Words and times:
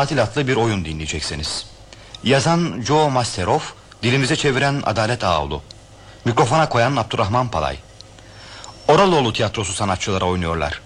tatil 0.00 0.22
adlı 0.22 0.48
bir 0.48 0.56
oyun 0.56 0.84
dinleyeceksiniz. 0.84 1.66
Yazan 2.24 2.82
Joe 2.86 3.10
Masteroff, 3.10 3.72
dilimize 4.02 4.36
çeviren 4.36 4.82
Adalet 4.86 5.24
Ağoğlu. 5.24 5.62
Mikrofona 6.24 6.68
koyan 6.68 6.96
Abdurrahman 6.96 7.48
Palay. 7.48 7.76
Oraloğlu 8.88 9.32
tiyatrosu 9.32 9.72
sanatçıları 9.72 10.24
oynuyorlar. 10.24 10.80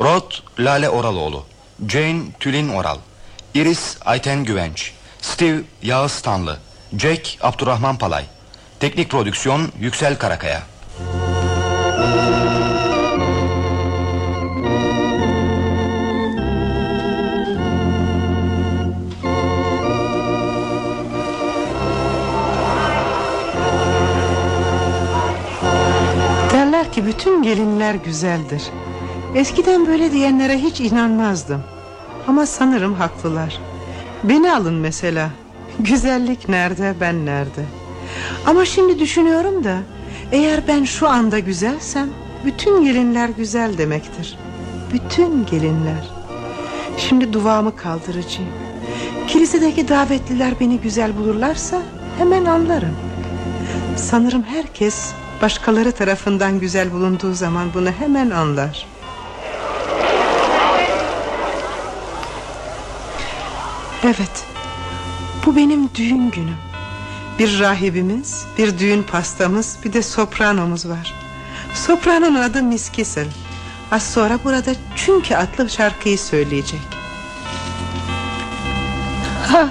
Rod 0.00 0.32
Lale 0.58 0.88
Oraloğlu, 0.88 1.46
Jane 1.88 2.22
Tülin 2.40 2.68
Oral, 2.68 2.98
Iris 3.54 3.96
Ayten 4.04 4.44
Güvenç, 4.44 4.92
Steve 5.20 5.60
Yağız 5.82 6.20
Tanlı, 6.20 6.58
Jack 6.98 7.38
Abdurrahman 7.40 7.98
Palay. 7.98 8.24
Teknik 8.80 9.10
prodüksiyon 9.10 9.72
Yüksel 9.80 10.18
Karakaya. 10.18 10.62
Derler 27.00 27.12
ki 27.12 27.18
bütün 27.18 27.42
gelinler 27.42 27.94
güzeldir. 27.94 28.62
Eskiden 29.34 29.86
böyle 29.86 30.12
diyenlere 30.12 30.58
hiç 30.58 30.80
inanmazdım. 30.80 31.62
Ama 32.28 32.46
sanırım 32.46 32.94
haklılar. 32.94 33.58
Beni 34.24 34.52
alın 34.52 34.74
mesela. 34.74 35.30
Güzellik 35.78 36.48
nerede 36.48 36.94
ben 37.00 37.26
nerede? 37.26 37.64
Ama 38.46 38.64
şimdi 38.64 38.98
düşünüyorum 38.98 39.64
da 39.64 39.78
eğer 40.32 40.68
ben 40.68 40.84
şu 40.84 41.08
anda 41.08 41.38
güzelsem 41.38 42.08
bütün 42.44 42.84
gelinler 42.84 43.28
güzel 43.28 43.78
demektir. 43.78 44.38
Bütün 44.92 45.46
gelinler. 45.46 46.10
Şimdi 46.98 47.32
duvağımı 47.32 47.76
kaldıracağım. 47.76 48.50
Kilisedeki 49.28 49.88
davetliler 49.88 50.60
beni 50.60 50.78
güzel 50.80 51.16
bulurlarsa 51.18 51.82
hemen 52.18 52.44
anlarım. 52.44 52.96
Sanırım 53.96 54.42
herkes 54.42 55.12
başkaları 55.42 55.92
tarafından 55.92 56.60
güzel 56.60 56.92
bulunduğu 56.92 57.34
zaman 57.34 57.74
bunu 57.74 57.90
hemen 57.90 58.30
anlar. 58.30 58.86
Evet. 64.04 64.44
Bu 65.46 65.56
benim 65.56 65.90
düğün 65.94 66.30
günüm. 66.30 66.56
Bir 67.38 67.60
rahibimiz, 67.60 68.44
bir 68.58 68.78
düğün 68.78 69.02
pastamız, 69.02 69.78
bir 69.84 69.92
de 69.92 70.02
sopranomuz 70.02 70.88
var. 70.88 71.14
Sopranonun 71.74 72.34
adı 72.34 72.62
Miss. 72.62 72.90
Az 73.92 74.02
sonra 74.12 74.38
burada 74.44 74.70
Çünkü 74.96 75.34
adlı 75.34 75.70
şarkıyı 75.70 76.18
söyleyecek. 76.18 76.80
Ha, 79.48 79.68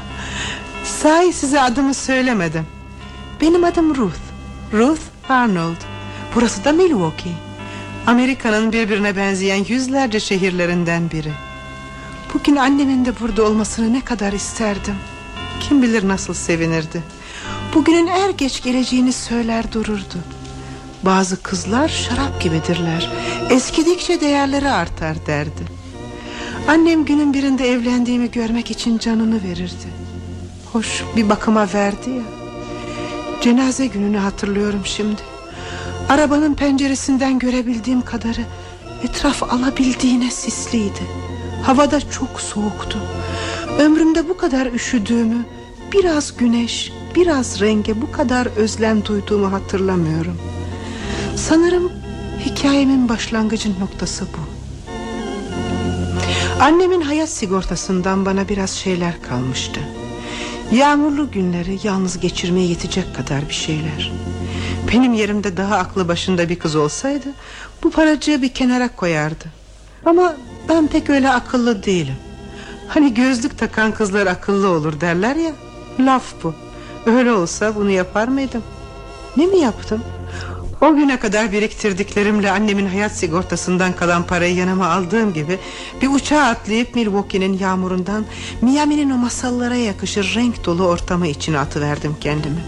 sahi 0.83 1.33
size 1.33 1.61
adımı 1.61 1.93
söylemedim. 1.93 2.65
Benim 3.41 3.63
adım 3.63 3.95
Ruth. 3.95 4.19
Ruth 4.73 5.01
Arnold. 5.29 5.81
Burası 6.35 6.63
da 6.65 6.71
Milwaukee. 6.71 7.33
Amerika'nın 8.07 8.71
birbirine 8.71 9.15
benzeyen 9.15 9.65
yüzlerce 9.67 10.19
şehirlerinden 10.19 11.11
biri. 11.11 11.31
Bugün 12.33 12.55
annemin 12.55 13.05
de 13.05 13.19
burada 13.19 13.43
olmasını 13.43 13.93
ne 13.93 14.01
kadar 14.01 14.33
isterdim. 14.33 14.95
Kim 15.59 15.81
bilir 15.81 16.07
nasıl 16.07 16.33
sevinirdi. 16.33 17.03
Bugünün 17.73 18.07
er 18.07 18.29
geç 18.29 18.63
geleceğini 18.63 19.13
söyler 19.13 19.71
dururdu. 19.71 20.17
Bazı 21.03 21.43
kızlar 21.43 21.87
şarap 21.87 22.41
gibidirler. 22.41 23.11
Eskidikçe 23.49 24.21
değerleri 24.21 24.69
artar 24.69 25.25
derdi. 25.27 25.79
Annem 26.67 27.05
günün 27.05 27.33
birinde 27.33 27.71
evlendiğimi 27.71 28.31
görmek 28.31 28.71
için 28.71 28.97
canını 28.97 29.43
verirdi. 29.43 29.89
Hoş 30.73 31.03
bir 31.15 31.29
bakıma 31.29 31.67
verdi 31.73 32.09
ya. 32.09 32.38
Cenaze 33.41 33.87
gününü 33.87 34.17
hatırlıyorum 34.17 34.81
şimdi. 34.83 35.21
Arabanın 36.09 36.53
penceresinden 36.53 37.39
görebildiğim 37.39 38.01
kadarı 38.01 38.41
etraf 39.03 39.43
alabildiğine 39.43 40.31
sisliydi. 40.31 41.01
Havada 41.63 41.99
çok 42.09 42.41
soğuktu. 42.41 42.99
Ömrümde 43.79 44.29
bu 44.29 44.37
kadar 44.37 44.65
üşüdüğümü, 44.65 45.45
biraz 45.93 46.37
güneş, 46.37 46.91
biraz 47.15 47.61
renge 47.61 48.01
bu 48.01 48.11
kadar 48.11 48.45
özlem 48.45 49.05
duyduğumu 49.05 49.51
hatırlamıyorum. 49.51 50.37
Sanırım 51.35 51.91
hikayemin 52.45 53.09
başlangıcın 53.09 53.75
noktası 53.79 54.25
bu. 54.25 54.59
Annemin 56.63 57.01
hayat 57.01 57.29
sigortasından 57.29 58.25
bana 58.25 58.49
biraz 58.49 58.69
şeyler 58.69 59.21
kalmıştı. 59.21 59.79
Yağmurlu 60.71 61.31
günleri 61.31 61.79
yalnız 61.83 62.19
geçirmeye 62.19 62.67
yetecek 62.67 63.15
kadar 63.15 63.49
bir 63.49 63.53
şeyler. 63.53 64.11
Benim 64.93 65.13
yerimde 65.13 65.57
daha 65.57 65.77
aklı 65.77 66.07
başında 66.07 66.49
bir 66.49 66.59
kız 66.59 66.75
olsaydı 66.75 67.27
bu 67.83 67.91
paracığı 67.91 68.41
bir 68.41 68.53
kenara 68.53 68.95
koyardı. 68.95 69.45
Ama 70.05 70.35
ben 70.69 70.87
pek 70.87 71.09
öyle 71.09 71.31
akıllı 71.31 71.83
değilim. 71.83 72.15
Hani 72.87 73.13
gözlük 73.13 73.57
takan 73.57 73.91
kızlar 73.91 74.27
akıllı 74.27 74.69
olur 74.69 75.01
derler 75.01 75.35
ya. 75.35 75.51
Laf 75.99 76.23
bu. 76.43 76.53
Öyle 77.05 77.31
olsa 77.31 77.75
bunu 77.75 77.89
yapar 77.89 78.27
mıydım? 78.27 78.63
Ne 79.37 79.45
mi 79.45 79.57
yaptım? 79.57 80.03
O 80.81 80.95
güne 80.95 81.19
kadar 81.19 81.51
biriktirdiklerimle 81.51 82.51
annemin 82.51 82.85
hayat 82.85 83.11
sigortasından 83.11 83.93
kalan 83.93 84.23
parayı 84.23 84.55
yanıma 84.55 84.89
aldığım 84.89 85.33
gibi 85.33 85.59
bir 86.01 86.07
uçağa 86.07 86.41
atlayıp 86.41 86.95
Milwaukee'nin 86.95 87.57
yağmurundan 87.57 88.25
Miami'nin 88.61 89.09
o 89.09 89.17
masallara 89.17 89.75
yakışır 89.75 90.35
renk 90.35 90.65
dolu 90.65 90.87
ortamı 90.87 91.27
içine 91.27 91.59
atıverdim 91.59 92.15
kendimi. 92.21 92.59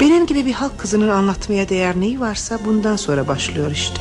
Benim 0.00 0.26
gibi 0.26 0.46
bir 0.46 0.52
halk 0.52 0.78
kızının 0.78 1.08
anlatmaya 1.08 1.68
değer 1.68 2.00
neyi 2.00 2.20
varsa 2.20 2.58
bundan 2.64 2.96
sonra 2.96 3.28
başlıyor 3.28 3.70
işte. 3.70 4.00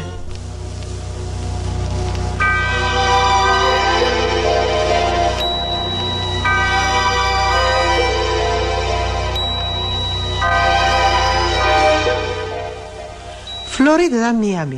Florida'dan 13.82 14.36
Miami. 14.36 14.78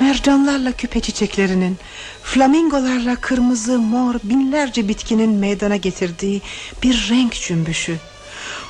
Mercanlarla 0.00 0.72
küpe 0.72 1.00
çiçeklerinin, 1.00 1.78
flamingolarla 2.22 3.16
kırmızı, 3.16 3.78
mor, 3.78 4.14
binlerce 4.22 4.88
bitkinin 4.88 5.30
meydana 5.30 5.76
getirdiği 5.76 6.42
bir 6.82 7.08
renk 7.10 7.32
cümbüşü. 7.32 7.96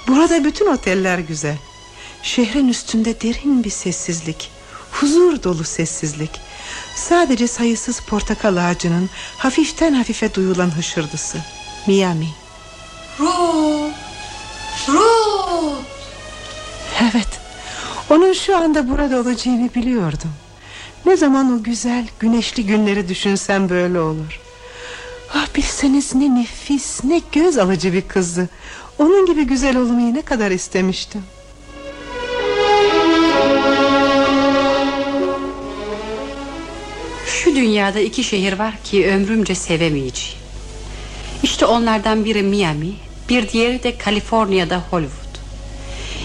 Burada 0.09 0.45
bütün 0.45 0.67
oteller 0.67 1.19
güzel. 1.19 1.57
Şehrin 2.23 2.69
üstünde 2.69 3.21
derin 3.21 3.65
bir 3.65 3.71
sessizlik, 3.71 4.51
huzur 4.93 5.43
dolu 5.43 5.65
sessizlik. 5.65 6.31
Sadece 6.97 7.47
sayısız 7.47 8.01
portakal 8.01 8.57
ağacının 8.57 9.11
hafiften 9.39 9.95
hafife 9.95 10.35
duyulan 10.35 10.77
hışırdısı. 10.77 11.39
Miami. 11.87 12.29
Ruth! 13.21 13.95
Ruth! 14.89 15.85
Evet. 17.03 17.44
Onun 18.15 18.33
şu 18.33 18.57
anda 18.57 18.91
burada 18.91 19.21
olacağını 19.21 19.75
biliyordum. 19.75 20.31
Ne 21.07 21.17
zaman 21.17 21.53
o 21.53 21.63
güzel 21.63 22.07
güneşli 22.19 22.67
günleri 22.67 23.09
düşünsem 23.09 23.69
böyle 23.69 24.01
olur. 24.01 24.41
Ah 25.35 25.47
bilseniz 25.57 26.15
ne 26.15 26.35
nefis 26.35 27.05
ne 27.05 27.21
göz 27.33 27.59
alıcı 27.59 27.93
bir 27.93 28.03
kızdı. 28.03 28.49
Onun 28.99 29.27
gibi 29.27 29.45
güzel 29.45 29.77
olmayı 29.77 30.15
ne 30.15 30.23
kadar 30.23 30.51
istemiştim. 30.51 31.23
Şu 37.27 37.57
dünyada 37.57 38.01
iki 38.01 38.25
şehir 38.25 38.53
var 38.53 38.75
ki 38.85 39.07
ömrümce 39.07 39.55
sevemeyeceğim. 39.55 40.39
İşte 41.43 41.67
onlardan 41.67 42.25
biri 42.25 42.43
Miami, 42.43 42.93
bir 43.29 43.49
diğeri 43.49 43.83
de 43.83 43.99
Kaliforniya'da 43.99 44.83
Hollywood. 44.91 45.24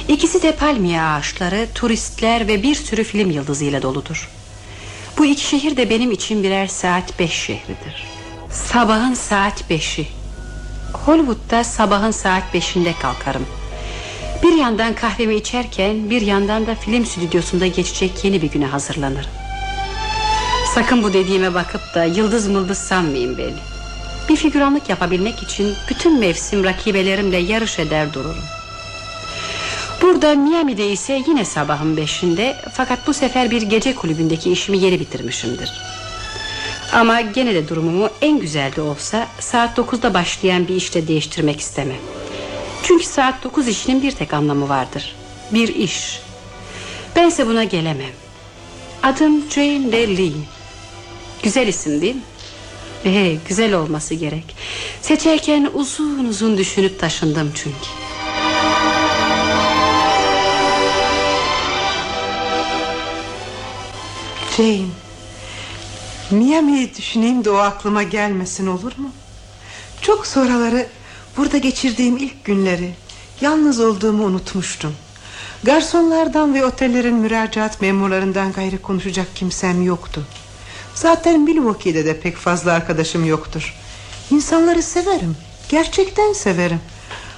İkisi 0.09 0.41
de 0.41 0.55
palmiye 0.55 1.01
ağaçları, 1.01 1.67
turistler 1.75 2.47
ve 2.47 2.63
bir 2.63 2.75
sürü 2.75 3.03
film 3.03 3.31
yıldızıyla 3.31 3.81
doludur. 3.81 4.29
Bu 5.17 5.25
iki 5.25 5.45
şehir 5.45 5.77
de 5.77 5.89
benim 5.89 6.11
için 6.11 6.43
birer 6.43 6.67
saat 6.67 7.19
beş 7.19 7.33
şehridir. 7.33 8.07
Sabahın 8.51 9.13
saat 9.13 9.69
beşi. 9.69 10.07
Hollywood'da 10.93 11.63
sabahın 11.63 12.11
saat 12.11 12.53
beşinde 12.53 12.93
kalkarım. 13.01 13.45
Bir 14.43 14.53
yandan 14.53 14.95
kahvemi 14.95 15.35
içerken 15.35 16.09
bir 16.09 16.21
yandan 16.21 16.67
da 16.67 16.75
film 16.75 17.05
stüdyosunda 17.05 17.67
geçecek 17.67 18.25
yeni 18.25 18.41
bir 18.41 18.51
güne 18.51 18.65
hazırlanırım. 18.65 19.31
Sakın 20.75 21.03
bu 21.03 21.13
dediğime 21.13 21.53
bakıp 21.53 21.81
da 21.95 22.03
yıldız 22.03 22.47
mıldız 22.47 22.77
sanmayın 22.77 23.37
beni. 23.37 23.59
Bir 24.29 24.35
figüranlık 24.35 24.89
yapabilmek 24.89 25.43
için 25.43 25.73
bütün 25.89 26.19
mevsim 26.19 26.63
rakibelerimle 26.63 27.37
yarış 27.37 27.79
eder 27.79 28.13
dururum. 28.13 28.58
Burada 30.01 30.35
Miami'de 30.35 30.91
ise 30.91 31.21
yine 31.27 31.45
sabahın 31.45 31.97
beşinde 31.97 32.55
Fakat 32.73 33.07
bu 33.07 33.13
sefer 33.13 33.51
bir 33.51 33.61
gece 33.61 33.95
kulübündeki 33.95 34.51
işimi 34.51 34.77
yeni 34.77 34.99
bitirmişimdir 34.99 35.71
Ama 36.93 37.21
gene 37.21 37.53
de 37.53 37.67
durumumu 37.69 38.09
en 38.21 38.39
güzel 38.39 38.75
de 38.75 38.81
olsa 38.81 39.27
saat 39.39 39.77
9'da 39.77 40.13
başlayan 40.13 40.67
bir 40.67 40.75
işte 40.75 41.07
değiştirmek 41.07 41.59
istemem. 41.59 41.97
Çünkü 42.83 43.05
saat 43.05 43.43
9 43.43 43.67
işinin 43.67 44.03
bir 44.03 44.11
tek 44.11 44.33
anlamı 44.33 44.69
vardır. 44.69 45.15
Bir 45.51 45.75
iş. 45.75 46.19
Bense 47.15 47.47
buna 47.47 47.63
gelemem. 47.63 48.11
Adım 49.03 49.43
Jane 49.51 49.91
de 49.91 50.17
Lee. 50.17 50.31
Güzel 51.43 51.67
isim 51.67 52.01
değil 52.01 52.15
mi? 52.15 52.21
Ee, 53.05 53.37
güzel 53.47 53.73
olması 53.73 54.13
gerek. 54.13 54.55
Seçerken 55.01 55.69
uzun 55.73 56.25
uzun 56.25 56.57
düşünüp 56.57 56.99
taşındım 56.99 57.51
çünkü. 57.55 57.89
Jane 64.59 64.85
Miami'yi 66.31 66.95
düşüneyim 66.95 67.45
de 67.45 67.49
o 67.49 67.55
aklıma 67.55 68.03
gelmesin 68.03 68.67
olur 68.67 68.91
mu? 68.97 69.11
Çok 70.01 70.27
sonraları 70.27 70.87
burada 71.37 71.57
geçirdiğim 71.57 72.17
ilk 72.17 72.45
günleri 72.45 72.93
Yalnız 73.41 73.79
olduğumu 73.79 74.23
unutmuştum. 74.23 74.95
Garsonlardan 75.63 76.53
ve 76.53 76.65
otellerin 76.65 77.15
müracaat 77.15 77.81
memurlarından 77.81 78.51
gayrı 78.51 78.81
konuşacak 78.81 79.35
kimsem 79.35 79.83
yoktu. 79.83 80.23
Zaten 80.95 81.39
Milwaukee'de 81.39 82.05
de 82.05 82.19
pek 82.19 82.37
fazla 82.37 82.71
arkadaşım 82.71 83.25
yoktur. 83.25 83.75
İnsanları 84.31 84.83
severim 84.83 85.37
Gerçekten 85.69 86.33
severim. 86.33 86.79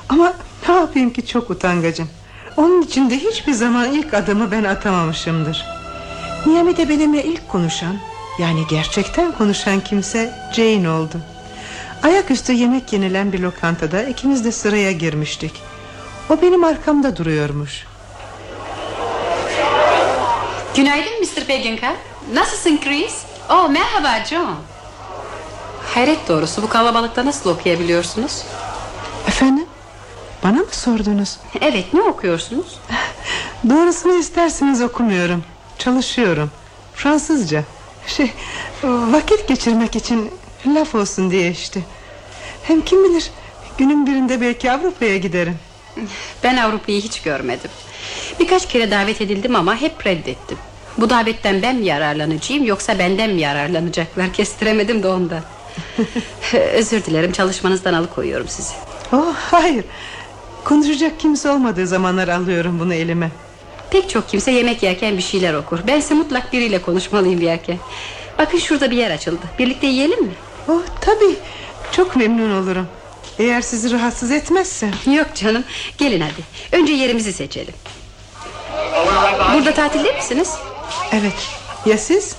Ama 0.09 0.33
ne 0.67 0.75
yapayım 0.75 1.13
ki 1.13 1.25
çok 1.25 1.49
utangacım. 1.49 2.09
Onun 2.57 2.81
için 2.81 3.09
de 3.09 3.19
hiçbir 3.19 3.53
zaman 3.53 3.93
ilk 3.93 4.13
adımı 4.13 4.51
ben 4.51 4.63
atamamışımdır 4.63 5.80
Miami'de 6.45 6.89
benimle 6.89 7.23
ilk 7.23 7.49
konuşan 7.49 7.95
Yani 8.39 8.67
gerçekten 8.69 9.31
konuşan 9.31 9.79
kimse 9.79 10.33
Jane 10.55 10.89
oldu 10.89 11.17
Ayaküstü 12.03 12.53
yemek 12.53 12.93
yenilen 12.93 13.33
bir 13.33 13.39
lokantada 13.39 14.03
ikimiz 14.03 14.45
de 14.45 14.51
sıraya 14.51 14.91
girmiştik 14.91 15.61
O 16.29 16.41
benim 16.41 16.63
arkamda 16.63 17.17
duruyormuş 17.17 17.85
Günaydın 20.75 21.21
Mr. 21.21 21.45
Peginka 21.47 21.95
Nasılsın 22.33 22.79
Chris? 22.83 23.15
Oh 23.49 23.69
merhaba 23.69 24.25
John 24.25 24.55
Hayret 25.93 26.27
doğrusu 26.27 26.61
bu 26.61 26.69
kalabalıkta 26.69 27.25
nasıl 27.25 27.49
okuyabiliyorsunuz? 27.49 28.43
Efendim? 29.27 29.65
Bana 30.43 30.59
mı 30.59 30.71
sordunuz? 30.71 31.37
Evet 31.61 31.93
ne 31.93 32.01
okuyorsunuz? 32.01 32.79
Doğrusunu 33.69 34.13
isterseniz 34.13 34.81
okumuyorum 34.81 35.43
Çalışıyorum. 35.83 36.51
Fransızca. 36.93 37.63
Şey 38.07 38.31
vakit 38.83 39.47
geçirmek 39.47 39.95
için 39.95 40.31
Laf 40.67 40.95
olsun 40.95 41.31
diye 41.31 41.51
işte. 41.51 41.81
Hem 42.63 42.81
kim 42.81 43.03
bilir 43.03 43.31
Günün 43.77 44.07
birinde 44.07 44.41
belki 44.41 44.71
Avrupa'ya 44.71 45.17
giderim. 45.17 45.55
Ben 46.43 46.57
Avrupa'yı 46.57 47.01
hiç 47.01 47.21
görmedim. 47.21 47.71
Birkaç 48.39 48.67
kere 48.67 48.91
davet 48.91 49.21
edildim 49.21 49.55
ama 49.55 49.75
hep 49.75 50.07
reddettim. 50.07 50.57
Bu 50.97 51.09
davetten 51.09 51.61
ben 51.61 51.75
mi 51.75 51.85
yararlanacağım 51.85 52.65
Yoksa 52.65 52.99
benden 52.99 53.29
mi 53.29 53.41
yararlanacaklar? 53.41 54.33
Kestiremedim 54.33 55.03
de 55.03 55.07
ondan. 55.07 55.41
Özür 56.73 57.05
dilerim 57.05 57.31
çalışmanızdan 57.31 57.93
alıkoyuyorum 57.93 58.47
sizi. 58.47 58.73
Oh 59.13 59.35
hayır. 59.35 59.85
Konuşacak 60.63 61.19
kimse 61.19 61.51
olmadığı 61.51 61.87
zamanlar 61.87 62.27
alıyorum 62.27 62.79
bunu 62.79 62.93
elime 62.93 63.31
Pek 63.91 64.09
çok 64.09 64.29
kimse 64.29 64.51
yemek 64.51 64.83
yerken 64.83 65.17
bir 65.17 65.21
şeyler 65.21 65.53
okur. 65.53 65.79
Bense 65.87 66.13
mutlak 66.13 66.53
biriyle 66.53 66.81
konuşmalıyım 66.81 67.41
yerken 67.41 67.77
Bakın 68.41 68.57
şurada 68.57 68.91
bir 68.91 68.97
yer 68.97 69.11
açıldı. 69.11 69.41
Birlikte 69.59 69.87
yiyelim 69.87 70.23
mi? 70.23 70.31
Oh 70.67 70.81
tabi 71.01 71.25
çok 71.91 72.15
memnun 72.15 72.63
olurum. 72.63 72.87
Eğer 73.39 73.61
sizi 73.61 73.91
rahatsız 73.91 74.31
etmezse. 74.31 74.89
Yok 75.15 75.27
canım. 75.35 75.63
Gelin 75.97 76.21
hadi. 76.21 76.41
Önce 76.81 76.93
yerimizi 76.93 77.33
seçelim. 77.33 77.73
Burada 79.53 79.73
tatilde 79.73 80.11
misiniz? 80.11 80.53
Evet. 81.11 81.47
Ya 81.85 81.97
siz? 81.97 82.35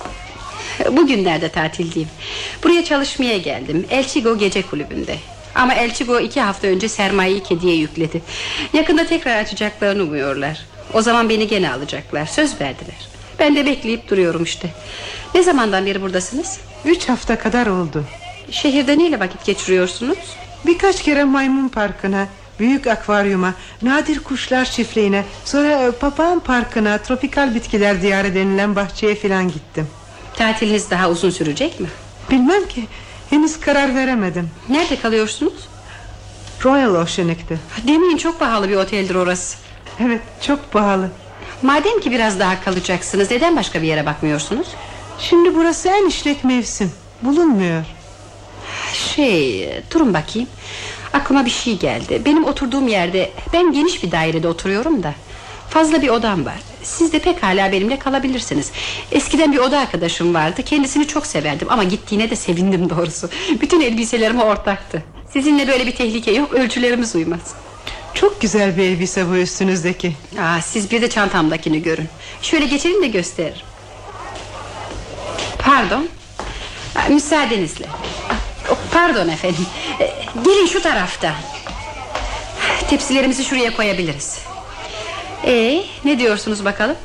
Bugünlerde 0.91 1.49
tatildeyim? 1.49 2.09
Buraya 2.63 2.85
çalışmaya 2.85 3.37
geldim. 3.37 3.85
Elçigo 3.89 4.37
gece 4.37 4.61
kulübünde. 4.61 5.15
Ama 5.55 5.73
Elçigo 5.73 6.19
iki 6.19 6.41
hafta 6.41 6.67
önce 6.67 6.89
sermayeyi 6.89 7.43
kediye 7.43 7.75
yükledi. 7.75 8.21
Yakında 8.73 9.05
tekrar 9.05 9.37
açacaklarını 9.37 10.03
umuyorlar 10.03 10.72
O 10.93 11.01
zaman 11.01 11.29
beni 11.29 11.47
gene 11.47 11.71
alacaklar. 11.73 12.25
Söz 12.25 12.61
verdiler. 12.61 13.07
Ben 13.39 13.55
de 13.55 13.65
bekleyip 13.65 14.09
duruyorum 14.09 14.43
işte. 14.43 14.69
Ne 15.35 15.43
zamandan 15.43 15.85
beri 15.85 16.01
buradasınız? 16.01 16.59
Üç 16.85 17.09
hafta 17.09 17.39
kadar 17.39 17.67
oldu. 17.67 18.03
Şehirde 18.51 18.97
neyle 18.97 19.19
vakit 19.19 19.45
geçiriyorsunuz? 19.45 20.17
Birkaç 20.65 21.03
kere 21.03 21.23
maymun 21.23 21.67
parkına 21.67 22.27
Büyük 22.59 22.87
akvaryuma 22.87 23.53
Nadir 23.81 24.19
kuşlar 24.19 24.65
çiftliğine 24.65 25.25
Sonra 25.45 25.91
papağan 25.91 26.39
parkına 26.39 26.97
Tropikal 26.97 27.55
bitkiler 27.55 28.01
diyarı 28.01 28.35
denilen 28.35 28.75
bahçeye 28.75 29.15
filan 29.15 29.47
gittim. 29.47 29.87
Tatiliniz 30.35 30.89
daha 30.91 31.09
uzun 31.09 31.29
sürecek 31.29 31.79
mi? 31.79 31.87
Bilmem 32.31 32.67
ki. 32.67 32.87
Henüz 33.29 33.59
karar 33.59 33.95
veremedim. 33.95 34.49
Nerede 34.69 34.99
kalıyorsunuz? 34.99 35.67
Royal 36.65 36.95
Oceanic'ti 36.95 37.59
Demeyin 37.87 38.17
çok 38.17 38.39
pahalı 38.39 38.69
bir 38.69 38.75
oteldir 38.75 39.15
orası 39.15 39.57
Evet 39.99 40.21
çok 40.41 40.71
pahalı. 40.71 41.09
Madem 41.61 41.99
ki 41.99 42.11
biraz 42.11 42.39
daha 42.39 42.61
kalacaksınız 42.61 43.31
Neden 43.31 43.55
başka 43.55 43.81
bir 43.81 43.87
yere 43.87 44.05
bakmıyorsunuz? 44.05 44.67
Şimdi 45.19 45.55
burası 45.55 45.89
en 45.89 46.07
işlek 46.07 46.43
mevsim. 46.43 46.91
Bulunmuyor. 47.21 47.83
Şey 48.93 49.69
durun 49.93 50.13
bakayım. 50.13 50.47
Aklıma 51.13 51.45
bir 51.45 51.49
şey 51.49 51.77
geldi. 51.77 52.21
Benim 52.25 52.45
oturduğum 52.45 52.87
yerde 52.87 53.31
Ben 53.53 53.71
geniş 53.71 54.03
bir 54.03 54.11
dairede 54.11 54.47
oturuyorum 54.47 55.03
da 55.03 55.13
Fazla 55.69 56.01
bir 56.01 56.09
odam 56.09 56.45
var. 56.45 56.55
Siz 56.83 57.13
de 57.13 57.19
pekala 57.19 57.71
benimle 57.71 57.99
kalabilirsiniz. 57.99 58.71
Eskiden 59.11 59.53
bir 59.53 59.57
oda 59.57 59.79
arkadaşım 59.79 60.33
vardı 60.33 60.63
Kendisini 60.63 61.07
çok 61.07 61.25
severdim 61.25 61.67
ama 61.71 61.83
gittiğine 61.83 62.29
de 62.29 62.35
sevindim 62.35 62.89
doğrusu. 62.89 63.29
Bütün 63.61 63.81
elbiselerime 63.81 64.43
ortaktı. 64.43 65.03
Sizinle 65.33 65.67
böyle 65.67 65.87
bir 65.87 65.95
tehlike 65.95 66.31
yok 66.31 66.53
ölçülerimiz 66.53 67.15
uymaz 67.15 67.55
Çok 68.13 68.41
güzel 68.41 68.77
bir 68.77 68.83
elbise 68.83 69.29
bu 69.29 69.35
üstünüzdeki. 69.35 70.13
Aa, 70.41 70.61
Siz 70.61 70.91
bir 70.91 71.01
de 71.01 71.09
çantamdakini 71.09 71.81
görün. 71.81 72.09
Şöyle 72.41 72.65
geçelim 72.65 73.03
de 73.03 73.07
gösteririm. 73.07 73.65
Pardon. 75.59 76.09
Aa, 76.95 77.09
Müsaadenizle. 77.09 77.85
Oh, 78.71 78.77
Pardon 78.93 79.27
efendim. 79.27 79.65
Ee, 79.99 80.11
Gelin 80.45 80.65
şu 80.67 80.81
tarafta. 80.81 81.35
Tepsilerimizi 82.89 83.43
şuraya 83.43 83.75
koyabiliriz. 83.75 84.39
Ee, 85.45 85.83
ne 86.05 86.19
diyorsunuz 86.19 86.65
bakalım? 86.65 86.95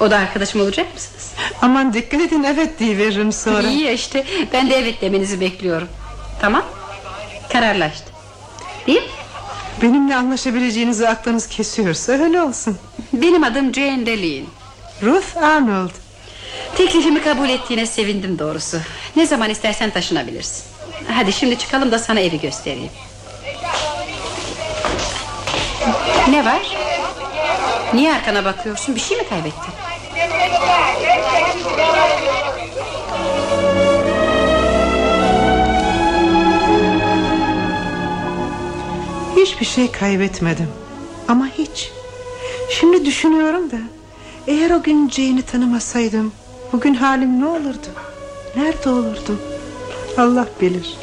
O 0.00 0.10
da 0.10 0.16
arkadaşım 0.18 0.60
olacak 0.60 0.94
mısınız? 0.94 1.32
Aman 1.62 1.92
dikkat 1.94 2.20
edin 2.20 2.42
evet 2.42 2.78
diye 2.78 2.98
veririm 2.98 3.32
sonra. 3.32 3.68
İyi 3.68 3.90
işte. 3.90 4.24
Ben 4.52 4.70
de 4.70 4.76
evet 4.78 5.00
demenizi 5.00 5.40
bekliyorum. 5.40 5.88
Tamam. 6.40 6.62
Kararlaştı. 7.52 8.04
Değil 8.86 9.02
mi 9.02 9.08
Benimle 9.82 10.16
anlaşabileceğinizi 10.16 11.08
aklınız 11.08 11.48
kesiyorsa 11.48 12.12
öyle 12.12 12.42
olsun 12.42 12.78
Benim 13.12 13.44
adım 13.44 13.74
Jane 13.74 14.06
Delein 14.06 14.48
Ruth 15.02 15.36
Arnold 15.36 15.90
Teklifimi 16.76 17.22
kabul 17.22 17.48
ettiğine 17.48 17.86
sevindim 17.86 18.38
doğrusu 18.38 18.78
Ne 19.16 19.26
zaman 19.26 19.50
istersen 19.50 19.90
taşınabilirsin 19.90 20.64
Hadi 21.08 21.32
şimdi 21.32 21.58
çıkalım 21.58 21.92
da 21.92 21.98
sana 21.98 22.20
evi 22.20 22.40
göstereyim 22.40 22.90
Ne 26.30 26.44
var? 26.44 26.76
Niye 27.94 28.14
arkana 28.14 28.44
bakıyorsun? 28.44 28.94
Bir 28.94 29.00
şey 29.00 29.16
mi 29.16 29.28
kaybettin? 29.28 29.74
Hiçbir 39.44 39.66
şey 39.66 39.90
kaybetmedim. 39.90 40.68
Ama 41.28 41.46
hiç. 41.58 41.90
Şimdi 42.70 43.04
düşünüyorum 43.04 43.70
da 43.70 43.76
Eğer 44.46 44.70
o 44.70 44.82
gün 44.82 45.10
Jane'i 45.10 45.42
tanımasaydım 45.42 46.32
Bugün 46.72 46.94
halim 46.94 47.40
ne 47.40 47.46
olurdu? 47.46 47.86
Nerede 48.56 48.88
olurdum? 48.88 49.40
Allah 50.18 50.46
bilir. 50.60 50.96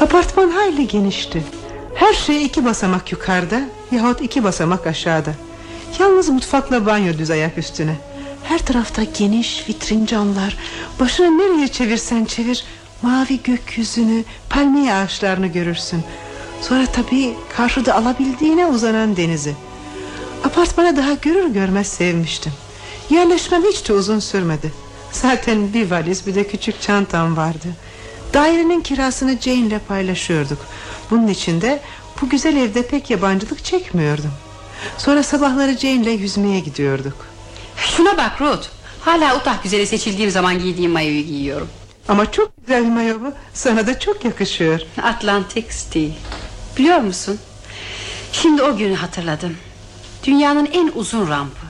Apartman 0.00 0.50
hayli 0.50 0.88
genişti. 0.88 1.42
Her 1.94 2.14
şey 2.14 2.44
iki 2.44 2.64
basamak 2.64 3.12
yukarıda 3.12 3.60
Yahut 3.92 4.20
iki 4.20 4.44
basamak 4.44 4.86
aşağıda. 4.86 5.34
Yalnız 5.98 6.28
mutfakla 6.28 6.86
banyo 6.86 7.18
düz 7.18 7.30
ayak 7.30 7.58
üstüne. 7.58 7.96
Her 8.44 8.58
tarafta 8.58 9.02
geniş 9.18 9.68
vitrin 9.68 10.06
camlar. 10.06 10.56
Başını 11.00 11.38
nereye 11.38 11.68
çevirsen 11.68 12.24
çevir 12.24 12.64
Mavi 13.02 13.42
gökyüzünü 13.42 14.24
Palmiye 14.50 14.94
ağaçlarını 14.94 15.46
görürsün 15.46 16.04
Sonra 16.62 16.86
tabii 16.86 17.34
karşıda 17.56 17.94
alabildiğine 17.94 18.66
uzanan 18.66 19.16
denizi 19.16 19.54
Apartmana 20.44 20.96
daha 20.96 21.12
görür 21.12 21.48
görmez 21.48 21.86
sevmiştim 21.86 22.52
Yerleşmem 23.10 23.62
hiç 23.64 23.88
de 23.88 23.92
uzun 23.92 24.18
sürmedi 24.18 24.72
Zaten 25.12 25.72
bir 25.72 25.90
valiz 25.90 26.26
bir 26.26 26.34
de 26.34 26.46
küçük 26.46 26.80
çantam 26.82 27.36
vardı. 27.36 27.68
Dairenin 28.34 28.80
kirasını 28.80 29.38
Jane'le 29.40 29.78
paylaşıyorduk. 29.88 30.58
Bunun 31.10 31.28
için 31.28 31.60
de 31.60 31.80
bu 32.20 32.28
güzel 32.28 32.56
evde 32.56 32.86
pek 32.86 33.10
yabancılık 33.10 33.64
çekmiyordum. 33.64 34.32
Sonra 34.98 35.22
sabahları 35.22 35.78
Jane'le 35.78 36.10
yüzmeye 36.10 36.60
gidiyorduk. 36.60 37.26
Şuna 37.76 38.16
bak 38.16 38.40
Ruth. 38.40 38.66
Hala 39.00 39.36
Utah 39.36 39.62
güzeli 39.62 39.86
seçildiğim 39.86 40.30
zaman 40.30 40.58
giydiğim 40.58 40.90
mayoyu 40.90 41.22
giyiyorum. 41.22 41.68
Ama 42.08 42.32
çok 42.32 42.52
güzel 42.60 42.84
mayo 42.84 43.20
bu. 43.20 43.32
Sana 43.54 43.86
da 43.86 43.98
çok 43.98 44.24
yakışıyor. 44.24 44.80
Atlantic 45.02 45.66
Steel. 45.70 46.10
Biliyor 46.78 46.98
musun? 46.98 47.38
Şimdi 48.32 48.62
o 48.62 48.76
günü 48.76 48.94
hatırladım. 48.94 49.56
Dünyanın 50.24 50.68
en 50.72 50.92
uzun 50.94 51.28
rampı. 51.28 51.66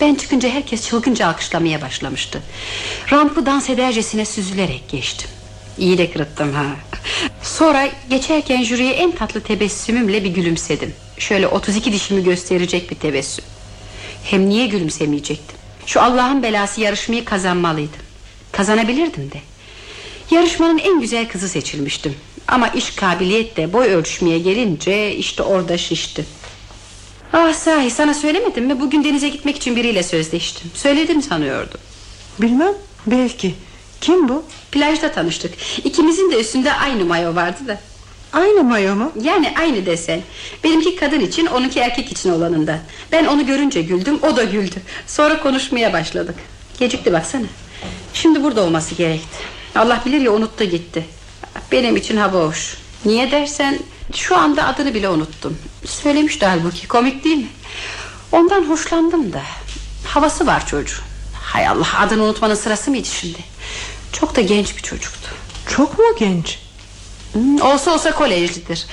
Ben 0.00 0.14
çıkınca 0.14 0.48
herkes 0.48 0.88
çılgınca 0.88 1.26
alkışlamaya 1.28 1.82
başlamıştı. 1.82 2.42
Rampı 3.12 3.46
dans 3.46 3.70
edercesine 3.70 4.24
süzülerek 4.24 4.88
geçtim. 4.88 5.30
İyi 5.78 5.98
de 5.98 6.10
kırıttım 6.10 6.52
ha. 6.52 6.64
Sonra 7.42 7.88
geçerken 8.10 8.62
jüriye 8.62 8.92
en 8.92 9.12
tatlı 9.12 9.40
tebessümümle 9.40 10.24
bir 10.24 10.30
gülümsedim. 10.30 10.94
Şöyle 11.18 11.48
32 11.48 11.92
dişimi 11.92 12.24
gösterecek 12.24 12.90
bir 12.90 12.96
tebessüm. 12.96 13.44
Hem 14.24 14.48
niye 14.48 14.66
gülümsemeyecektim? 14.66 15.56
Şu 15.86 16.02
Allah'ın 16.02 16.42
belası 16.42 16.80
yarışmayı 16.80 17.24
kazanmalıydım. 17.24 18.00
Kazanabilirdim 18.52 19.30
de. 19.30 19.40
Yarışmanın 20.30 20.78
en 20.78 21.00
güzel 21.00 21.28
kızı 21.28 21.48
seçilmiştim. 21.48 22.14
Ama 22.48 22.68
iş 22.68 22.90
kabiliyet 22.90 23.56
de 23.56 23.72
boy 23.72 23.86
ölçmeye 23.86 24.38
gelince 24.38 25.16
işte 25.16 25.42
orada 25.42 25.78
şişti. 25.78 26.24
Ah 27.32 27.52
sahi 27.52 27.90
sana 27.90 28.14
söylemedim 28.14 28.64
mi? 28.64 28.80
Bugün 28.80 29.04
denize 29.04 29.28
gitmek 29.28 29.56
için 29.56 29.76
biriyle 29.76 30.02
sözleştim. 30.02 30.70
Söyledim 30.74 31.22
sanıyordum. 31.22 31.80
Bilmem 32.38 32.72
belki. 33.06 33.54
Kim 34.00 34.28
bu? 34.28 34.44
Plajda 34.72 35.12
tanıştık. 35.12 35.54
İkimizin 35.84 36.30
de 36.30 36.40
üstünde 36.40 36.72
aynı 36.72 37.04
mayo 37.04 37.34
vardı 37.34 37.58
da. 37.68 37.80
Aynı 38.32 38.64
mayo 38.64 38.96
mu? 38.96 39.12
Yani 39.22 39.54
aynı 39.58 39.86
desen. 39.86 40.20
Benimki 40.64 40.96
kadın 40.96 41.20
için, 41.20 41.46
onunki 41.46 41.80
erkek 41.80 42.12
için 42.12 42.30
olanında. 42.30 42.78
Ben 43.12 43.24
onu 43.24 43.46
görünce 43.46 43.82
güldüm, 43.82 44.18
o 44.22 44.36
da 44.36 44.44
güldü. 44.44 44.76
Sonra 45.06 45.42
konuşmaya 45.42 45.92
başladık. 45.92 46.34
Gecikti 46.78 47.12
baksana. 47.12 47.46
Şimdi 48.14 48.42
burada 48.42 48.62
olması 48.62 48.94
gerekti. 48.94 49.38
Allah 49.74 50.02
bilir 50.06 50.20
ya 50.20 50.32
unuttu 50.32 50.64
gitti. 50.64 51.04
Benim 51.72 51.96
için 51.96 52.16
hava 52.16 52.38
hoş. 52.46 52.76
Niye 53.04 53.30
dersen 53.30 53.78
şu 54.14 54.36
anda 54.36 54.64
adını 54.66 54.94
bile 54.94 55.08
unuttum. 55.08 55.58
Söylemişti 55.86 56.46
halbuki 56.46 56.88
komik 56.88 57.24
değil 57.24 57.36
mi? 57.36 57.46
Ondan 58.32 58.62
hoşlandım 58.64 59.32
da. 59.32 59.42
Havası 60.06 60.46
var 60.46 60.66
çocuğun. 60.66 61.04
Hay 61.42 61.68
Allah 61.68 61.98
adını 62.00 62.22
unutmanın 62.22 62.54
sırası 62.54 62.90
mıydı 62.90 63.08
şimdi? 63.08 63.38
Çok 64.12 64.36
da 64.36 64.40
genç 64.40 64.76
bir 64.76 64.82
çocuktu. 64.82 65.30
Çok 65.76 65.98
mu 65.98 66.04
genç? 66.18 66.58
Hmm, 67.32 67.60
Olsa 67.60 67.94
olsa 67.94 68.12
kolejlidir 68.12 68.86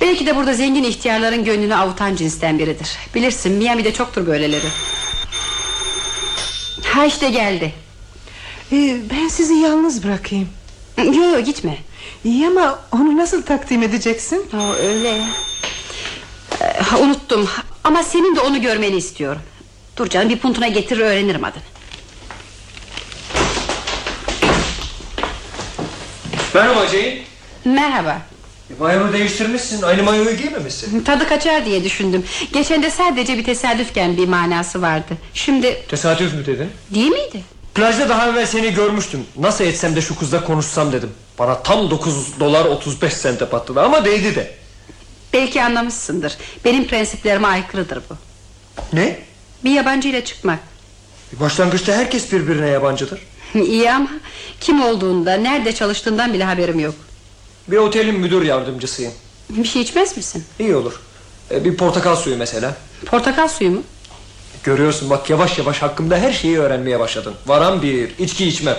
Belki 0.00 0.26
de 0.26 0.36
burada 0.36 0.54
zengin 0.54 0.84
ihtiyarların 0.84 1.44
gönlünü 1.44 1.74
avutan 1.74 2.16
cinsten 2.16 2.58
biridir 2.58 2.88
Bilirsin 3.14 3.52
Miami'de 3.52 3.92
çoktur 3.94 4.26
böyleleri 4.26 4.66
Ha 6.84 7.04
işte 7.06 7.30
geldi 7.30 7.72
Ee, 8.72 8.96
ben 9.10 9.28
sizi 9.28 9.54
yalnız 9.54 10.04
bırakayım. 10.04 10.48
Yok 10.98 11.14
yok 11.16 11.46
gitme 11.46 11.78
İyi 12.24 12.46
ama 12.46 12.78
onu 12.92 13.16
nasıl 13.16 13.42
takdim 13.42 13.82
edeceksin? 13.82 14.48
Aa, 14.52 14.72
Öyle 14.74 15.22
Ee, 16.60 16.96
Unuttum 17.02 17.48
ama 17.84 18.02
senin 18.02 18.36
de 18.36 18.40
onu 18.40 18.62
görmeni 18.62 18.96
istiyorum 18.96 19.42
Dur 19.96 20.06
canım 20.08 20.28
bir 20.28 20.38
puntuna 20.38 20.68
getirir 20.68 21.00
öğrenirim 21.00 21.44
adını 21.44 21.62
Merhaba 26.54 26.86
Jane. 26.86 27.18
Merhaba 27.64 28.18
Mayomu 28.80 29.12
değiştirmişsin. 29.12 29.82
Aynı 29.82 30.02
mayoyu 30.02 30.36
giymemişsin. 30.36 31.04
Tadı 31.04 31.28
kaçar 31.28 31.64
diye 31.66 31.84
düşündüm 31.84 32.24
Geçen 32.52 32.82
de 32.82 32.90
sadece 32.90 33.38
bir 33.38 33.44
tesadüfken 33.44 34.16
bir 34.16 34.28
manası 34.28 34.82
vardı 34.82 35.14
Şimdi 35.34 35.82
Tesadüf 35.88 36.34
mü 36.34 36.46
dedin? 36.46 36.70
değil 36.94 37.10
miydi? 37.10 37.42
Plajda 37.80 38.08
daha 38.08 38.28
evvel 38.30 38.46
seni 38.46 38.74
görmüştüm. 38.74 39.24
Nasıl 39.36 39.64
etsem 39.64 39.96
de 39.96 40.00
şu 40.00 40.18
kızla 40.18 40.44
konuşsam 40.44 40.92
dedim. 40.92 41.10
Bana 41.38 41.62
tam 41.62 41.90
9 41.90 42.40
dolar 42.40 42.64
35 42.64 43.12
sente 43.12 43.46
patladı 43.48 43.80
ama 43.80 44.04
değdi 44.04 44.34
de. 44.34 44.54
Belki 45.32 45.62
anlamışsındır 45.62 46.36
Benim 46.64 46.86
prensiplerime 46.86 47.48
aykırıdır 47.48 48.02
bu 48.10 48.14
Ne? 48.92 49.18
Bir 49.64 49.70
yabancı 49.70 50.08
ile 50.08 50.24
çıkmak 50.24 50.58
Başlangıçta 51.32 51.92
herkes 51.92 52.32
birbirine 52.32 52.68
yabancıdır. 52.68 53.20
İyi 53.54 53.92
ama 53.92 54.08
kim 54.60 54.82
olduğunda 54.82 55.34
nerede 55.34 55.74
çalıştığından 55.74 56.32
bile 56.32 56.44
haberim 56.44 56.80
yok 56.80 56.94
Bir 57.68 57.76
otelin 57.76 58.14
müdür 58.14 58.42
yardımcısıyım. 58.42 59.12
Bir 59.50 59.68
şey 59.68 59.82
içmez 59.82 60.16
misin? 60.16 60.44
İyi 60.58 60.76
olur. 60.76 61.00
E, 61.50 61.64
Bir 61.64 61.76
portakal 61.76 62.16
suyu 62.16 62.36
mesela. 62.36 62.76
Portakal 63.06 63.48
suyu 63.48 63.70
mu? 63.70 63.82
Görüyorsun 64.64 65.10
bak 65.10 65.30
yavaş 65.30 65.58
yavaş 65.58 65.82
hakkımda 65.82 66.16
her 66.16 66.32
şeyi 66.32 66.58
öğrenmeye 66.58 67.00
başladın. 67.00 67.34
Varan 67.46 67.82
bir, 67.82 68.18
içki 68.18 68.46
içmem. 68.48 68.76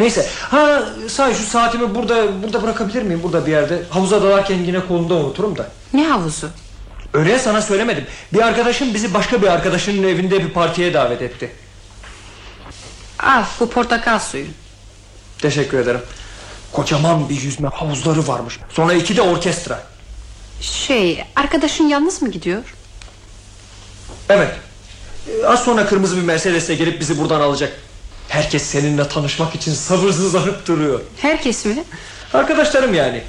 Neyse, 0.00 0.26
ha 0.40 0.82
sahi 1.08 1.34
şu 1.34 1.42
saatimi 1.42 1.94
burada 1.94 2.42
burada 2.42 2.62
bırakabilir 2.62 3.02
miyim? 3.02 3.20
Burada 3.22 3.46
bir 3.46 3.50
yerde. 3.52 3.82
Havuza 3.90 4.22
dalarken 4.22 4.58
yine 4.58 4.86
kolumda 4.86 5.14
unuturum 5.14 5.58
da. 5.58 5.68
Ne 5.92 6.08
havuzu? 6.08 6.48
Öyle 7.14 7.38
sana 7.38 7.62
söylemedim. 7.62 8.06
Bir 8.32 8.42
arkadaşım 8.42 8.94
bizi 8.94 9.14
başka 9.14 9.42
bir 9.42 9.46
arkadaşının 9.46 10.08
evinde 10.08 10.44
bir 10.44 10.50
partiye 10.50 10.94
davet 10.94 11.22
etti. 11.22 11.52
Al 13.18 13.44
bu 13.60 13.70
portakal 13.70 14.18
suyu 14.18 14.46
Teşekkür 15.38 15.78
ederim. 15.78 16.00
Kocaman 16.72 17.28
bir 17.28 17.42
yüzme 17.42 17.68
havuzları 17.68 18.28
varmış. 18.28 18.60
Sonra 18.70 18.92
iki 18.92 19.16
de 19.16 19.22
orkestra. 19.22 19.82
Şey 20.60 21.24
arkadaşın 21.36 21.84
yalnız 21.84 22.22
mı 22.22 22.30
gidiyor? 22.30 22.74
Evet. 24.28 24.56
Ee, 25.28 25.46
Az 25.46 25.64
sonra 25.64 25.86
kırmızı 25.86 26.16
bir 26.16 26.22
Mercedes'le 26.22 26.68
gelip 26.78 27.00
bizi 27.00 27.18
buradan 27.18 27.40
alacak. 27.40 27.72
Herkes 28.28 28.62
seninle 28.62 29.08
tanışmak 29.08 29.54
için 29.54 29.72
sabırsızlanıp 29.72 30.66
duruyor. 30.66 31.00
Herkes 31.22 31.64
mi? 31.64 31.84
Arkadaşlarım 32.34 32.94
yani. 32.94 33.22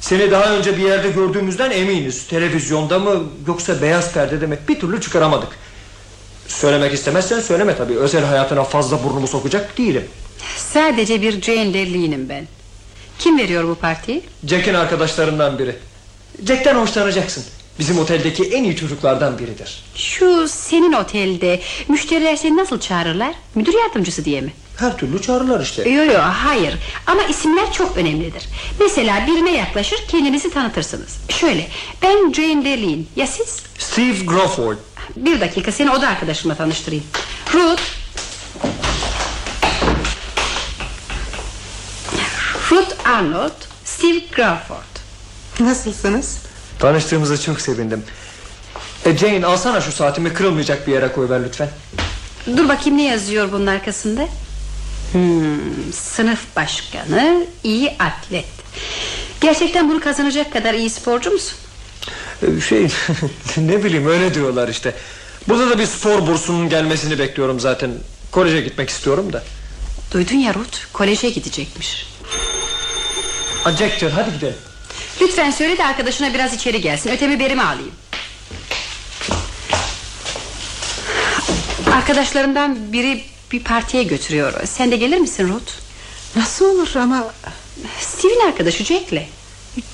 Seni 0.00 0.30
daha 0.30 0.56
önce 0.56 0.76
bir 0.76 0.82
yerde 0.82 1.10
gördüğümüzden 1.10 1.70
eminiz. 1.70 2.26
Televizyonda 2.26 2.98
mı 2.98 3.22
yoksa 3.46 3.82
beyaz 3.82 4.12
perdede 4.12 4.46
mi 4.46 4.58
bir 4.68 4.80
türlü 4.80 5.00
çıkaramadık. 5.00 5.48
Söylemek 6.48 6.94
istemezsen 6.94 7.40
söyleme 7.40 7.76
tabii. 7.76 7.96
Özel 7.98 8.24
hayatına 8.24 8.64
fazla 8.64 9.04
burnumu 9.04 9.26
sokacak 9.28 9.78
değilim. 9.78 10.04
Sadece 10.56 11.22
bir 11.22 11.42
Jane 11.42 11.74
Derli'nim 11.74 12.28
ben 12.28 12.46
Kim 13.18 13.38
veriyor 13.38 13.68
bu 13.68 13.74
partiyi? 13.74 14.22
Jack'in 14.46 14.74
arkadaşlarından 14.74 15.58
biri. 15.58 15.76
Jack'ten 16.46 16.74
hoşlanacaksın. 16.74 17.44
Bizim 17.82 17.98
oteldeki 17.98 18.44
en 18.44 18.64
iyi 18.64 18.76
çocuklardan 18.76 19.38
biridir. 19.38 19.82
Şu 19.96 20.48
senin 20.48 20.92
otelde 20.92 21.60
Müşteriler 21.88 22.36
seni 22.36 22.56
nasıl 22.56 22.80
çağırırlar? 22.80 23.34
Müdür 23.54 23.74
yardımcısı 23.74 24.24
diye 24.24 24.40
mi? 24.40 24.52
Her 24.76 24.96
türlü 24.96 25.22
çağrılar 25.22 25.60
işte. 25.60 25.88
Yok 25.90 26.06
yok 26.06 26.20
hayır 26.22 26.74
Ama 27.06 27.22
isimler 27.22 27.72
çok 27.72 27.96
önemlidir 27.96 28.42
Mesela 28.80 29.26
birine 29.26 29.52
yaklaşır 29.56 29.98
kendinizi 30.08 30.50
tanıtırsınız 30.50 31.18
Şöyle 31.28 31.68
ben 32.02 32.32
Jane 32.32 32.64
Derli'yim 32.64 33.06
Ya 33.16 33.26
siz? 33.26 33.62
Steve 33.78 34.26
Crawford. 34.26 34.76
Bir 35.16 35.40
dakika 35.40 35.72
seni 35.72 35.90
oda 35.90 36.08
arkadaşımla 36.08 36.54
tanıştırayım 36.54 37.04
Ruth 37.54 37.82
Ruth 42.70 43.08
Arnold 43.08 43.52
Steve 43.84 44.20
Crawford 44.36 44.92
Nasılsınız? 45.60 46.38
Tanıştığımıza 46.78 47.40
çok 47.40 47.60
sevindim. 47.60 48.02
E 49.04 49.16
Jane 49.16 49.46
alsana 49.46 49.80
şu 49.80 49.92
saatimi 49.92 50.32
kırılmayacak 50.34 50.86
bir 50.86 50.92
yere 50.92 51.12
koy 51.12 51.28
ver 51.28 51.40
lütfen. 51.44 51.68
Dur 52.56 52.68
bakayım 52.68 52.98
ne 52.98 53.04
yazıyor 53.04 53.52
bunun 53.52 53.66
arkasında 53.66 54.28
hmm, 55.12 55.92
Sınıf 55.92 56.40
başkanı 56.56 57.46
iyi 57.64 57.96
atlet 57.98 58.44
Gerçekten 59.40 59.90
bunu 59.90 60.00
kazanacak 60.00 60.52
kadar 60.52 60.74
iyi 60.74 60.90
sporcu 60.90 61.30
musun? 61.30 61.58
E, 62.42 62.60
Şey 62.60 62.88
ne 63.56 63.84
bileyim 63.84 64.06
öyle 64.06 64.34
diyorlar 64.34 64.68
işte. 64.68 64.94
Burada 65.48 65.70
da 65.70 65.78
bir 65.78 65.86
spor 65.86 66.26
bursunun 66.26 66.68
gelmesini 66.68 67.18
bekliyorum 67.18 67.60
zaten. 67.60 67.90
Koleje 68.30 68.60
gitmek 68.60 68.90
istiyorum 68.90 69.32
da. 69.32 69.42
Duydun 70.12 70.36
ya 70.36 70.54
Ruth 70.54 70.78
koleje 70.92 71.30
gidecekmiş 71.30 72.06
Ha 73.64 73.72
Jack'tir 73.72 74.10
hadi 74.10 74.32
gidelim. 74.32 74.54
Lütfen 75.22 75.50
söyle 75.50 75.78
de 75.78 75.84
arkadaşına 75.84 76.34
biraz 76.34 76.54
içeri 76.54 76.80
gelsin. 76.80 77.10
Ötemi 77.10 77.40
berimi 77.40 77.62
alayım. 77.62 77.92
Arkadaşlarından 81.92 82.92
biri 82.92 83.24
bir 83.52 83.64
partiye 83.64 84.02
götürüyor. 84.02 84.66
Sen 84.66 84.90
de 84.90 84.96
gelir 84.96 85.18
misin 85.18 85.48
Ruth? 85.48 85.72
Nasıl 86.36 86.64
olur 86.64 86.96
ama? 86.96 87.26
Steve'in 88.00 88.46
arkadaşı 88.46 88.84
Jack'le. 88.84 89.22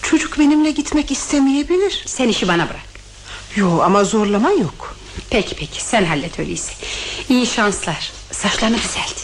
Çocuk 0.02 0.38
benimle 0.38 0.70
gitmek 0.70 1.10
istemeyebilir. 1.10 2.02
Sen 2.06 2.28
işi 2.28 2.48
bana 2.48 2.68
bırak. 2.68 2.88
Yo 3.56 3.80
ama 3.82 4.04
zorlama 4.04 4.50
yok. 4.50 4.96
Peki 5.30 5.54
peki. 5.54 5.84
Sen 5.84 6.04
hallet 6.04 6.38
öyleyse. 6.38 6.72
İyi 7.28 7.46
şanslar. 7.46 8.12
Saçlarını 8.32 8.76
düzelt. 8.76 9.14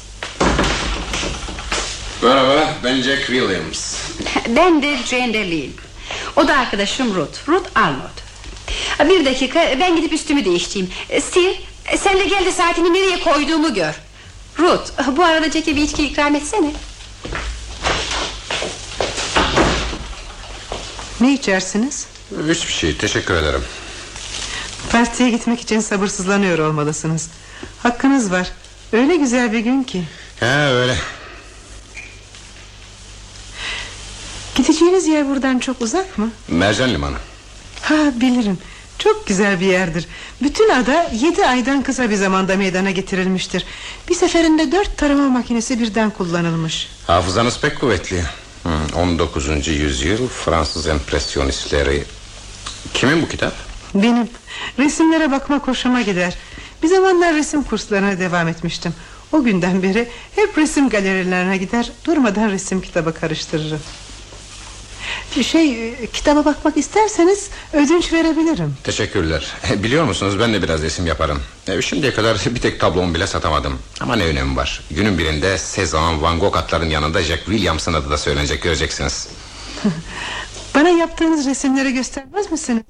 Merhaba 2.23 2.75
ben 2.85 3.03
Jack 3.03 3.27
Williams. 3.27 3.97
Ben 4.57 4.83
de 4.83 4.97
Jane 5.07 5.35
Deline. 5.35 5.84
O 6.37 6.49
da 6.49 6.57
arkadaşım 6.57 7.15
Ruth. 7.15 7.49
Ruth 7.49 7.69
Arnold. 7.75 8.25
Bir 9.11 9.25
dakika 9.25 9.61
ben 9.81 9.97
gidip 9.97 10.13
üstümü 10.13 10.45
değiştireyim. 10.45 10.91
Steve 11.21 11.55
sen 11.99 12.19
de 12.19 12.25
gel 12.25 12.45
de 12.45 12.53
saatini 12.53 12.93
nereye 12.93 13.21
koyduğumu 13.21 13.75
gör. 13.75 13.95
Ruth 14.59 14.91
bu 15.17 15.25
arada 15.25 15.51
Jack'e 15.51 15.77
bir 15.77 15.83
içki 15.83 16.07
ikram 16.07 16.35
etsene. 16.35 16.73
Ne 21.21 21.33
içersiniz? 21.33 22.07
Hiçbir 22.49 22.73
şey 22.73 22.97
teşekkür 22.97 23.35
ederim 23.35 23.65
Partiye 24.91 25.31
gitmek 25.31 25.61
için 25.61 25.81
sabırsızlanıyor 25.81 26.59
olmalısınız. 26.59 27.31
Hakkınız 27.83 28.33
var. 28.33 28.49
Öyle 28.93 29.17
güzel 29.17 29.53
bir 29.53 29.59
gün 29.59 29.83
ki. 29.83 30.05
Ha 30.41 30.71
öyle 30.71 30.97
Gideceğiniz 34.85 35.07
yer 35.07 35.29
buradan 35.29 35.59
çok 35.59 35.81
uzak 35.81 36.19
mı? 36.19 36.31
Mercan 36.49 36.91
Limanı 36.95 37.17
Ha 37.83 37.95
bilirim. 38.21 38.59
Çok 38.99 39.27
güzel 39.27 39.61
bir 39.61 39.67
yerdir. 39.67 40.07
Bütün 40.43 40.71
ada 40.71 41.11
yedi 41.13 41.47
aydan 41.47 41.83
kısa 41.83 42.11
bir 42.11 42.15
zamanda 42.17 42.57
meydana 42.57 42.91
getirilmiştir. 42.91 43.65
Bir 44.09 44.15
seferinde 44.15 44.73
dört 44.73 44.99
tarama 44.99 45.29
makinesi 45.29 45.81
birden 45.81 46.11
kullanılmış. 46.11 46.89
Hafızanız 47.07 47.61
pek 47.61 47.81
kuvvetli 47.81 48.23
Hı, 48.63 48.99
19. 48.99 49.69
yüzyıl 49.69 50.29
Fransız 50.29 50.87
empresyonistleri 50.87 52.05
Kimin 52.95 53.23
bu 53.23 53.29
kitap? 53.29 53.53
Benim 53.95 54.29
resimlere 54.79 55.31
bakmak 55.31 55.69
hoşuma 55.69 56.01
gider. 56.03 56.35
Bir 56.83 56.89
zamanlar 56.89 57.35
resim 57.35 57.63
kurslarına 57.63 58.19
devam 58.19 58.49
etmiştim. 58.49 58.95
O 59.33 59.43
günden 59.45 59.83
beri 59.83 60.09
hep 60.37 60.59
resim 60.59 60.89
galerilerine 60.89 61.57
gider 61.57 61.93
durmadan 62.05 62.51
resim 62.51 62.81
kitabı 62.81 63.15
karıştırırım. 63.15 63.81
Şey 65.43 65.89
e, 65.89 66.07
kitaba 66.13 66.45
bakmak 66.45 66.77
isterseniz 66.77 67.49
ödünç 67.73 68.13
verebilirim. 68.13 68.75
Teşekkürler. 68.85 69.53
Biliyor 69.77 70.05
musunuz 70.05 70.39
ben 70.41 70.53
de 70.55 70.63
biraz 70.63 70.83
resim 70.83 71.07
yaparım. 71.07 71.43
E, 71.69 71.83
Şimdiye 71.83 72.15
kadar 72.15 72.39
bir 72.55 72.61
tek 72.61 72.81
tablomu 72.81 73.15
bile 73.15 73.27
satamadım. 73.27 73.79
Ama 74.01 74.17
ne 74.17 74.25
önemi 74.25 74.57
var? 74.57 74.81
Günün 74.91 75.19
birinde 75.19 75.57
Cezanne 75.75 76.23
Van 76.23 76.39
Gogh 76.39 76.57
atların 76.57 76.91
yanında 76.91 77.23
Jack 77.23 77.45
Williams'ın 77.45 77.95
adı 77.95 78.11
da 78.11 78.19
söylenecek 78.19 78.63
göreceksiniz. 78.63 79.29
Bana 80.75 80.89
yaptığınız 80.89 81.47
resimleri 81.47 81.93
göstermez 81.95 82.53
misiniz? 82.53 82.83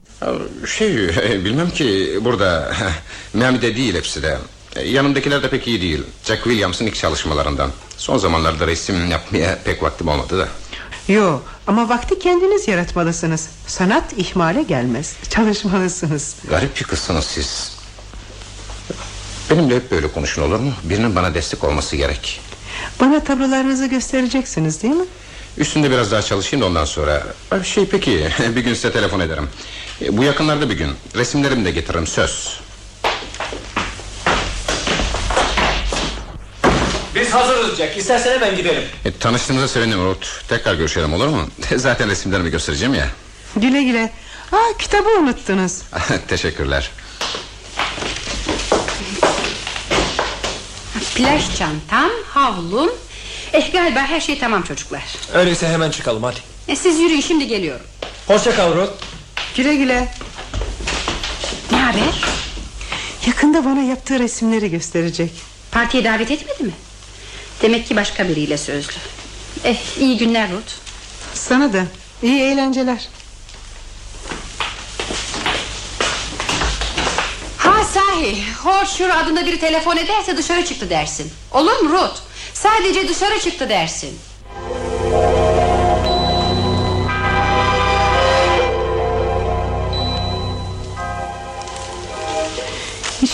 Şey 0.77 1.05
e, 1.05 1.45
bilmem 1.45 1.71
ki 1.71 2.19
burada 2.21 2.73
Miami'de 3.35 3.77
değil 3.77 3.95
hepsi 3.95 4.23
de. 4.23 4.39
E, 4.77 4.83
Yanımdakiler 4.89 5.43
de 5.43 5.51
pek 5.51 5.67
iyi 5.69 5.81
değil. 5.83 6.03
Jack 6.25 6.45
Williams'ın 6.45 6.87
ilk 6.87 6.95
çalışmalarından. 6.95 7.71
Son 7.97 8.19
zamanlarda 8.19 8.67
resim 8.67 9.11
yapmaya 9.11 9.59
pek 9.65 9.83
vaktim 9.83 10.09
olmadı 10.09 10.39
da. 10.39 10.49
Yo 11.13 11.39
ama 11.67 11.89
vakti 11.89 12.19
kendiniz 12.19 12.69
yaratmalısınız. 12.69 13.49
Sanat 13.67 14.05
ihmale 14.17 14.63
gelmez. 14.63 15.17
Çalışmalısınız. 15.31 16.37
Garip 16.49 16.77
bir 16.77 16.85
kızsınız 16.85 17.25
siz 17.25 17.73
Benimle 19.51 19.77
hep 19.77 19.91
böyle 19.91 20.13
konuşun 20.13 20.43
olur 20.43 20.59
mu 20.61 20.73
Birinin 20.85 21.17
bana 21.17 21.35
destek 21.35 21.65
olması 21.65 21.97
gerek 21.97 22.41
Bana 23.01 23.21
tablolarınızı 23.25 23.87
göstereceksiniz 23.87 24.83
değil 24.83 24.95
mi? 24.95 25.05
Üstünde 25.59 25.91
biraz 25.91 26.13
daha 26.13 26.23
çalışayım 26.23 26.63
da 26.63 26.67
ondan 26.67 26.85
sonra 26.85 27.23
Şey 27.63 27.87
peki 27.87 28.29
bir 28.57 28.61
gün 28.61 28.75
size 28.75 28.93
telefon 28.93 29.21
ederim 29.21 29.49
E, 30.03 30.17
Bu 30.17 30.25
yakınlarda 30.25 30.71
bir 30.71 30.75
gün 30.75 30.91
Resimlerimi 31.17 31.65
de 31.65 31.71
getiririm 31.71 32.07
söz 32.07 32.61
Jack 37.77 37.97
istersen 37.97 38.33
hemen 38.35 38.57
gidelim 38.57 38.83
e, 39.05 39.13
Tanıştığımıza 39.13 39.69
sevindim 39.69 40.05
Ruth 40.05 40.27
Tekrar 40.49 40.75
görüşelim 40.75 41.13
olur 41.15 41.29
mu 41.29 41.49
Zaten 41.77 42.11
resimlerimi 42.11 42.51
göstereceğim 42.51 42.95
ya 42.95 43.09
Güle 43.57 43.83
güle. 43.83 44.11
Aa 44.53 44.79
kitabı 44.79 45.09
unuttunuz. 45.09 45.83
Teşekkürler 46.29 46.91
Plaj 51.15 51.57
çantam, 51.59 52.11
havlum. 52.29 52.91
Eh 53.53 53.73
galiba 53.73 54.01
her 54.01 54.21
şey 54.21 54.39
tamam 54.39 54.63
çocuklar. 54.63 55.03
Öyleyse 55.35 55.69
hemen 55.69 55.91
çıkalım 55.91 56.23
hadi 56.23 56.41
E, 56.69 56.77
siz 56.77 57.01
yürüyün 57.01 57.21
şimdi 57.21 57.47
geliyorum. 57.47 57.87
Hoşça 58.27 58.57
kal 58.57 58.75
Ruth 58.77 58.93
Güle 59.57 59.75
güle. 59.75 60.09
Ne 61.73 61.79
haber? 61.83 62.25
Yakında 63.27 63.65
bana 63.65 63.83
yaptığı 63.83 64.19
resimleri 64.19 64.71
gösterecek. 64.71 65.31
Partiye 65.71 66.05
davet 66.05 66.31
etmedi 66.31 66.63
mi? 66.63 66.73
Demek 67.65 67.89
ki 67.89 67.97
başka 67.97 68.29
biriyle 68.29 68.59
sözlü. 68.59 68.93
Eh 69.65 69.77
iyi 70.01 70.19
günler 70.19 70.53
Ruth. 70.53 70.73
Sana 71.35 71.73
da 71.73 71.85
iyi 72.23 72.41
eğlenceler. 72.41 73.09
Ha 77.59 77.85
sahi 77.85 78.53
Horseshoe 78.65 79.13
adında 79.13 79.47
biri 79.47 79.61
telefon 79.61 79.97
ederse 79.97 80.37
dışarı 80.37 80.65
çıktı 80.65 80.91
dersin 80.91 81.33
Olur 81.53 81.79
mu 81.81 81.91
Ruth 81.91 82.21
Sadece 82.55 83.09
dışarı 83.09 83.41
çıktı 83.41 83.69
dersin 83.69 84.19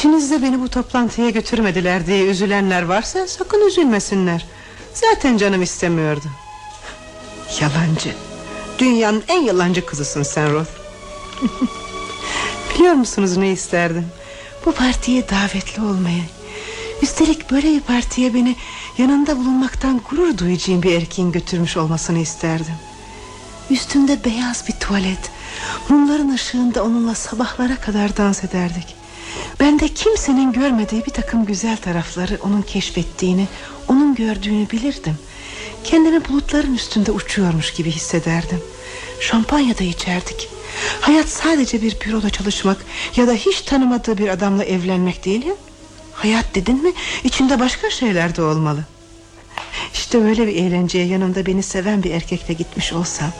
İşinizde 0.00 0.42
beni 0.42 0.60
bu 0.60 0.68
toplantıya 0.68 1.30
götürmediler 1.30 2.06
diye 2.06 2.24
üzülenler 2.24 2.82
varsa 2.82 3.26
sakın 3.26 3.66
üzülmesinler. 3.66 4.46
Zaten 4.94 5.36
canım 5.36 5.62
istemiyordu. 5.62 6.24
Yalancı. 7.60 8.14
Dünyanın 8.78 9.22
en 9.28 9.42
yalancı 9.42 9.86
kızısın 9.86 10.22
sen 10.22 10.52
Ruth. 10.52 10.70
Biliyor 12.74 12.94
musunuz 12.94 13.36
ne 13.36 13.50
isterdim? 13.50 14.06
Bu 14.66 14.72
partiye 14.72 15.28
davetli 15.28 15.82
olmayı. 15.82 16.22
Üstelik 17.02 17.50
böyle 17.50 17.68
bir 17.68 17.80
partiye 17.80 18.34
beni 18.34 18.56
yanında 18.98 19.36
bulunmaktan 19.36 20.00
gurur 20.10 20.38
duyacağım 20.38 20.82
bir 20.82 20.92
erkeğin 20.92 21.32
götürmüş 21.32 21.76
olmasını 21.76 22.18
isterdim. 22.18 22.74
Üstünde 23.70 24.24
beyaz 24.24 24.68
bir 24.68 24.72
tuvalet. 24.72 25.30
Mumların 25.88 26.34
ışığında 26.34 26.84
onunla 26.84 27.14
sabahlara 27.14 27.76
kadar 27.76 28.16
dans 28.16 28.44
ederdik. 28.44 28.99
Ben 29.60 29.80
de 29.80 29.88
kimsenin 29.88 30.52
görmediği 30.52 31.06
bir 31.06 31.10
takım 31.10 31.44
güzel 31.44 31.76
tarafları 31.76 32.38
onun 32.42 32.62
keşfettiğini, 32.62 33.48
onun 33.88 34.14
gördüğünü 34.14 34.70
bilirdim. 34.70 35.18
Kendimi 35.84 36.28
bulutların 36.28 36.74
üstünde 36.74 37.12
uçuyormuş 37.12 37.72
gibi 37.72 37.90
hissederdim. 37.90 38.60
Şampanya 39.20 39.78
da 39.78 39.84
içerdik. 39.84 40.48
Hayat 41.00 41.28
sadece 41.28 41.82
bir 41.82 42.00
büroda 42.00 42.30
çalışmak 42.30 42.76
ya 43.16 43.26
da 43.26 43.32
hiç 43.32 43.60
tanımadığı 43.60 44.18
bir 44.18 44.28
adamla 44.28 44.64
evlenmek 44.64 45.24
değil 45.24 45.46
ya. 45.46 45.54
Hayat 46.12 46.54
dedin 46.54 46.82
mi 46.82 46.92
içinde 47.24 47.60
başka 47.60 47.90
şeyler 47.90 48.36
de 48.36 48.42
olmalı. 48.42 48.84
İşte 49.94 50.18
öyle 50.18 50.46
bir 50.46 50.56
eğlenceye 50.56 51.06
yanımda 51.06 51.46
beni 51.46 51.62
seven 51.62 52.02
bir 52.02 52.10
erkekle 52.10 52.54
gitmiş 52.54 52.92
olsam 52.92 53.30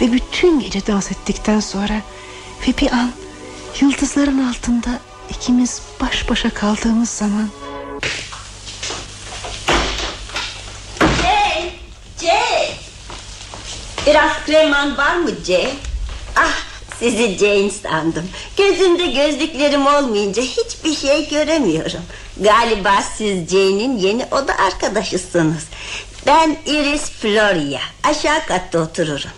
ve 0.00 0.12
bütün 0.12 0.60
gece 0.60 0.86
dans 0.86 1.10
ettikten 1.10 1.60
sonra 1.60 2.02
ve 2.68 2.72
bir 2.80 2.92
an 2.92 3.12
yıldızların 3.80 4.48
altında 4.48 5.00
ikimiz 5.36 5.82
baş 6.00 6.30
başa 6.30 6.50
kaldığımız 6.50 7.08
zaman 7.10 7.48
Hey, 11.22 11.72
Jane. 12.22 12.68
Biraz 14.06 14.32
kreman 14.46 14.96
var 14.96 15.16
mı 15.16 15.30
Jane? 15.46 15.74
Ah, 16.36 16.58
sizi 16.98 17.38
Jane 17.38 17.70
sandım. 17.70 18.28
Gözümde 18.56 19.06
gözlüklerim 19.06 19.86
olmayınca 19.86 20.42
hiçbir 20.42 20.94
şey 20.94 21.28
göremiyorum. 21.28 22.02
Galiba 22.40 23.02
siz 23.16 23.48
Jane'in 23.48 23.98
yeni 23.98 24.26
oda 24.30 24.56
arkadaşısınız. 24.58 25.64
Ben 26.26 26.56
Iris 26.66 27.10
Floria. 27.10 27.80
Aşağı 28.04 28.46
katta 28.46 28.78
otururum. 28.78 29.30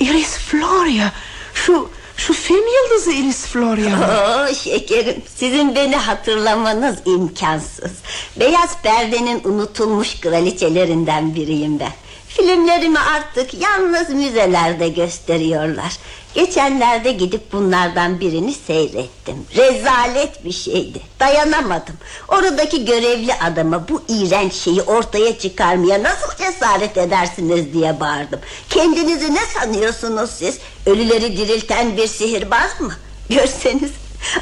Iris 0.00 0.36
Floria 0.38 1.12
şu 1.54 1.90
şu 2.16 2.32
film 2.34 2.64
yıldızı 2.66 3.12
Iris 3.12 3.46
Floria 3.46 3.96
mı? 3.96 4.06
Oo 4.50 4.54
şekerim 4.54 5.22
sizin 5.36 5.74
beni 5.74 5.96
hatırlamanız 5.96 6.96
imkansız 7.06 7.92
Beyaz 8.36 8.82
perdenin 8.82 9.40
unutulmuş 9.44 10.20
kraliçelerinden 10.20 11.34
biriyim 11.34 11.80
ben 11.80 11.92
Filmlerimi 12.36 12.98
artık 12.98 13.54
yalnız 13.54 14.10
müzelerde 14.10 14.88
gösteriyorlar. 14.88 15.96
Geçenlerde 16.34 17.12
gidip 17.12 17.52
bunlardan 17.52 18.20
birini 18.20 18.52
seyrettim. 18.52 19.46
Rezalet 19.56 20.44
bir 20.44 20.52
şeydi. 20.52 21.00
Dayanamadım. 21.20 21.94
Oradaki 22.28 22.84
görevli 22.84 23.34
adama 23.34 23.88
bu 23.88 24.02
iğrenç 24.08 24.52
şeyi 24.52 24.82
ortaya 24.82 25.38
çıkarmaya 25.38 26.02
nasıl 26.02 26.36
cesaret 26.38 26.96
edersiniz 26.96 27.72
diye 27.72 28.00
bağırdım. 28.00 28.40
Kendinizi 28.70 29.34
ne 29.34 29.46
sanıyorsunuz 29.60 30.30
siz? 30.30 30.58
Ölüleri 30.86 31.36
dirilten 31.36 31.96
bir 31.96 32.06
sihirbaz 32.06 32.80
mı? 32.80 32.92
Görseniz. 33.30 33.90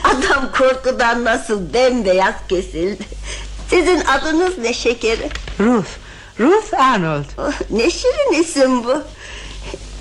Adam 0.04 0.52
korkudan 0.58 1.24
nasıl 1.24 1.74
bembeyaz 1.74 2.34
kesildi. 2.48 3.04
Sizin 3.70 4.00
adınız 4.00 4.58
ne 4.58 4.74
şekerim? 4.74 5.28
Ruth 5.60 6.03
Ruth 6.40 6.74
Arnold. 6.80 7.24
Oh, 7.38 7.52
ne 7.70 7.90
şirin 7.90 8.40
isim 8.42 8.84
bu. 8.84 9.02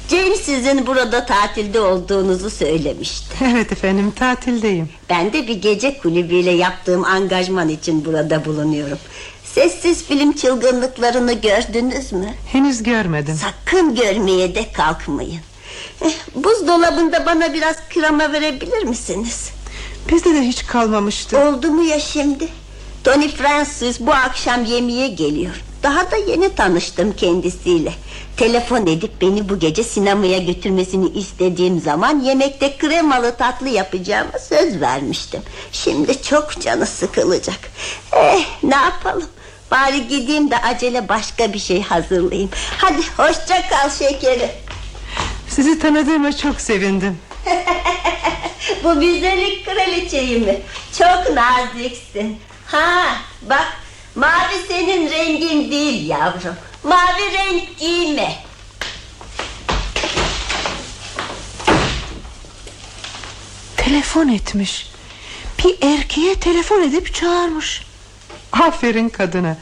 James 0.09 0.41
sizin 0.41 0.87
burada 0.87 1.25
tatilde 1.25 1.79
olduğunuzu 1.79 2.49
söylemişti. 2.49 3.35
Evet 3.43 3.71
efendim 3.71 4.11
tatildeyim. 4.11 4.89
Ben 5.09 5.33
de 5.33 5.47
bir 5.47 5.55
gece 5.61 5.97
kulübüyle 5.97 6.51
yaptığım 6.51 7.03
angajman 7.05 7.69
için 7.69 8.05
burada 8.05 8.45
bulunuyorum. 8.45 8.97
Sessiz 9.43 10.03
film 10.03 10.31
çılgınlıklarını 10.31 11.33
gördünüz 11.33 12.13
mü? 12.13 12.33
Henüz 12.51 12.83
görmedim. 12.83 13.35
Sakın 13.41 13.95
görmeye 13.95 14.55
de 14.55 14.71
kalkmayın. 14.71 15.41
Eh, 16.01 16.13
buzdolabında 16.35 17.25
bana 17.25 17.53
biraz 17.53 17.75
krema 17.89 18.33
verebilir 18.33 18.83
misiniz? 18.83 19.49
Bizde 20.11 20.33
de 20.33 20.41
hiç 20.41 20.65
kalmamıştı. 20.65 21.39
Oldu 21.39 21.71
mu 21.71 21.83
ya 21.83 21.99
şimdi? 21.99 22.47
Tony 23.03 23.27
Francis 23.29 23.99
bu 23.99 24.13
akşam 24.13 24.65
yemeğe 24.65 25.07
geliyor. 25.07 25.61
Daha 25.83 26.11
da 26.11 26.15
yeni 26.15 26.55
tanıştım 26.55 27.13
kendisiyle. 27.15 27.93
Telefon 28.37 28.81
edip 28.87 29.21
beni 29.21 29.49
bu 29.49 29.59
gece 29.59 29.83
sinemaya 29.83 30.37
götürmesini 30.37 31.09
istediğim 31.09 31.79
zaman 31.79 32.19
yemekte 32.19 32.77
kremalı 32.77 33.35
tatlı 33.37 33.69
yapacağıma 33.69 34.39
söz 34.39 34.81
vermiştim. 34.81 35.41
Şimdi 35.71 36.21
çok 36.21 36.61
canı 36.61 36.85
sıkılacak. 36.85 37.59
Eh 38.13 38.45
ne 38.63 38.75
yapalım? 38.75 39.29
Bari 39.71 40.07
gideyim 40.07 40.51
de 40.51 40.57
acele 40.57 41.09
başka 41.09 41.53
bir 41.53 41.59
şey 41.59 41.81
hazırlayayım. 41.81 42.49
Hadi 42.77 43.01
hoşça 43.17 43.69
kal 43.69 43.89
şekerim. 43.89 44.49
Sizi 45.49 45.79
tanıdığıma 45.79 46.37
çok 46.37 46.61
sevindim. 46.61 47.17
Bu 48.83 48.99
güzellik 48.99 49.65
kraliçeyi 49.65 50.39
mi? 50.39 50.61
Çok 50.97 51.35
naziksin. 51.35 52.39
Ha 52.65 53.05
bak 53.41 53.82
mavi 54.15 54.67
senin 54.67 55.09
rengin 55.09 55.71
değil 55.71 56.09
yavrum. 56.09 56.55
Mavi 56.83 57.33
renk 57.33 57.77
giyme. 57.77 58.35
Telefon 63.77 64.27
etmiş. 64.27 64.87
Bir 65.59 65.77
erkeğe 65.81 66.35
telefon 66.35 66.81
edip 66.81 67.13
çağırmış. 67.13 67.83
Aferin 68.51 69.09
kadına. 69.09 69.57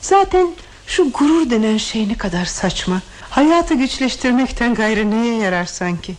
Zaten 0.00 0.46
şu 0.86 1.10
gurur 1.10 1.50
denen 1.50 1.76
şey 1.76 2.08
ne 2.08 2.14
kadar 2.18 2.44
saçma. 2.44 3.00
Hayatı 3.30 3.74
güçleştirmekten 3.74 4.74
gayrı 4.74 5.10
neye 5.10 5.34
yarar 5.34 5.64
sanki? 5.64 6.14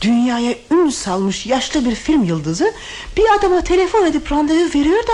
Dünyaya 0.00 0.54
ün 0.70 0.90
salmış 0.90 1.46
yaşlı 1.46 1.84
bir 1.90 1.94
film 1.94 2.24
yıldızı 2.24 2.72
bir 3.16 3.24
adama 3.38 3.60
telefon 3.60 4.06
edip 4.06 4.32
randevu 4.32 4.78
veriyor 4.80 5.02
da 5.02 5.12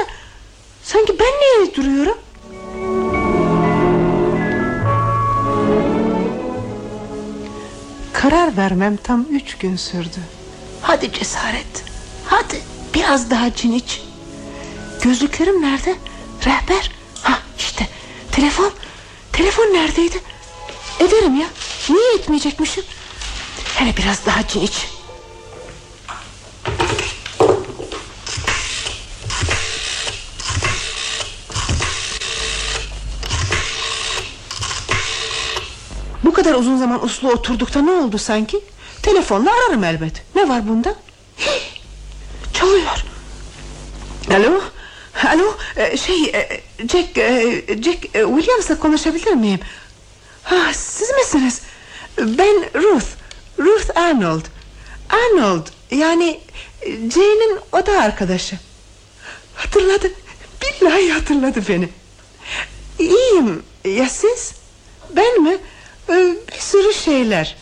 sanki 0.85 1.19
ben 1.19 1.27
niye 1.27 1.75
duruyorum? 1.75 2.19
Karar 8.13 8.57
vermem 8.57 8.97
tam 8.97 9.23
üç 9.31 9.59
gün 9.59 9.77
sürdü. 9.77 10.19
Hadi 10.83 11.13
cesaret. 11.13 11.85
Hadi 12.27 12.61
biraz 12.95 13.31
daha 13.31 13.55
cin 13.55 13.73
iç. 13.73 14.03
Gözlüklerim 15.03 15.63
nerede? 15.63 15.95
Rehber. 16.45 16.91
Ha 17.23 17.39
işte 17.59 17.89
telefon. 18.33 18.71
Telefon 19.33 19.65
neredeydi? 19.65 20.21
Ederim 21.01 21.41
ya. 21.41 21.47
Niye 21.91 22.15
etmeyecekmişim? 22.15 22.85
Hele 23.75 23.97
biraz 23.97 24.27
daha 24.27 24.47
cin 24.49 24.61
iç. 24.61 24.87
Bu 36.25 36.33
kadar 36.33 36.55
uzun 36.55 36.77
zaman 36.77 37.05
uslu 37.05 37.31
oturdukta 37.31 37.83
ne 37.83 37.91
oldu 37.91 38.19
sanki? 38.19 38.61
Telefonla 39.03 39.51
ararım 39.53 39.85
elbet. 39.85 40.23
Ne 40.35 40.49
var 40.49 40.69
bunda? 40.69 40.95
Çalıyor. 42.53 43.05
Alo? 44.31 44.61
Alo? 45.29 45.57
Ee, 45.77 45.97
şey, 45.97 46.25
e, 46.25 46.61
Jack, 46.79 47.19
e, 47.19 47.65
Jack 47.83 48.05
e, 48.17 48.25
Williams'la 48.25 48.79
konuşabilir 48.79 49.33
miyim? 49.33 49.61
Ha, 50.43 50.73
siz 50.73 51.11
misiniz? 51.11 51.63
Ben 52.19 52.65
Ruth. 52.75 53.07
Ruth 53.59 53.99
Arnold. 53.99 54.45
Arnold, 55.11 55.67
yani 55.91 56.41
e, 56.83 56.91
Jane'in 56.91 57.59
o 57.73 57.87
da 57.87 58.01
arkadaşı. 58.01 58.59
Hatırladı. 59.55 60.13
Billahi 60.63 61.13
hatırladı 61.13 61.63
beni. 61.69 61.89
İyiyim. 62.99 63.63
Ya 63.85 64.09
siz? 64.09 64.53
Ben 65.17 65.43
mi? 65.43 65.59
Ee, 66.09 66.37
Bir 66.55 66.61
sürü 66.61 66.95
şeyler. 66.95 67.57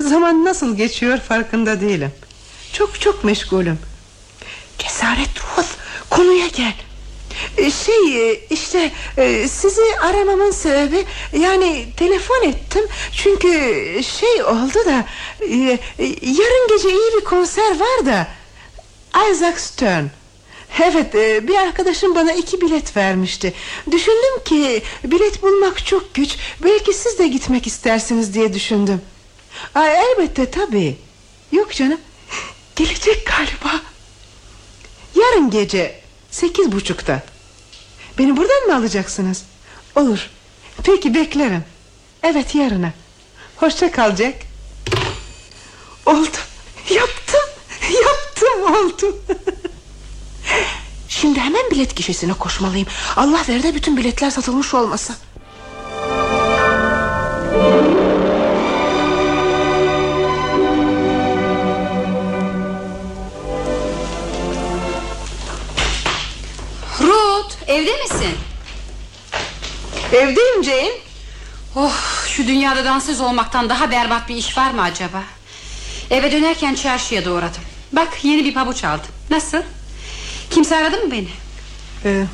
Zaman 0.00 0.44
nasıl 0.44 0.76
geçiyor 0.76 1.18
farkında 1.18 1.80
değilim. 1.80 2.10
Çok 2.72 3.00
çok 3.00 3.24
meşgulüm. 3.24 3.78
Cesaret 4.78 5.30
Ruth. 5.58 5.68
Konuya 6.10 6.46
gel. 6.46 6.74
Ee, 7.58 7.70
Şey 7.70 8.30
e, 8.30 8.40
işte 8.50 8.90
e, 9.16 9.48
sizi 9.48 9.82
aramamın 10.02 10.50
sebebi 10.50 11.04
yani 11.32 11.86
telefon 11.96 12.42
ettim 12.48 12.84
çünkü 13.12 13.48
şey 14.18 14.42
oldu 14.42 14.78
da 14.86 15.04
e, 15.40 15.78
yarın 16.22 16.68
gece 16.68 16.88
iyi 16.88 17.10
bir 17.16 17.24
konser 17.24 17.80
var 17.80 18.06
da 18.06 18.28
Isaac 19.32 19.58
Stern 19.60 20.04
Evet 20.82 21.14
e, 21.14 21.48
bir 21.48 21.54
arkadaşım 21.54 22.14
bana 22.14 22.32
iki 22.32 22.60
bilet 22.60 22.96
vermişti. 22.96 23.54
Düşündüm 23.90 24.44
ki 24.44 24.82
bilet 25.04 25.42
bulmak 25.42 25.86
çok 25.86 26.14
güç. 26.14 26.36
Belki 26.64 26.92
siz 26.92 27.18
de 27.18 27.28
gitmek 27.28 27.66
istersiniz 27.66 28.34
diye 28.34 28.54
düşündüm. 28.54 29.00
Aa, 29.74 29.86
Elbette 29.86 30.50
tabii. 30.50 30.96
Yok 31.52 31.72
canım 31.74 32.00
Gelecek 32.76 33.26
galiba. 33.26 33.80
Yarın 35.14 35.50
gece 35.50 36.00
sekiz 36.30 36.72
buçukta. 36.72 37.22
Beni 38.18 38.36
buradan 38.36 38.66
mı 38.66 38.76
alacaksınız? 38.76 39.44
Olur. 39.96 40.30
Peki 40.84 41.14
beklerim. 41.14 41.64
Evet 42.22 42.54
yarına. 42.54 42.92
Hoşça 43.56 43.90
kal 43.90 44.16
Jack 44.16 44.36
Oldu 46.06 46.36
Yaptım. 46.90 47.40
Yaptım 48.04 48.74
oldu 48.74 49.18
Şimdi 51.20 51.40
hemen 51.40 51.70
bilet 51.70 51.96
gişesine 51.96 52.32
koşmalıyım 52.32 52.86
Allah 53.16 53.40
ver 53.48 53.62
de 53.62 53.74
bütün 53.74 53.96
biletler 53.96 54.30
satılmış 54.30 54.74
olmasa 54.74 55.14
Ruth 67.00 67.54
evde 67.66 68.02
misin? 68.02 68.38
Evdeyim 70.12 70.64
Jane 70.64 70.90
Oh 71.76 72.26
şu 72.28 72.46
dünyada 72.46 72.84
dansöz 72.84 73.20
olmaktan 73.20 73.68
daha 73.68 73.90
berbat 73.90 74.28
bir 74.28 74.36
iş 74.36 74.58
var 74.58 74.70
mı 74.70 74.82
acaba? 74.82 75.22
Eve 76.10 76.32
dönerken 76.32 76.74
çarşıya 76.74 77.24
da 77.24 77.32
uğradım. 77.32 77.62
Bak 77.92 78.08
yeni 78.22 78.44
bir 78.44 78.54
pabuç 78.54 78.84
aldım. 78.84 79.10
Nasıl? 79.30 79.62
Kimse 80.50 80.76
aradı 80.76 80.96
mı 80.96 81.10
beni? 81.12 81.28
Ee, 82.04 82.24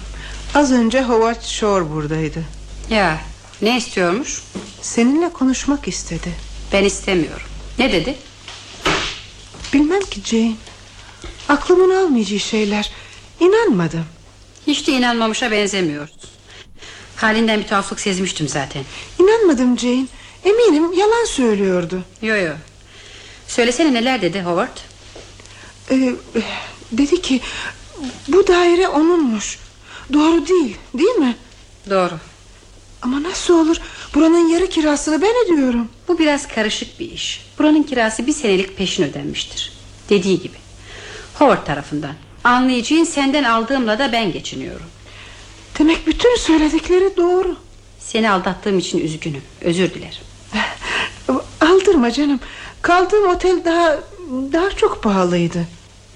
Az 0.54 0.72
önce 0.72 1.02
Howard 1.02 1.42
Shore 1.42 1.90
buradaydı 1.90 2.44
Ya 2.90 3.20
ne 3.62 3.76
istiyormuş? 3.76 4.42
Seninle 4.82 5.32
konuşmak 5.32 5.88
istedi 5.88 6.32
Ben 6.72 6.84
istemiyorum. 6.84 7.46
Ne 7.78 7.92
dedi? 7.92 8.16
Bilmem 9.72 10.00
ki 10.00 10.20
Jane 10.24 10.54
Aklımın 11.48 11.96
almayacağı 12.04 12.38
şeyler 12.40 12.90
İnanmadım 13.40 14.04
Hiç 14.66 14.86
de 14.86 14.92
inanmamışa 14.92 15.50
benzemiyor. 15.50 16.08
Halinden 17.16 17.60
bir 17.60 17.66
tuhaflık 17.66 18.00
sezmiştim 18.00 18.48
zaten. 18.48 18.84
İnanmadım 19.18 19.78
Jane 19.78 20.06
Eminim 20.44 20.92
yalan 20.92 21.24
söylüyordu 21.24 22.02
Yo 22.22 22.36
yo. 22.36 22.52
Söylesene 23.48 23.94
neler 23.94 24.22
dedi 24.22 24.42
Howard? 24.42 24.76
Ee, 25.90 26.14
Dedi 26.92 27.22
ki 27.22 27.40
Bu 28.28 28.46
daire 28.46 28.88
onunmuş 28.88 29.58
Doğru 30.12 30.46
değil 30.46 30.76
değil 30.94 31.14
mi 31.14 31.36
Doğru. 31.90 32.14
Ama 33.02 33.22
nasıl 33.22 33.58
olur 33.58 33.76
Buranın 34.14 34.48
yarı 34.48 34.66
kirasını 34.66 35.22
ben 35.22 35.32
ödüyorum 35.44 35.88
Bu 36.08 36.18
biraz 36.18 36.48
karışık 36.48 37.00
bir 37.00 37.12
iş. 37.12 37.46
Buranın 37.58 37.82
kirası 37.82 38.26
bir 38.26 38.32
senelik 38.32 38.76
peşin 38.76 39.02
ödenmiştir. 39.02 39.72
Dediği 40.08 40.40
gibi. 40.40 40.56
Howard 41.34 41.66
tarafından. 41.66 42.14
Anlayacağın 42.44 43.04
senden 43.04 43.44
aldığımla 43.44 43.98
da 43.98 44.12
ben 44.12 44.32
geçiniyorum. 44.32 44.86
Demek 45.78 46.06
bütün 46.06 46.36
söyledikleri 46.36 47.16
doğru 47.16 47.56
Seni 47.98 48.30
aldattığım 48.30 48.78
için 48.78 48.98
üzgünüm. 48.98 49.42
Özür 49.60 49.90
dilerim. 49.94 50.24
Aldırma 51.60 52.12
canım 52.12 52.40
Kaldığım 52.82 53.28
otel 53.28 53.64
daha 53.64 53.98
daha 54.52 54.70
çok 54.70 55.02
pahalıydı 55.02 55.66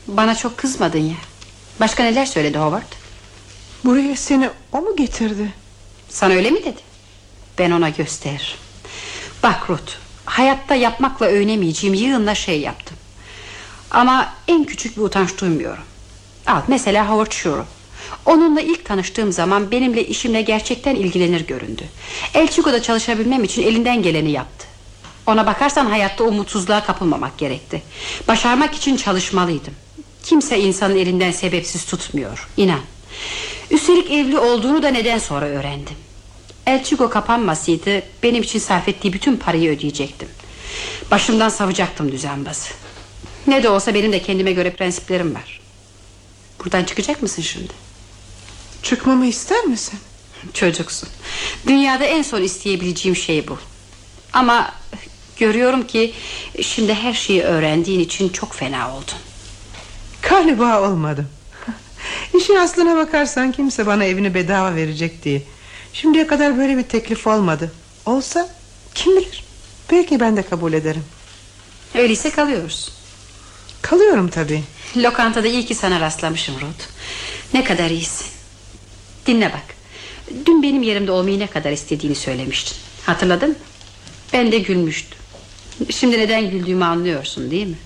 Bana 0.07 0.35
çok 0.35 0.59
kızmadın 0.59 0.99
ya. 0.99 1.17
Başka 1.81 2.03
neler 2.03 2.27
söyledi 2.27 2.59
Howard? 2.59 2.93
Buraya 3.85 4.17
seni 4.17 4.51
o 4.73 4.81
mu 4.81 4.97
getirdi 4.97 5.53
Sana 6.09 6.35
öyle 6.35 6.51
mi 6.51 6.65
dedi? 6.65 6.81
Ben 7.59 7.71
ona 7.71 7.89
gösteririm. 7.89 8.59
Bak 9.43 9.71
Ruth, 9.71 9.93
hayatta 10.25 10.75
yapmakla 10.75 11.27
övünemeyeceğim 11.27 11.95
yığınla 11.95 12.35
şey 12.35 12.61
yaptım. 12.61 12.97
Ama 13.91 14.33
en 14.49 14.65
küçük 14.65 14.97
bir 14.97 15.03
utanç 15.03 15.41
duymuyorum. 15.41 15.85
Al 16.47 16.61
mesela 16.69 17.09
Howard 17.11 17.33
Shore. 17.33 17.63
Onunla 18.27 18.61
ilk 18.61 18.85
tanıştığım 18.85 19.33
zaman 19.33 19.71
benimle 19.71 20.07
işimle 20.07 20.43
gerçekten 20.43 20.95
ilgilenir 20.95 21.47
göründü. 21.47 21.83
El 22.35 22.49
Chico'da 22.49 22.83
çalışabilmem 22.83 23.45
için 23.45 23.63
elinden 23.63 24.03
geleni 24.03 24.31
yaptı. 24.31 24.67
Ona 25.27 25.47
bakarsan 25.47 25.87
hayatta 25.87 26.25
umutsuzluğa 26.25 26.85
kapılmamak 26.85 27.39
gerekti. 27.39 27.83
Başarmak 28.29 28.75
için 28.75 28.97
çalışmalıydım. 28.97 29.75
Kimse 30.27 30.61
insanın 30.61 30.97
elinden 30.97 31.31
sebepsiz 31.31 31.85
tutmuyor. 31.85 32.49
İnan. 32.57 32.81
Üstelik 33.71 34.11
evli 34.11 34.39
olduğunu 34.39 34.83
da 34.83 34.89
neden 34.89 35.19
sonra 35.19 35.47
öğrendim. 35.47 35.97
El 36.67 36.85
Chico 36.85 37.11
kapanmasaydı 37.11 38.03
benim 38.23 38.43
için 38.43 38.59
sarf 38.59 38.89
ettiği 38.89 39.13
bütün 39.13 39.37
parayı 39.37 39.71
ödeyecektim. 39.71 40.29
Başımdan 41.11 41.49
savacaktım 41.49 42.13
düzenbazı. 42.13 42.69
Ne 43.47 43.63
de 43.63 43.69
olsa 43.69 43.95
benim 43.95 44.13
de 44.13 44.23
kendime 44.23 44.53
göre 44.53 44.71
prensiplerim 44.71 45.35
var. 45.35 45.61
Buradan 46.61 46.85
çıkacak 46.85 47.23
mısın 47.23 47.43
şimdi? 47.43 47.73
Çıkmamı 48.83 49.27
ister 49.27 49.65
misin? 49.65 49.99
Çocuksun. 50.55 51.09
Dünyada 51.67 52.05
en 52.05 52.23
son 52.23 52.43
isteyebileceğim 52.43 53.17
şey 53.17 53.49
bu. 53.49 53.59
Ama 54.33 54.75
görüyorum 55.37 55.87
ki 55.87 56.15
şimdi 56.63 56.95
her 56.95 57.15
şeyi 57.15 57.43
öğrendiğin 57.43 58.01
için 58.01 58.29
çok 58.29 58.55
fena 58.55 58.97
oldun. 58.97 59.26
Galiba 60.31 60.81
olmadım. 60.91 61.29
İşin 62.39 62.57
aslına 62.57 62.97
bakarsan 62.97 63.53
kimse 63.53 63.87
bana 63.87 64.05
evini 64.05 64.35
bedava 64.35 64.75
verecek 64.75 65.23
diye. 65.25 65.43
Şimdiye 65.93 66.27
kadar 66.27 66.59
böyle 66.59 66.77
bir 66.77 66.83
teklif 66.83 67.27
olmadı. 67.27 67.73
Olsa 68.07 68.49
kim 68.95 69.17
bilir? 69.17 69.45
Belki 69.91 70.21
ben 70.21 70.37
de 70.37 70.43
kabul 70.43 70.73
ederim. 70.73 71.05
Öyleyse 71.95 72.31
kalıyoruz. 72.31 72.93
Kalıyorum 73.83 74.29
tabii. 74.29 74.63
Lokantada 74.97 75.49
iyi 75.49 75.67
ki 75.67 75.75
sana 75.75 76.01
rastlamışım 76.01 76.55
Ruth. 76.55 76.85
Ne 77.55 77.65
kadar 77.65 77.91
iyisin. 77.91 78.27
Dinle 79.27 79.53
bak. 79.53 79.77
Dün 80.47 80.63
benim 80.63 80.83
yerimde 80.83 81.11
olmayı 81.13 81.39
ne 81.39 81.47
kadar 81.47 81.73
istediğini 81.73 82.15
söylemiştin. 82.15 82.77
Hatırladın 83.07 83.49
mı? 83.49 83.55
Ben 84.33 84.53
de 84.53 84.59
gülmüştüm. 84.59 85.19
Şimdi 85.91 86.19
neden 86.19 86.51
güldüğümü 86.51 86.85
anlıyorsun 86.85 87.51
değil 87.51 87.67
mi? 87.67 87.79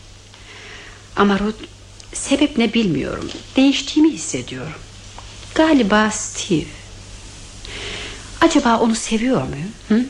Ama 1.16 1.38
Ruth 1.38 1.62
sebep 2.12 2.59
ne 2.59 2.75
bilmiyorum. 2.75 3.31
Değiştiğimi 3.57 4.12
hissediyorum. 4.12 4.73
Galiba 5.55 6.11
Steve. 6.11 6.64
Acaba 8.40 8.79
onu 8.79 8.94
seviyor 8.94 9.42
muyum? 9.42 9.73
Hı? 9.88 10.07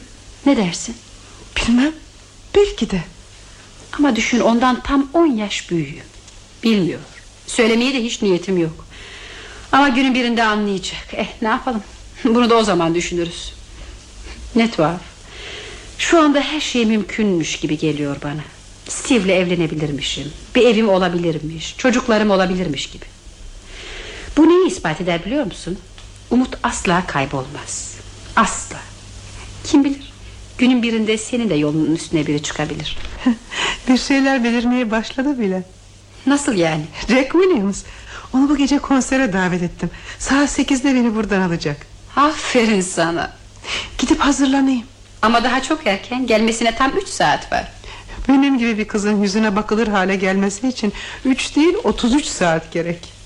Ne 0.47 0.57
dersin? 0.57 0.97
Bilmem. 1.57 1.93
Belki 2.57 2.91
de. 2.91 3.03
Ama 3.93 4.17
düşün 4.17 4.41
ondan 4.41 4.83
tam 4.83 5.11
on 5.15 5.27
yaş 5.27 5.71
büyüğüm. 5.71 6.05
Bilmiyor. 6.63 7.01
Söylemeye 7.47 7.95
de 7.95 8.05
hiç 8.05 8.23
niyetim 8.23 8.59
yok. 8.59 8.87
Ama 9.73 9.89
günün 9.89 10.15
birinde 10.15 10.43
anlayacak. 10.43 11.07
Eh 11.13 11.27
ne 11.43 11.49
yapalım? 11.49 11.83
Bunu 12.25 12.51
da 12.51 12.55
o 12.55 12.63
zaman 12.65 12.95
düşünürüz. 12.95 13.53
Ne 14.57 14.71
tuhaf. 14.71 15.01
Şu 15.99 16.21
anda 16.23 16.41
her 16.41 16.61
şey 16.61 16.87
mümkünmüş 16.87 17.57
gibi 17.57 17.79
geliyor 17.79 18.17
bana. 18.25 18.41
Steve'le 18.91 19.33
evlenebilirmişim. 19.35 20.33
Bir 20.55 20.67
evim 20.67 20.89
olabilirmiş. 20.89 21.75
Çocuklarım 21.79 22.31
olabilirmiş 22.31 22.91
gibi. 22.91 23.05
Bu 24.37 24.49
neyi 24.49 24.67
ispat 24.67 25.01
eder 25.01 25.25
biliyor 25.25 25.45
musun? 25.45 25.79
Umut 26.31 26.57
asla 26.63 27.07
kaybolmaz. 27.07 27.95
Asla. 28.37 28.77
Kim 29.65 29.85
bilir? 29.85 30.13
Günün 30.59 30.83
birinde 30.83 31.19
senin 31.19 31.51
de 31.51 31.55
yolunun 31.55 31.95
üstüne 31.95 32.27
biri 32.27 32.43
çıkabilir. 32.43 32.99
bir 33.89 33.99
şeyler 33.99 34.45
belirmeye 34.45 34.91
başladı 34.91 35.39
bile. 35.39 35.63
Nasıl 36.27 36.55
yani? 36.55 36.85
Jack 37.09 37.33
Williams. 37.33 37.83
Onu 38.33 38.49
bu 38.49 38.57
gece 38.57 38.79
konsere 38.79 39.33
davet 39.33 39.63
ettim. 39.63 39.91
Saat 40.19 40.51
sekizde 40.51 40.95
beni 40.95 41.15
buradan 41.15 41.41
alacak. 41.41 41.87
Aferin 42.17 42.81
sana. 42.81 43.33
Gidip 43.99 44.21
hazırlanayım. 44.21 44.85
Ama 45.23 45.45
daha 45.45 45.63
çok 45.63 45.87
erken 45.87 46.27
gelmesine 46.27 46.75
tam 46.77 46.91
üç 46.99 47.09
saat 47.09 47.53
var. 47.53 47.73
Benim 48.29 48.59
gibi 48.59 48.79
bir 48.79 48.89
kızın 48.89 49.23
yüzüne 49.23 49.57
bakılır 49.57 49.89
hale 49.89 50.17
gelmesi 50.17 50.69
için 50.69 50.93
üç 51.25 51.57
değil 51.57 51.75
otuz 51.85 52.15
üç 52.15 52.27
saat 52.27 52.73
gerek. 52.73 53.20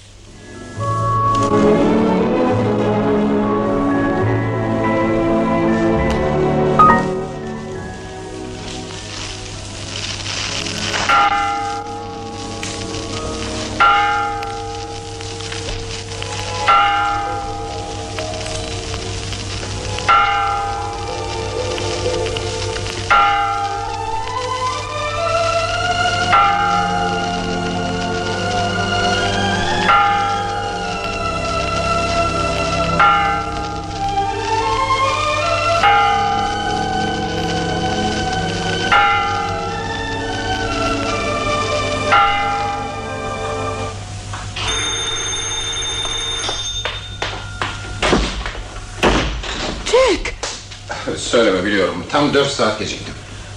Söyleme 51.25 51.65
biliyorum 51.65 52.05
tam 52.11 52.35
dört 52.35 52.51
saat 52.51 52.79
geciktim 52.79 53.15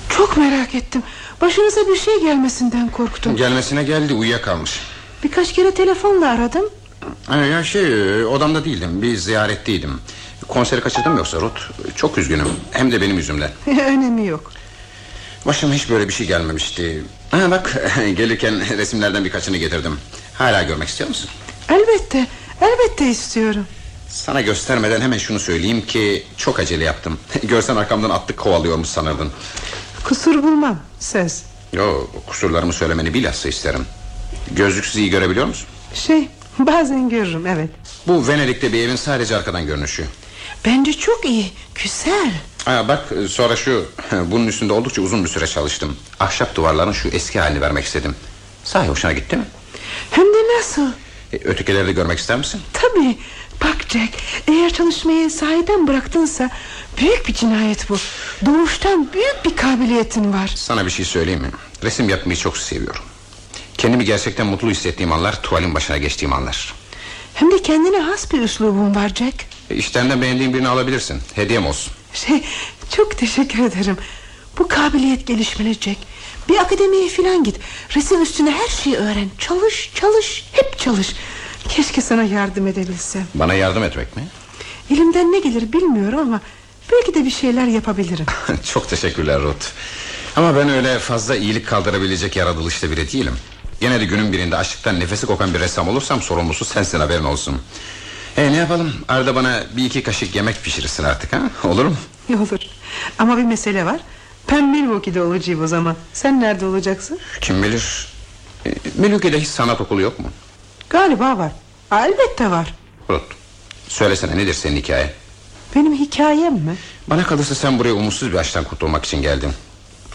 çok 0.10 0.38
merak 0.38 0.76
ettim. 0.76 1.04
Başınıza 1.42 1.88
bir 1.88 1.96
şey 1.96 2.22
gelmesinden 2.22 2.90
korktum. 2.92 3.36
Gelmesine 3.36 3.84
geldi 3.84 4.14
uyuyakalmış 4.14 4.80
Birkaç 5.24 5.54
kere 5.54 5.72
telefonla 5.74 6.30
aradım. 6.30 6.66
Ha, 7.28 7.36
Ya 7.36 7.64
şey 7.64 7.86
odamda 8.26 8.66
değildim 8.66 9.02
bir 9.02 9.16
ziyaretteydim 9.16 10.02
Konseri 10.48 10.82
kaçırdım 10.82 11.18
yoksa 11.18 11.42
Ruth 11.42 11.62
Çok 11.96 12.18
üzgünüm 12.18 12.48
hem 12.72 12.92
de 12.92 13.02
benim 13.02 13.18
yüzümden 13.18 13.52
Önemi 13.68 14.26
yok. 14.26 14.52
Başıma 15.46 15.74
hiç 15.74 15.90
böyle 15.90 16.08
bir 16.08 16.14
şey 16.14 16.28
gelmemişti 16.28 17.04
ha, 17.32 17.52
Bak 17.52 17.74
gelirken 18.16 18.78
resimlerden 18.78 19.26
birkaçını 19.26 19.58
getirdim 19.58 20.00
Hala 20.34 20.64
görmek 20.64 20.88
istiyor 20.90 21.10
musun? 21.10 21.30
Elbette, 21.70 22.28
elbette 22.62 23.10
istiyorum. 23.10 23.66
Sana 24.10 24.42
göstermeden 24.42 25.02
hemen 25.02 25.18
şunu 25.18 25.40
söyleyeyim 25.40 25.86
ki 25.86 26.24
Çok 26.38 26.60
acele 26.60 26.84
yaptım 26.84 27.20
Görsen 27.44 27.76
arkamdan 27.76 28.10
atlık 28.10 28.38
kovalıyormuş 28.38 28.88
sanırdın 28.90 29.32
Kusur 30.04 30.44
bulmam, 30.44 30.80
söz. 31.00 31.44
Yo, 31.74 32.08
kusurlarımı 32.28 32.74
söylemeni 32.74 33.14
bilhassa 33.14 33.50
isterim 33.50 33.86
Gözlüksüz 34.52 34.96
iyi 34.96 35.10
görebiliyor 35.10 35.46
musun? 35.46 35.68
Şey, 35.94 36.30
bazen 36.60 37.10
görürüm, 37.10 37.48
evet. 37.48 37.70
Bu 38.08 38.28
Venedik'te 38.28 38.74
bir 38.74 38.80
evin 38.84 38.96
sadece 38.96 39.36
arkadan 39.36 39.66
görünüşü 39.66 40.06
Bence 40.66 40.94
çok 40.94 41.26
iyi, 41.26 41.52
güzel. 41.84 42.32
Ha, 42.66 42.88
bak 42.88 43.06
sonra 43.30 43.56
şu 43.56 43.86
Bunun 44.12 44.48
üstünde 44.48 44.74
oldukça 44.74 45.02
uzun 45.02 45.24
bir 45.24 45.30
süre 45.30 45.48
çalıştım 45.48 45.98
Ahşap 46.20 46.56
duvarların 46.56 46.92
şu 46.92 47.10
eski 47.10 47.40
halini 47.40 47.62
vermek 47.62 47.86
istedim 47.86 48.16
Sahi 48.64 48.88
hoşuna 48.88 49.14
gitti 49.14 49.38
mi? 49.38 49.46
Hem 50.12 50.26
de 50.26 50.58
nasıl? 50.58 50.88
E, 51.34 51.38
ötekileri 51.44 51.88
de 51.88 51.92
görmek 51.92 52.20
ister 52.20 52.38
misin? 52.38 52.62
Tabii. 52.74 53.18
Bak 53.64 53.78
Jack, 53.90 54.14
eğer 54.48 54.74
çalışmayı 54.74 55.30
sahiden 55.32 55.88
bıraktınsa... 55.88 56.50
...büyük 57.02 57.28
bir 57.28 57.34
cinayet 57.34 57.90
bu. 57.90 57.98
Doğuştan 58.46 59.08
büyük 59.14 59.46
bir 59.46 59.56
kabiliyetin 59.56 60.34
var. 60.34 60.52
Sana 60.56 60.86
bir 60.86 60.92
şey 60.92 61.06
söyleyeyim 61.06 61.42
mi? 61.42 61.50
Resim 61.84 62.10
yapmayı 62.10 62.38
çok 62.38 62.58
seviyorum 62.58 63.02
Kendimi 63.78 64.06
gerçekten 64.06 64.48
mutlu 64.48 64.70
hissettiğim 64.70 65.12
anlar 65.12 65.42
Tuvalin 65.42 65.76
başına 65.76 65.98
geçtiğim 65.98 66.34
anlar 66.34 66.74
Hem 67.34 67.52
de 67.52 67.62
kendine 67.62 68.00
has 68.00 68.32
bir 68.32 68.40
üslubun 68.42 68.96
var 68.96 69.10
Jack. 69.10 69.46
e, 69.70 69.76
İşlerinden 69.76 70.22
beğendiğin 70.22 70.54
birini 70.54 70.68
alabilirsin 70.68 71.22
Hediyem 71.36 71.66
olsun 71.68 71.94
Şey, 72.14 72.44
çok 72.96 73.18
teşekkür 73.18 73.64
ederim. 73.66 73.98
Bu 74.58 74.68
kabiliyet 74.68 75.28
gelişmeli 75.28 75.74
Jack. 75.74 75.98
Bir 76.50 76.58
akademiye 76.58 77.10
filan 77.10 77.44
git. 77.44 77.56
Resim 77.96 78.22
üstüne 78.22 78.52
her 78.52 78.68
şeyi 78.68 78.96
öğren. 78.96 79.30
Çalış, 79.40 79.92
çalış, 79.96 80.46
hep 80.52 80.80
çalış. 80.80 81.16
Keşke 81.70 82.02
sana 82.02 82.24
yardım 82.24 82.68
edebilsem. 82.68 83.24
Bana 83.36 83.54
yardım 83.54 83.84
etmek 83.84 84.16
mi? 84.18 84.24
Elimden 84.92 85.32
ne 85.32 85.40
gelir 85.40 85.74
bilmiyorum 85.74 86.20
ama... 86.20 86.42
...belki 86.92 87.14
de 87.14 87.26
bir 87.26 87.30
şeyler 87.32 87.66
yapabilirim. 87.68 88.26
Çok 88.74 88.90
teşekkürler 88.90 89.42
Ruth 89.42 89.66
Ama 90.36 90.56
ben 90.56 90.70
öyle 90.70 91.00
fazla 91.00 91.36
iyilik 91.36 91.68
kaldırabilecek 91.68 92.36
yaratılışta 92.36 92.92
biri 92.92 93.12
değilim 93.14 93.36
Gene 93.82 94.00
de 94.00 94.06
günün 94.06 94.32
birinde 94.34 94.58
aşktan 94.58 95.00
nefesi 95.00 95.26
kokan 95.26 95.54
bir 95.54 95.60
ressam 95.60 95.88
olursam 95.90 96.22
Sorumlusu 96.22 96.66
sensin 96.66 97.00
haberin 97.00 97.24
olsun 97.24 97.62
E 98.38 98.52
ne 98.52 98.56
yapalım 98.56 98.94
arada 99.08 99.36
bana 99.36 99.64
bir 99.78 99.86
iki 99.86 100.04
kaşık 100.04 100.36
yemek 100.36 100.64
pişirirsin 100.64 101.04
artık 101.04 101.34
ha 101.34 101.42
olur 101.64 101.86
mu? 101.86 101.96
Olur. 102.30 102.60
Ama 103.20 103.38
bir 103.38 103.44
mesele 103.44 103.86
var. 103.86 104.00
Ben 104.52 104.64
Milwaukee'de 104.68 105.22
olacağım 105.22 105.64
o 105.64 105.68
zaman. 105.68 105.96
Sen 106.14 106.42
nerede 106.42 106.66
olacaksın? 106.66 107.20
Kim 107.42 107.64
bilir 107.64 108.08
e, 108.66 108.74
Milwaukee'de 108.96 109.40
hiç 109.42 109.48
sanat 109.48 109.82
okulu 109.82 110.02
yok 110.02 110.20
mu? 110.20 110.28
Galiba 110.90 111.38
var. 111.38 111.52
Elbette 111.92 112.52
var. 112.52 112.74
Ruth 113.10 113.34
söylesene 113.88 114.38
nedir 114.38 114.54
senin 114.54 114.76
hikaye? 114.76 115.14
Benim 115.76 115.94
hikayem 115.94 116.54
mi? 116.54 116.76
Bana 117.08 117.24
kalırsa 117.24 117.56
sen 117.56 117.80
buraya 117.80 117.94
umutsuz 117.94 118.32
bir 118.32 118.38
açtan 118.38 118.64
kurtulmak 118.64 119.06
için 119.06 119.22
geldin. 119.22 119.52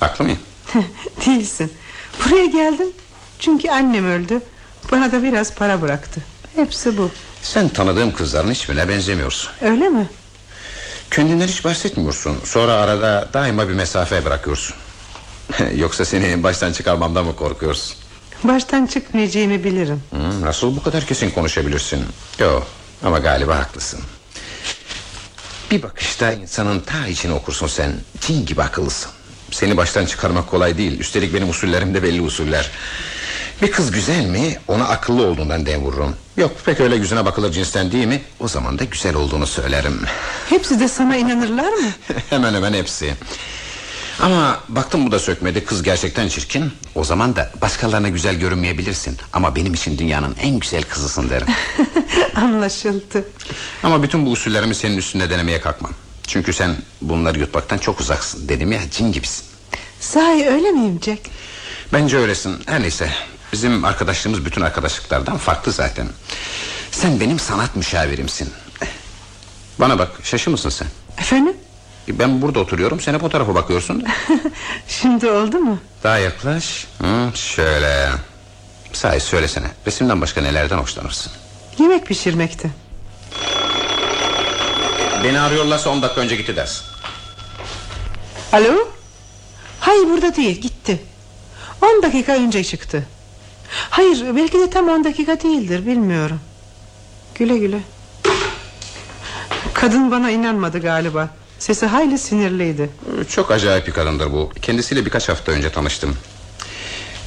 Haklı 0.01 0.25
mıyım? 0.25 0.39
Değilsin. 1.27 1.73
Buraya 2.25 2.47
geldim. 2.47 2.87
Çünkü 3.39 3.69
annem 3.71 4.07
öldü. 4.07 4.41
Bana 4.93 5.13
da 5.13 5.23
biraz 5.23 5.55
para 5.55 5.83
bıraktı. 5.83 6.21
Hepsi 6.57 6.99
bu. 6.99 7.11
Sen 7.43 7.69
tanıdığım 7.69 8.13
kızların 8.15 8.51
hiçbirine 8.51 8.89
benzemiyorsun. 8.89 9.51
Öyle 9.61 9.89
mi? 9.89 10.09
Kendinden 11.11 11.47
hiç 11.49 11.65
bahsetmiyorsun. 11.65 12.37
Sonra 12.45 12.73
arada 12.73 13.29
daima 13.33 13.69
bir 13.69 13.75
mesafe 13.75 14.25
bırakıyorsun. 14.25 14.77
Yoksa 15.77 16.05
seni 16.05 16.43
baştan 16.43 16.73
çıkarmamdan 16.73 17.25
mı 17.25 17.37
korkuyorsun? 17.37 17.97
Baştan 18.45 18.87
çıkmayacağımı 18.87 19.65
bilirim. 19.65 20.03
Hmm, 20.11 20.41
nasıl 20.43 20.77
bu 20.77 20.83
kadar 20.83 21.07
kesin 21.07 21.31
konuşabilirsin? 21.31 22.05
Yok 22.39 22.67
ama 23.05 23.19
galiba 23.19 23.57
haklısın. 23.59 24.01
Bir 25.71 25.83
bakışta 25.83 26.33
insanın 26.33 26.81
ta 26.81 27.07
içini 27.07 27.33
okursun 27.33 27.67
sen. 27.67 27.93
Cin 28.21 28.47
gibi 28.47 28.63
akıllısın. 28.63 29.11
Seni 29.51 29.77
baştan 29.77 30.07
çıkarmak 30.07 30.47
kolay 30.51 30.79
değil. 30.79 31.01
Üstelik 31.01 31.35
benim 31.35 31.49
usullerim 31.51 31.95
de 31.95 32.03
belli 32.03 32.21
usuller. 32.21 32.71
Bir 33.63 33.71
kız 33.71 33.91
güzel 33.91 34.25
mi 34.27 34.59
ona 34.69 34.89
akıllı 34.89 35.27
olduğundan 35.27 35.67
dem 35.67 35.81
vururum. 35.81 36.17
Yok 36.37 36.53
pek 36.65 36.81
öyle 36.81 36.97
yüzüne 36.97 37.25
bakılır 37.25 37.53
cinsten 37.53 37.93
değil 37.93 38.07
mi? 38.07 38.23
O 38.41 38.49
zaman 38.49 38.79
da 38.79 38.85
güzel 38.85 39.15
olduğunu 39.15 39.47
söylerim. 39.47 40.01
Hepsi 40.49 40.81
de 40.81 40.89
sana 40.89 41.17
inanırlar 41.17 41.73
mı? 41.73 41.89
hemen 42.31 42.55
hemen 42.55 42.73
hepsi. 42.73 43.15
Ama 44.23 44.61
baktım 44.69 45.07
bu 45.07 45.13
da 45.13 45.19
sökmedi. 45.19 45.65
Kız 45.65 45.83
gerçekten 45.83 46.29
çirkin. 46.29 46.73
O 46.95 47.05
zaman 47.05 47.37
da 47.37 47.51
başkalarına 47.61 48.09
güzel 48.09 48.35
görünmeyebilirsin. 48.35 49.17
Ama 49.33 49.57
benim 49.57 49.75
için 49.75 49.99
dünyanın 49.99 50.37
en 50.41 50.59
güzel 50.59 50.83
kızısın 50.83 51.31
derim. 51.31 51.47
Anlaşıldı. 52.35 53.25
Ama 53.83 54.03
bütün 54.03 54.27
bu 54.27 54.31
usullerimi 54.31 54.75
senin 54.75 54.97
üstünde 54.99 55.31
denemeye 55.31 55.61
kalkmam. 55.61 55.93
Çünkü 56.27 56.53
sen 56.53 56.77
bunları 57.01 57.39
yutmaktan 57.39 57.79
çok 57.79 58.01
uzaksın. 58.01 58.49
Dedim 58.49 58.73
ya 58.73 58.81
cin 58.91 59.13
gibisin. 59.13 59.45
Sahi 60.01 60.49
öyle 60.49 60.71
miyim 60.71 61.01
Jack? 61.05 61.21
Bence 61.93 62.19
öylesin. 62.19 62.57
Her 62.67 62.83
neyse. 62.83 63.11
Bizim 63.53 63.85
arkadaşlığımız 63.85 64.45
bütün 64.45 64.61
arkadaşlıklardan 64.61 65.37
farklı 65.39 65.73
zaten. 65.73 66.09
Sen 66.91 67.21
benim 67.21 67.39
sanat 67.39 67.77
müşavirimsin. 67.77 68.51
Bana 69.81 69.99
bak 69.99 70.11
şaşı 70.23 70.51
mısın 70.51 70.71
sen? 70.71 70.89
Efendim? 71.19 71.57
Ben 72.09 72.43
burada 72.43 72.61
oturuyorum 72.61 73.01
sen 73.01 73.15
hep 73.15 73.25
o 73.25 73.29
tarafa 73.29 73.55
bakıyorsun 73.55 74.05
Şimdi 74.89 75.31
oldu 75.31 75.59
mu? 75.59 75.79
Daha 76.03 76.19
yaklaş 76.19 76.87
Hı, 77.01 77.37
Şöyle 77.37 78.09
Sahi 78.93 79.21
söylesene 79.21 79.67
resimden 79.87 80.21
başka 80.21 80.41
nelerden 80.41 80.79
hoşlanırsın 80.79 81.33
Yemek 81.79 82.07
pişirmekte. 82.07 82.71
Beni 85.25 85.41
arıyorlarsa 85.41 85.91
10 85.91 86.03
dakika 86.03 86.21
önce 86.21 86.37
gitti 86.37 86.57
dersin 86.57 86.85
Alo? 88.53 88.89
Hayır 89.81 90.05
burada 90.05 90.37
değil 90.37 90.61
gitti. 90.61 91.03
10 91.83 92.03
dakika 92.03 92.33
önce 92.33 92.65
çıktı. 92.65 93.07
Hayır 93.91 94.37
belki 94.37 94.59
de 94.59 94.71
tam 94.71 94.89
10 94.89 95.05
dakika 95.05 95.41
değildir 95.41 95.87
bilmiyorum. 95.87 96.41
Güle 97.35 97.59
güle. 97.59 97.79
Kadın 99.75 100.11
bana 100.11 100.31
inanmadı 100.31 100.79
galiba. 100.79 101.29
Sesi 101.63 101.87
hayli 101.87 102.19
sinirliydi. 102.19 102.91
Çok 103.29 103.51
acayip 103.51 103.87
bir 103.87 103.93
kadındır 103.93 104.33
bu 104.33 104.51
Kendisiyle 104.63 105.05
birkaç 105.05 105.29
hafta 105.29 105.53
önce 105.53 105.71
tanıştım 105.71 106.17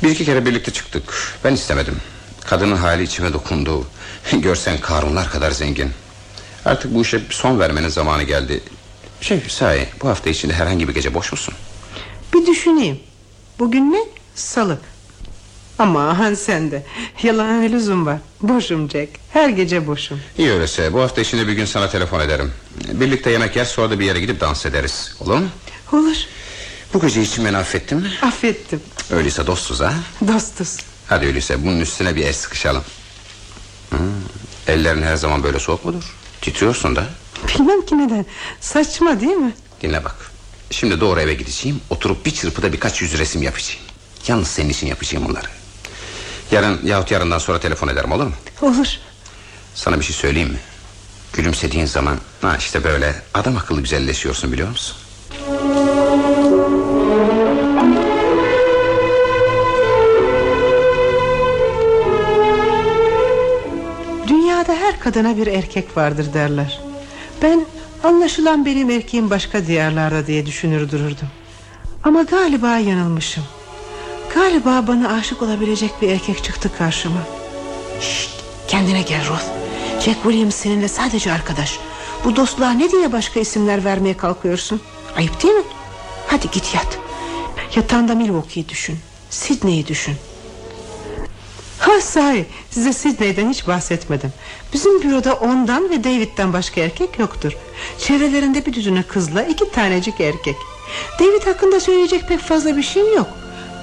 Bir 0.04 0.10
iki 0.10 0.26
kere 0.26 0.46
birlikte 0.46 0.74
çıktık 0.74 1.38
Ben 1.44 1.54
istemedim 1.54 1.96
Kadının 2.46 2.76
hali 2.76 3.04
içime 3.04 3.34
dokundu 3.34 3.88
Görsen 4.34 4.78
Karunlar 4.80 5.30
kadar 5.30 5.52
zengin 5.52 5.92
Artık 6.66 6.96
bu 6.96 7.02
işe 7.02 7.22
son 7.30 7.60
vermenin 7.60 7.88
zamanı 7.88 8.24
geldi 8.24 8.62
Şey 9.22 9.42
sahi 9.48 9.88
bu 10.02 10.10
hafta 10.10 10.30
içinde 10.30 10.54
herhangi 10.54 10.88
bir 10.88 10.94
gece 10.94 11.14
boş 11.14 11.32
musun? 11.32 11.54
Bir 12.34 12.46
düşüneyim. 12.46 13.00
Bugün 13.60 13.92
ne? 13.92 14.00
Salı. 14.36 14.80
Ama 15.80 16.36
sen 16.36 16.72
de. 16.72 16.84
Yalan 17.24 17.64
lüzum 17.72 18.06
var. 18.06 18.18
Boşum 18.42 18.90
Jack. 18.90 19.10
Her 19.34 19.50
gece 19.50 19.88
boşum. 19.88 20.20
İyi 20.38 20.52
öyleyse 20.52 20.94
bu 20.94 21.02
hafta 21.02 21.22
içinde 21.22 21.48
bir 21.48 21.54
gün 21.54 21.66
sana 21.66 21.90
telefon 21.90 22.20
ederim 22.20 22.52
Birlikte 22.94 23.32
yemek 23.32 23.56
yer 23.56 23.66
sonra 23.66 23.90
da 23.90 24.00
bir 24.00 24.06
yere 24.06 24.20
gidip 24.20 24.42
dans 24.42 24.66
ederiz 24.66 25.16
Olur 25.20 25.38
mu? 25.38 25.48
Olur. 25.92 26.16
Bu 26.94 27.02
gece 27.02 27.22
için 27.22 27.46
beni 27.46 27.58
affettin 27.58 27.98
mi? 27.98 28.12
Affettim. 28.22 28.82
Öyleyse 29.12 29.48
dostuz 29.48 29.82
ha 29.82 29.94
Dostuz. 30.28 30.78
Hadi 31.08 31.26
öyleyse 31.26 31.66
bunun 31.66 31.80
üstüne 31.80 32.16
bir 32.16 32.24
el 32.26 32.34
sıkışalım 32.34 32.84
hmm, 33.90 33.98
Ellerin 34.68 35.02
her 35.02 35.16
zaman 35.16 35.44
böyle 35.44 35.60
soğuk 35.60 35.86
mudur? 35.86 36.16
Titriyorsun 36.42 36.96
da 36.96 37.06
Bilmem 37.48 37.86
ki 37.86 37.98
neden. 37.98 38.26
Saçma 38.62 39.22
değil 39.22 39.38
mi? 39.38 39.54
Dinle 39.82 40.04
bak 40.04 40.32
Şimdi 40.72 41.02
doğru 41.02 41.20
eve 41.20 41.34
gideceğim 41.34 41.82
Oturup 41.90 42.26
bir 42.26 42.32
çırpıda 42.32 42.74
birkaç 42.74 43.02
yüz 43.02 43.18
resim 43.18 43.44
yapacağım 43.44 43.82
Yalnız 44.28 44.48
senin 44.48 44.70
için 44.70 44.88
yapacağım 44.88 45.26
bunları 45.26 45.48
Yarın 46.52 46.80
yahut 46.86 47.12
yarından 47.12 47.38
sonra 47.38 47.60
telefon 47.60 47.88
ederim 47.88 48.12
olur 48.12 48.26
mu? 48.26 48.34
Olur. 48.62 48.88
Sana 49.76 50.00
bir 50.00 50.06
şey 50.06 50.16
söyleyeyim 50.16 50.50
mi? 50.50 50.60
Gülümsediğin 51.34 51.86
zaman 51.86 52.18
ha 52.42 52.56
işte 52.60 52.84
böyle 52.84 53.16
adam 53.34 53.58
akıllı 53.58 53.82
güzelleşiyorsun 53.82 54.52
biliyor 54.52 54.70
musun? 54.70 54.98
Dünyada 64.28 64.74
her 64.74 65.00
kadına 65.00 65.38
bir 65.38 65.48
erkek 65.48 65.98
vardır 65.98 66.34
derler. 66.34 66.80
Ben 67.42 67.66
anlaşılan 68.04 68.66
benim 68.66 68.90
erkeğim 68.90 69.30
başka 69.30 69.68
diyarlarda 69.68 70.28
diye 70.28 70.46
düşünür 70.46 70.92
dururdum. 70.92 71.28
Ama 72.04 72.24
galiba 72.24 72.78
yanılmışım. 72.78 73.44
Galiba 74.36 74.88
bana 74.88 75.14
aşık 75.14 75.42
olabilecek 75.42 75.92
bir 76.02 76.10
erkek 76.10 76.44
çıktı 76.44 76.72
karşıma. 76.78 77.20
Şşt, 78.02 78.30
kendine 78.68 79.02
gel 79.02 79.28
Ruth. 79.28 79.46
Jack 80.06 80.24
Williams 80.24 80.56
seninle 80.56 80.88
sadece 80.88 81.32
arkadaş. 81.32 81.80
Bu 82.26 82.36
dostluğa 82.36 82.72
ne 82.72 82.92
diye 82.92 83.12
başka 83.12 83.40
isimler 83.40 83.86
vermeye 83.86 84.18
kalkıyorsun? 84.18 84.82
Ayıp 85.18 85.44
değil 85.44 85.54
mi? 85.54 85.64
Hadi 86.28 86.52
git 86.52 86.76
yat. 86.76 87.00
Yatağında 87.76 88.16
Milwaukee'yi 88.16 88.70
düşün. 88.70 88.98
Sydney'i 89.30 89.88
düşün. 89.88 90.16
Ha 91.80 92.02
sahi 92.02 92.46
size 92.72 92.94
Sidney'den 92.94 93.50
hiç 93.50 93.68
bahsetmedim 93.68 94.34
Bizim 94.74 95.02
büroda 95.02 95.34
ondan 95.34 95.90
ve 95.90 96.04
David'den 96.04 96.54
başka 96.54 96.82
erkek 96.82 97.20
yoktur 97.20 97.58
Çevrelerinde 98.00 98.66
bir 98.66 98.74
düzüne 98.74 99.04
kızla 99.04 99.44
iki 99.44 99.72
tanecik 99.72 100.22
erkek 100.22 100.56
David 101.20 101.48
hakkında 101.48 101.80
söyleyecek 101.80 102.28
pek 102.28 102.40
fazla 102.40 102.78
bir 102.78 102.84
şey 102.84 103.14
yok 103.14 103.28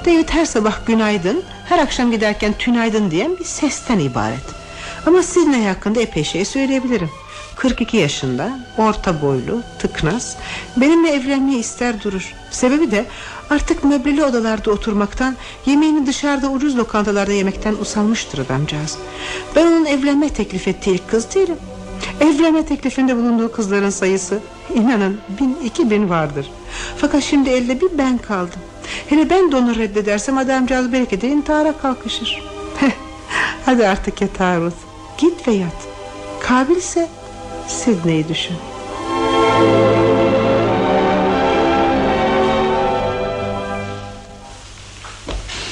David 0.04 0.28
her 0.28 0.44
sabah 0.44 0.86
günaydın 0.86 1.42
Her 1.68 1.78
akşam 1.78 2.10
giderken 2.10 2.52
tünaydın 2.52 3.10
diyen 3.10 3.38
bir 3.38 3.44
sesten 3.44 3.98
ibaret. 3.98 4.44
Ama 5.06 5.22
Sidney 5.22 5.66
hakkında 5.66 6.00
epey 6.00 6.24
şey 6.24 6.44
söyleyebilirim. 6.44 7.10
42 7.56 7.96
yaşında 7.96 8.58
Orta 8.78 9.22
boylu 9.22 9.62
Tıknaz 9.78 10.36
Benimle 10.76 11.10
evlenmeyi 11.10 11.58
ister 11.58 12.02
durur. 12.02 12.34
Sebebi 12.50 12.90
de 12.90 13.04
artık 13.50 13.84
möbleli 13.84 14.24
odalarda 14.24 14.70
oturmaktan 14.70 15.36
Yemeğini 15.66 16.06
dışarıda 16.06 16.48
ucuz 16.48 16.78
lokantalarda 16.78 17.32
yemekten 17.32 17.74
usanmıştır 17.74 18.38
adamcağız. 18.38 18.98
Ben 19.56 19.66
onun 19.66 19.84
evlenme 19.84 20.28
teklif 20.28 20.68
ettiği 20.68 20.98
kız 20.98 21.34
değilim. 21.34 21.56
Evlenme 22.20 22.66
teklifinde 22.66 23.16
bulunduğu 23.16 23.52
kızların 23.52 23.90
sayısı 23.90 24.38
inanın 24.74 25.20
bin 25.40 25.56
iki 25.64 25.90
bin 25.90 26.10
vardır. 26.10 26.50
Fakat 26.96 27.22
şimdi 27.22 27.50
elde 27.50 27.80
bir 27.80 27.98
ben 27.98 28.18
kaldım 28.18 28.60
Hele 29.08 29.30
ben 29.30 29.52
de 29.52 29.56
onu 29.56 29.76
reddedersem 29.76 30.38
adamcağız 30.38 30.92
belki 30.92 31.20
de 31.20 31.28
intihara 31.28 31.78
kalkışır. 31.78 32.42
Hadi 33.66 33.86
artık 33.88 34.20
yatağa 34.20 34.56
Ruth. 34.56 34.76
Git 35.18 35.48
ve 35.48 35.52
yat. 35.52 35.72
Kabilse 36.40 37.08
Sidney'i 37.68 38.28
düşün. 38.28 38.56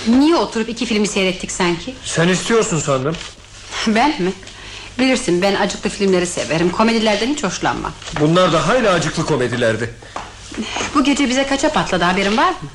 Niye 0.09 0.37
oturup 0.37 0.68
iki 0.68 0.87
filmi 0.87 1.07
seyrettik 1.07 1.53
sanki? 1.53 1.95
Sen 2.05 2.29
istiyorsun 2.29 2.79
sandım. 2.79 3.16
Ben 3.87 4.23
mi? 4.23 4.33
Bilirsin 4.99 5.43
ben 5.43 5.55
acıklı 5.55 5.91
filmleri 5.91 6.27
severim. 6.27 6.71
Komedilerden 6.71 7.27
hiç 7.29 7.45
hoşlanmam. 7.45 7.93
Bunlar 8.21 8.53
da 8.53 8.68
hayli 8.68 8.89
acıklı 8.91 9.27
komedilerdi 9.27 9.91
Bu 10.95 11.05
gece 11.05 11.29
bize 11.29 11.47
kaça 11.47 11.73
patladı 11.73 12.05
haberin 12.05 12.37
var 12.37 12.51
mı? 12.51 12.69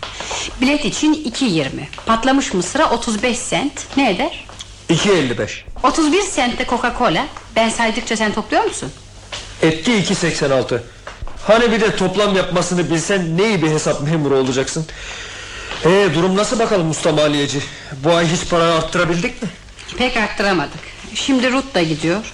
Bilet 0.61 0.85
için 0.85 1.13
2.20 1.13 1.67
Patlamış 2.05 2.53
mısıra 2.53 2.89
35 2.89 3.37
sent 3.37 3.97
Ne 3.97 4.11
eder? 4.11 4.45
2.55 4.89 5.49
31 5.83 6.21
sentte 6.21 6.63
Coca-Cola. 6.63 7.25
Ben 7.55 7.69
saydıkça 7.69 8.17
sen 8.17 8.33
topluyor 8.33 8.63
musun? 8.63 8.91
Etti 9.61 9.91
2.86 9.91 10.79
Hani 11.47 11.71
bir 11.71 11.81
de 11.81 11.95
toplam 11.95 12.35
yapmasını 12.35 12.89
bilsen 12.91 13.37
ne 13.37 13.47
iyi 13.47 13.63
bir 13.63 13.69
hesap 13.69 14.01
memuru 14.01 14.35
olacaksın 14.37 14.85
Ee, 15.85 16.07
durum 16.15 16.35
nasıl 16.35 16.59
bakalım 16.59 16.89
usta 16.89 17.11
maliyeci 17.11 17.59
Bu 18.03 18.11
ay 18.13 18.27
hiç 18.27 18.49
para 18.49 18.63
arttırabildik 18.63 19.41
mi 19.43 19.49
Pek 19.97 20.17
arttıramadık. 20.17 20.79
Şimdi 21.15 21.51
Ruth 21.51 21.75
da 21.75 21.81
gidiyor. 21.83 22.33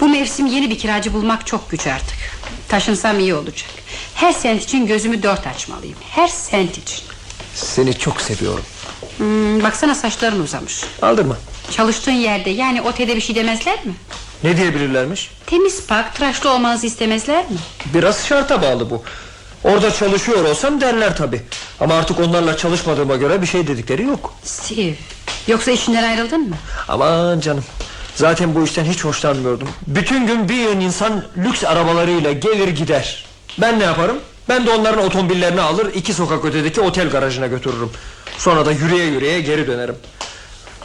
Bu 0.00 0.08
mevsim 0.08 0.46
yeni 0.46 0.70
bir 0.70 0.78
kiracı 0.78 1.12
bulmak 1.12 1.46
çok 1.46 1.70
güç 1.70 1.86
artık. 1.86 2.16
Taşınsam 2.68 3.18
iyi 3.20 3.34
olacak. 3.34 3.68
Her 4.14 4.32
sent 4.32 4.62
için 4.62 4.86
gözümü 4.86 5.22
dört 5.22 5.46
açmalıyım. 5.46 5.96
Her 6.10 6.28
sent 6.28 6.78
için. 6.78 7.00
Seni 7.54 7.98
çok 7.98 8.20
seviyorum 8.20 8.64
Hmm, 9.16 9.62
baksana 9.62 9.94
saçların 9.94 10.40
uzamış. 10.40 10.84
Aldırma 11.02 11.36
Çalıştığın 11.70 12.12
yerde 12.12 12.50
yani 12.50 12.82
otelde 12.82 13.16
bir 13.16 13.20
şey 13.20 13.34
demezler 13.36 13.84
mi? 13.84 13.92
Ne 14.44 14.56
diyebilirlermiş 14.56 15.30
Temiz 15.46 15.86
pak 15.86 16.14
tıraşlı 16.14 16.50
olmanızı 16.52 16.86
istemezler 16.86 17.44
mi? 17.44 17.56
Biraz 17.94 18.26
şarta 18.26 18.62
bağlı 18.62 18.90
bu 18.90 19.02
Orada 19.64 19.90
çalışıyor 19.94 20.44
olsam 20.44 20.80
derler 20.80 21.16
tabi 21.16 21.42
Ama 21.80 21.94
artık 21.94 22.20
onlarla 22.20 22.56
çalışmadığıma 22.56 23.16
göre 23.16 23.42
bir 23.42 23.46
şey 23.46 23.66
dedikleri 23.66 24.02
yok 24.02 24.34
Steve 24.44 24.94
Yoksa 25.48 25.70
işinden 25.70 26.02
ayrıldın 26.02 26.48
mı? 26.48 26.56
Aman 26.88 27.40
canım 27.40 27.64
Zaten 28.18 28.54
bu 28.54 28.64
işten 28.64 28.84
hiç 28.84 29.04
hoşlanmıyordum. 29.04 29.68
Bütün 29.86 30.26
gün 30.26 30.48
bir 30.48 30.54
yığın 30.54 30.80
insan 30.80 31.24
lüks 31.36 31.64
arabalarıyla 31.64 32.32
gelir 32.32 32.68
gider. 32.68 33.24
Ben 33.58 33.78
ne 33.78 33.84
yaparım? 33.84 34.18
Ben 34.48 34.66
de 34.66 34.70
onların 34.70 35.04
otomobillerini 35.04 35.60
alır 35.60 35.94
iki 35.94 36.14
sokak 36.14 36.44
ötedeki 36.44 36.80
otel 36.80 37.10
garajına 37.10 37.46
götürürüm. 37.46 37.90
Sonra 38.38 38.66
da 38.66 38.72
yürüye 38.72 39.04
yürüye 39.04 39.40
geri 39.40 39.66
dönerim. 39.66 39.94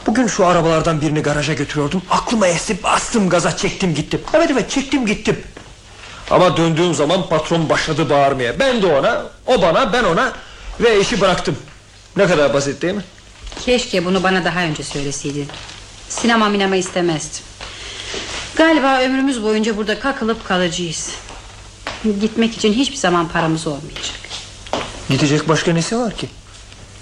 Bugün 0.06 0.26
şu 0.26 0.46
arabalardan 0.46 1.00
birini 1.00 1.20
garaja 1.22 1.54
götürüyordum. 1.54 2.02
Aklıma 2.10 2.46
esti 2.46 2.82
bastım 2.82 3.28
gaza 3.28 3.56
çektim 3.56 3.94
gittim. 3.94 4.20
Evet 4.34 4.50
evet 4.52 4.70
çektim 4.70 5.06
gittim. 5.06 5.36
Ama 6.30 6.56
döndüğüm 6.56 6.94
zaman 6.94 7.28
patron 7.28 7.68
başladı 7.68 8.10
bağırmaya. 8.10 8.58
Ben 8.58 8.82
de 8.82 8.86
ona 8.86 9.22
o 9.46 9.62
bana 9.62 9.92
ben 9.92 10.04
ona 10.04 10.32
Ve 10.80 11.00
işi 11.00 11.20
bıraktım. 11.20 11.56
Ne 12.16 12.26
kadar 12.26 12.54
basit 12.54 12.82
değil 12.82 12.94
mi? 12.94 13.04
Keşke 13.64 14.04
bunu 14.04 14.22
bana 14.22 14.44
daha 14.44 14.62
önce 14.62 14.82
söyleseydin. 14.82 15.48
Sinema 16.08 16.48
minema 16.48 16.76
istemezdim. 16.76 17.44
Galiba 18.56 19.00
ömrümüz 19.00 19.42
boyunca 19.42 19.76
burada 19.76 20.00
kakılıp 20.00 20.48
kalacağız. 20.48 21.10
Gitmek 22.20 22.54
için 22.54 22.72
hiçbir 22.72 22.96
zaman 22.96 23.28
paramız 23.28 23.66
olmayacak. 23.66 24.18
Gidecek 25.10 25.48
başka 25.48 25.72
nesi 25.72 25.98
var 25.98 26.16
ki? 26.16 26.28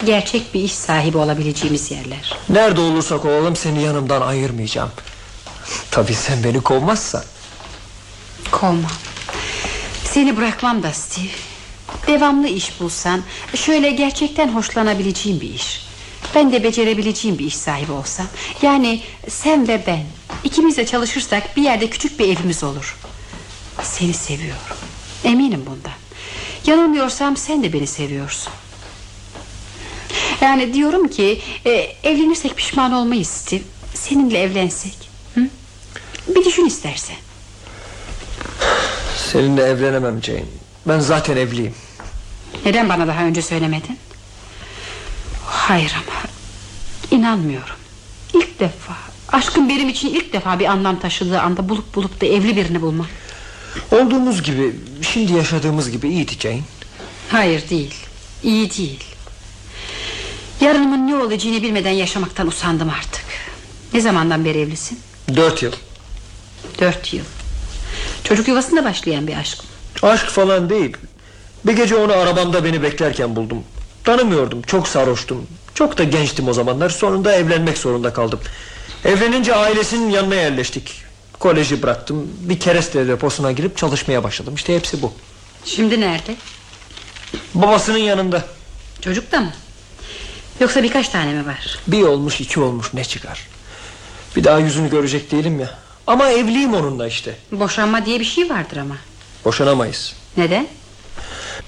Gerçek 0.06 0.54
bir 0.54 0.60
iş 0.60 0.74
sahibi 0.74 1.18
olabileceğimiz 1.18 1.90
yerler. 1.90 2.36
Nerede 2.48 2.80
olursak 2.80 3.24
olalım 3.24 3.56
seni 3.56 3.82
yanımdan 3.82 4.20
ayırmayacağım 4.20 4.90
Tabii 5.90 6.14
sen 6.14 6.44
beni 6.44 6.60
kovmazsan 6.60 7.22
Kovmam. 8.50 8.90
Seni 10.04 10.36
bırakmam 10.36 10.82
da 10.82 10.92
Steve. 10.92 11.28
Devamlı 12.06 12.48
iş 12.48 12.80
bulsan, 12.80 13.22
şöyle 13.54 13.90
gerçekten 13.90 14.48
hoşlanabileceğim 14.48 15.40
bir 15.40 15.54
iş. 15.54 15.86
Ben 16.34 16.52
de 16.52 16.64
becerebileceğim 16.64 17.38
bir 17.38 17.44
iş 17.46 17.56
sahibi 17.56 17.92
olsam. 17.92 18.26
Yani 18.62 19.00
sen 19.28 19.68
ve 19.68 19.82
ben 19.86 20.04
ikimiz 20.44 20.76
de 20.76 20.86
çalışırsak 20.86 21.56
bir 21.56 21.62
yerde 21.62 21.90
küçük 21.90 22.18
bir 22.18 22.36
evimiz 22.36 22.64
olur. 22.64 22.96
Seni 23.82 24.12
seviyorum. 24.12 24.76
Eminim 25.24 25.62
bundan. 25.66 25.92
Yanılmıyorsam 26.66 27.36
sen 27.36 27.62
de 27.62 27.72
beni 27.72 27.86
seviyorsun. 27.86 28.52
Yani 30.40 30.74
diyorum 30.74 31.08
ki 31.08 31.42
e, 31.66 31.70
evlenirsek 32.02 32.56
pişman 32.56 32.92
olmayız 32.92 33.28
Steve. 33.28 33.62
Seninle 33.94 34.38
evlensek. 34.38 34.94
Hı? 35.34 35.40
Bir 36.28 36.44
düşün 36.44 36.66
istersen. 36.66 37.16
Seninle 39.32 39.62
evlenemem 39.62 40.22
Jane 40.22 40.44
Ben 40.86 40.98
zaten 40.98 41.36
evliyim 41.36 41.74
Neden 42.64 42.88
bana 42.88 43.06
daha 43.06 43.24
önce 43.24 43.42
söylemedin? 43.42 43.98
Hayır 45.52 45.94
ama 45.96 46.22
inanmıyorum. 47.10 47.76
İlk 48.34 48.60
defa 48.60 48.94
aşkın 49.28 49.68
benim 49.68 49.88
için 49.88 50.08
ilk 50.08 50.32
defa 50.32 50.58
bir 50.58 50.64
anlam 50.66 51.00
taşıdığı 51.00 51.40
anda 51.40 51.68
bulup 51.68 51.94
bulup 51.94 52.20
da 52.20 52.26
evli 52.26 52.56
birini 52.56 52.82
bulmak. 52.82 53.06
Olduğumuz 53.90 54.42
gibi 54.42 54.76
Şimdi 55.02 55.32
yaşadığımız 55.32 55.90
gibi 55.90 56.08
iyiydi 56.08 56.32
Jane 56.40 56.60
Hayır 57.28 57.68
değil. 57.68 57.94
İyi 58.42 58.70
değil. 58.70 59.04
Yarınımın 60.60 61.06
ne 61.06 61.16
olacağını 61.16 61.62
bilmeden 61.62 61.90
yaşamaktan 61.90 62.46
usandım 62.46 62.90
artık. 62.90 63.24
Ne 63.94 64.00
zamandan 64.00 64.44
beri 64.44 64.58
evlisin? 64.58 65.00
Dört 65.36 65.62
yıl 65.62 65.72
Dört 66.80 67.14
yıl. 67.14 67.24
Çocuk 68.24 68.48
yuvasında 68.48 68.84
başlayan 68.84 69.26
bir 69.26 69.36
aşk. 69.36 69.58
Aşk 70.02 70.26
falan 70.26 70.70
değil 70.70 70.96
Bir 71.66 71.76
gece 71.76 71.96
onu 71.96 72.12
arabamda 72.12 72.64
beni 72.64 72.82
beklerken 72.82 73.36
buldum 73.36 73.64
Tanımıyordum 74.04 74.62
çok 74.62 74.88
sarhoştum. 74.88 75.46
Çok 75.74 75.98
da 75.98 76.04
gençtim 76.04 76.48
o 76.48 76.52
zamanlar. 76.52 76.90
Sonunda 76.90 77.34
evlenmek 77.34 77.78
zorunda 77.78 78.12
kaldım. 78.12 78.40
Evlenince 79.04 79.54
ailesinin 79.54 80.10
yanına 80.10 80.34
yerleştik. 80.34 81.02
Koleji 81.38 81.82
bıraktım. 81.82 82.28
Bir 82.40 82.60
kereste 82.60 83.08
deposuna 83.08 83.52
girip 83.52 83.76
çalışmaya 83.76 84.24
başladım. 84.24 84.54
İşte 84.54 84.76
hepsi 84.76 85.02
bu. 85.02 85.12
Şimdi 85.64 86.00
nerede? 86.00 86.34
Babasının 87.54 87.98
yanında. 87.98 88.44
Çocuk 89.00 89.32
da 89.32 89.40
mı? 89.40 89.52
Yoksa 90.60 90.82
birkaç 90.82 91.08
tane 91.08 91.32
mi 91.32 91.46
var? 91.46 91.78
Bir 91.86 92.02
olmuş 92.02 92.40
iki 92.40 92.60
olmuş. 92.60 92.94
Ne 92.94 93.04
çıkar? 93.04 93.48
Bir 94.36 94.44
daha 94.44 94.58
yüzünü 94.58 94.90
görecek 94.90 95.30
değilim 95.30 95.60
ya. 95.60 95.78
Ama 96.06 96.28
evliyim 96.30 96.74
onunla 96.74 97.06
işte. 97.06 97.36
Boşanma 97.52 98.06
diye 98.06 98.20
bir 98.20 98.24
şey 98.24 98.50
vardır 98.50 98.76
ama. 98.76 98.96
Boşanamayız. 99.44 100.14
Neden? 100.36 100.66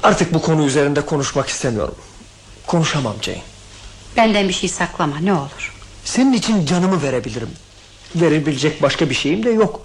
Artık 0.02 0.34
bu 0.34 0.42
konu 0.42 0.66
üzerinde 0.66 1.00
konuşmak 1.00 1.48
istemiyorum 1.48 1.94
Konuşamam 2.66 3.14
Jane. 3.22 3.42
Benden 4.16 4.48
bir 4.48 4.52
şey 4.54 4.68
saklama 4.68 5.16
ne 5.18 5.32
olur. 5.32 5.74
Senin 6.04 6.32
için 6.32 6.66
canımı 6.66 7.02
verebilirim. 7.02 7.50
Verebilecek 8.16 8.82
başka 8.82 9.10
bir 9.10 9.14
şeyim 9.14 9.44
de 9.44 9.50
yok. 9.50 9.80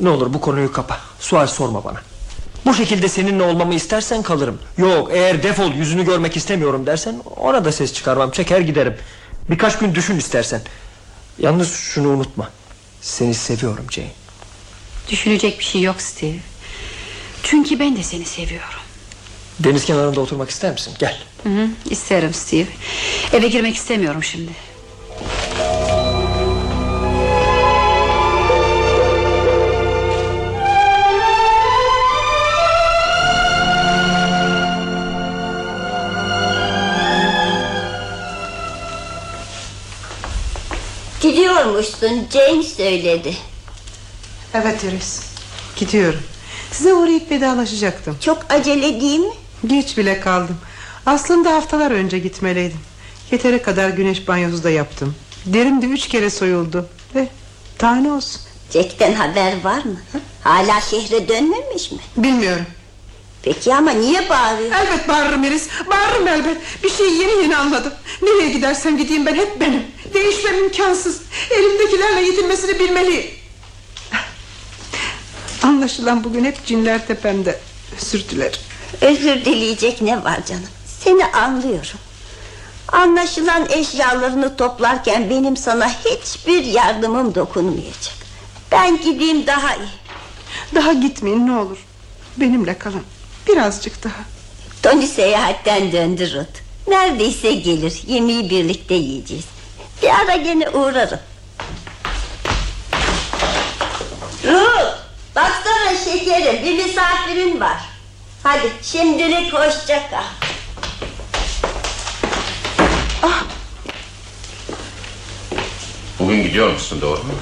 Ne 0.00 0.08
olur 0.08 0.34
bu 0.34 0.40
konuyu 0.40 0.72
kapa. 0.72 0.98
Sual 1.20 1.46
sorma 1.46 1.84
bana. 1.84 2.02
Bu 2.66 2.74
şekilde 2.74 3.08
seninle 3.08 3.42
olmamı 3.42 3.74
istersen 3.74 4.22
kalırım. 4.22 4.58
Yok 4.78 5.08
eğer 5.12 5.42
defol 5.42 5.72
yüzünü 5.72 6.04
görmek 6.04 6.36
istemiyorum 6.36 6.86
dersen 6.86 7.20
Ona 7.36 7.64
da 7.64 7.72
ses 7.72 7.92
çıkarmam. 7.94 8.30
Çeker 8.30 8.60
giderim. 8.60 8.96
Birkaç 9.50 9.78
gün 9.78 9.94
düşün 9.94 10.16
istersen. 10.16 10.60
Yalnız 11.38 11.74
şunu 11.76 12.08
unutma. 12.08 12.50
Seni 13.00 13.34
seviyorum 13.34 13.86
Jane. 13.90 14.10
Düşünecek 15.10 15.58
bir 15.58 15.64
şey 15.64 15.82
yok 15.82 16.00
Steve. 16.00 16.36
Çünkü 17.42 17.78
ben 17.78 17.96
de 17.96 18.02
seni 18.02 18.24
seviyorum. 18.24 18.80
Deniz 19.60 19.84
kenarında 19.84 20.20
oturmak 20.20 20.50
ister 20.50 20.72
misin? 20.72 20.94
Gel 20.98 21.18
Hı 21.42 21.48
hı, 21.48 21.68
isterim 21.90 22.34
Steve. 22.34 22.66
Eve 23.32 23.48
girmek 23.48 23.76
istemiyorum 23.76 24.22
şimdi. 24.24 24.52
Gidiyormuşsun 41.20 42.26
James 42.32 42.76
söyledi 42.76 43.36
Evet 44.54 44.84
Iris 44.84 45.20
gidiyorum 45.76 46.20
Size 46.72 46.94
uğrayıp 46.94 47.30
vedalaşacaktım 47.30 48.16
Çok 48.20 48.38
acele 48.50 49.00
değil 49.00 49.20
mi? 49.20 49.32
Geç 49.66 49.98
bile 49.98 50.20
kaldım. 50.20 50.58
Aslında 51.06 51.54
haftalar 51.54 51.90
önce 51.90 52.18
gitmeliydim. 52.18 52.80
Yeteri 53.30 53.62
kadar 53.62 53.90
güneş 53.90 54.28
banyosu 54.28 54.64
da 54.64 54.70
yaptım. 54.70 55.14
Derim 55.46 55.82
de 55.82 55.86
üç 55.86 56.08
kere 56.08 56.30
soyuldu. 56.30 56.88
Ve 57.14 57.28
tane 57.78 58.12
olsun. 58.12 58.40
Jack'ten 58.72 59.14
haber 59.14 59.64
var 59.64 59.84
mı? 59.84 60.00
Hala 60.42 60.80
şehre 60.80 61.28
dönmemiş 61.28 61.92
mi? 61.92 61.98
Bilmiyorum. 62.16 62.66
Peki 63.42 63.74
ama 63.74 63.90
niye 63.90 64.28
bağırıyor? 64.28 64.70
Elbet 64.72 65.08
bağırırım 65.08 65.44
Iris 65.44 65.68
Bağırırım 65.90 66.28
elbet. 66.28 66.56
Bir 66.84 66.90
şeyi 66.90 67.20
yeni 67.20 67.42
yeni 67.42 67.56
anladım. 67.56 67.92
Nereye 68.22 68.50
gidersem 68.52 68.98
gideyim 68.98 69.26
ben 69.26 69.34
hep 69.34 69.60
benim. 69.60 69.82
Değişmem 70.14 70.64
imkansız. 70.64 71.20
Elimdekilerle 71.50 72.20
yetinmesini 72.20 72.78
bilmeliyim. 72.78 73.26
Anlaşılan 75.62 76.24
bugün 76.24 76.44
hep 76.44 76.66
cinler 76.66 77.06
tepemde. 77.06 77.58
Özür 78.02 78.28
dilerim 78.28 78.60
Özür 79.00 79.44
dileyecek 79.44 80.02
ne 80.02 80.24
var 80.24 80.46
canım? 80.46 80.68
Seni 81.00 81.26
anlıyorum. 81.26 81.98
Anlaşılan 82.88 83.66
eşyalarını 83.70 84.56
toplarken 84.56 85.30
Benim 85.30 85.56
sana 85.56 85.88
hiçbir 85.88 86.64
yardımım 86.64 87.34
dokunmayacak. 87.34 88.14
Ben 88.72 89.00
gideyim 89.02 89.46
daha 89.46 89.74
iyi. 89.74 89.88
Daha 90.74 90.92
gitmeyin 90.92 91.46
ne 91.46 91.52
olur. 91.52 91.78
Benimle 92.36 92.78
kalın. 92.78 93.02
Birazcık 93.48 94.04
daha. 94.04 94.22
Tony 94.82 95.06
seyahatten 95.06 95.92
döndü 95.92 96.32
Ruth. 96.34 96.60
Neredeyse 96.88 97.52
gelir. 97.52 98.02
Yemeği 98.06 98.50
birlikte 98.50 98.94
yiyeceğiz. 98.94 99.44
Bir 100.02 100.08
ara 100.08 100.36
gene 100.36 100.70
uğrarım. 100.70 101.18
Ruth 104.44 104.96
baksana 105.36 105.96
şekerim. 106.04 106.64
Bir 106.64 106.84
misafirin 106.84 107.60
var. 107.60 107.95
Hadi 108.46 108.72
şimdilik 108.82 109.52
hoşça 109.52 110.10
kal. 110.10 110.24
Bugün 116.18 116.42
gidiyor 116.42 116.72
musun 116.72 117.00
doğru 117.00 117.18
mu? 117.18 117.32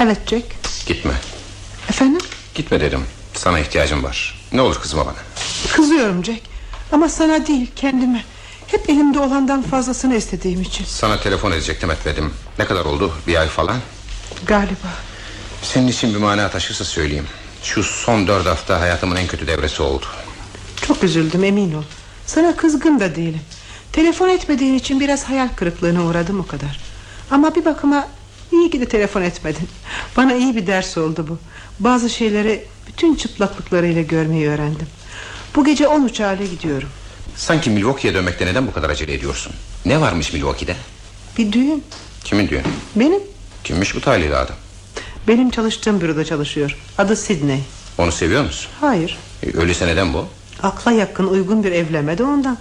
Evet 0.00 0.18
Jack. 0.28 0.44
Gitme. 0.86 1.12
Efendim? 1.88 2.20
Gitme 2.54 2.80
dedim. 2.80 3.06
Sana 3.34 3.58
ihtiyacım 3.58 4.04
var. 4.04 4.48
Ne 4.52 4.60
olur 4.60 4.80
kızma 4.80 5.06
bana. 5.06 5.16
Kızıyorum 5.72 6.24
Jack. 6.24 6.40
Ama 6.92 7.08
sana 7.08 7.46
değil 7.46 7.70
kendime. 7.76 8.24
Hep 8.66 8.90
elimde 8.90 9.18
olandan 9.18 9.62
fazlasını 9.62 10.16
istediğim 10.16 10.62
için. 10.62 10.84
Sana 10.84 11.20
telefon 11.20 11.52
edecektim 11.52 11.90
etmedim. 11.90 12.34
Ne 12.58 12.64
kadar 12.64 12.84
oldu? 12.84 13.12
Bir 13.26 13.36
ay 13.36 13.48
falan. 13.48 13.76
Galiba. 14.46 14.88
Senin 15.62 15.88
için 15.88 16.14
bir 16.14 16.18
mana 16.18 16.50
taşırsa 16.50 16.84
söyleyeyim. 16.84 17.26
Şu 17.62 17.82
son 17.82 18.26
dört 18.26 18.46
hafta 18.46 18.80
hayatımın 18.80 19.16
en 19.16 19.26
kötü 19.26 19.46
devresi 19.46 19.82
oldu. 19.82 20.06
Çok 20.86 21.04
üzüldüm 21.04 21.44
emin 21.44 21.74
ol. 21.74 21.82
Sana 22.26 22.56
kızgın 22.56 23.00
da 23.00 23.16
değilim. 23.16 23.40
Telefon 23.92 24.28
etmediğin 24.28 24.74
için 24.74 25.00
biraz 25.00 25.24
hayal 25.24 25.48
kırıklığına 25.48 26.04
uğradım 26.04 26.40
o 26.40 26.46
kadar. 26.46 26.80
Ama 27.30 27.54
bir 27.54 27.64
bakıma 27.64 28.08
iyi 28.52 28.70
ki 28.70 28.80
de 28.80 28.88
telefon 28.88 29.22
etmedin. 29.22 29.68
Bana 30.16 30.34
iyi 30.34 30.56
bir 30.56 30.66
ders 30.66 30.98
oldu 30.98 31.26
bu. 31.28 31.38
Bazı 31.80 32.10
şeyleri 32.10 32.64
bütün 32.86 33.14
çıplaklıklarıyla 33.14 34.02
görmeyi 34.02 34.48
öğrendim. 34.48 34.86
Bu 35.56 35.64
gece 35.64 35.88
on 35.88 36.02
uçağıyla 36.02 36.46
gidiyorum. 36.46 36.88
Sanki 37.36 37.70
Milwaukee'ye 37.70 38.14
dönmekte 38.14 38.46
neden 38.46 38.66
bu 38.66 38.72
kadar 38.72 38.90
acele 38.90 39.14
ediyorsun? 39.14 39.52
Ne 39.84 40.00
varmış 40.00 40.32
Milwaukee'de? 40.32 40.76
Bir 41.38 41.52
düğün. 41.52 41.84
Kimin 42.24 42.48
düğünü? 42.48 42.62
Benim. 42.96 43.20
Kimmiş 43.64 43.94
bu 43.94 44.00
talihli 44.00 44.36
adam? 44.36 44.56
Benim 45.28 45.50
çalıştığım 45.50 46.00
büroda 46.00 46.24
çalışıyor. 46.24 46.78
Adı 46.98 47.16
Sidney. 47.16 47.60
Onu 47.98 48.12
seviyor 48.12 48.44
musun? 48.44 48.70
Hayır. 48.80 49.18
E, 49.42 49.56
öyleyse 49.58 49.86
neden 49.86 50.14
bu? 50.14 50.26
Akla 50.62 50.92
yakın 50.92 51.26
uygun 51.26 51.64
bir 51.64 51.72
evlenme 51.72 52.18
de 52.18 52.24
ondan. 52.24 52.58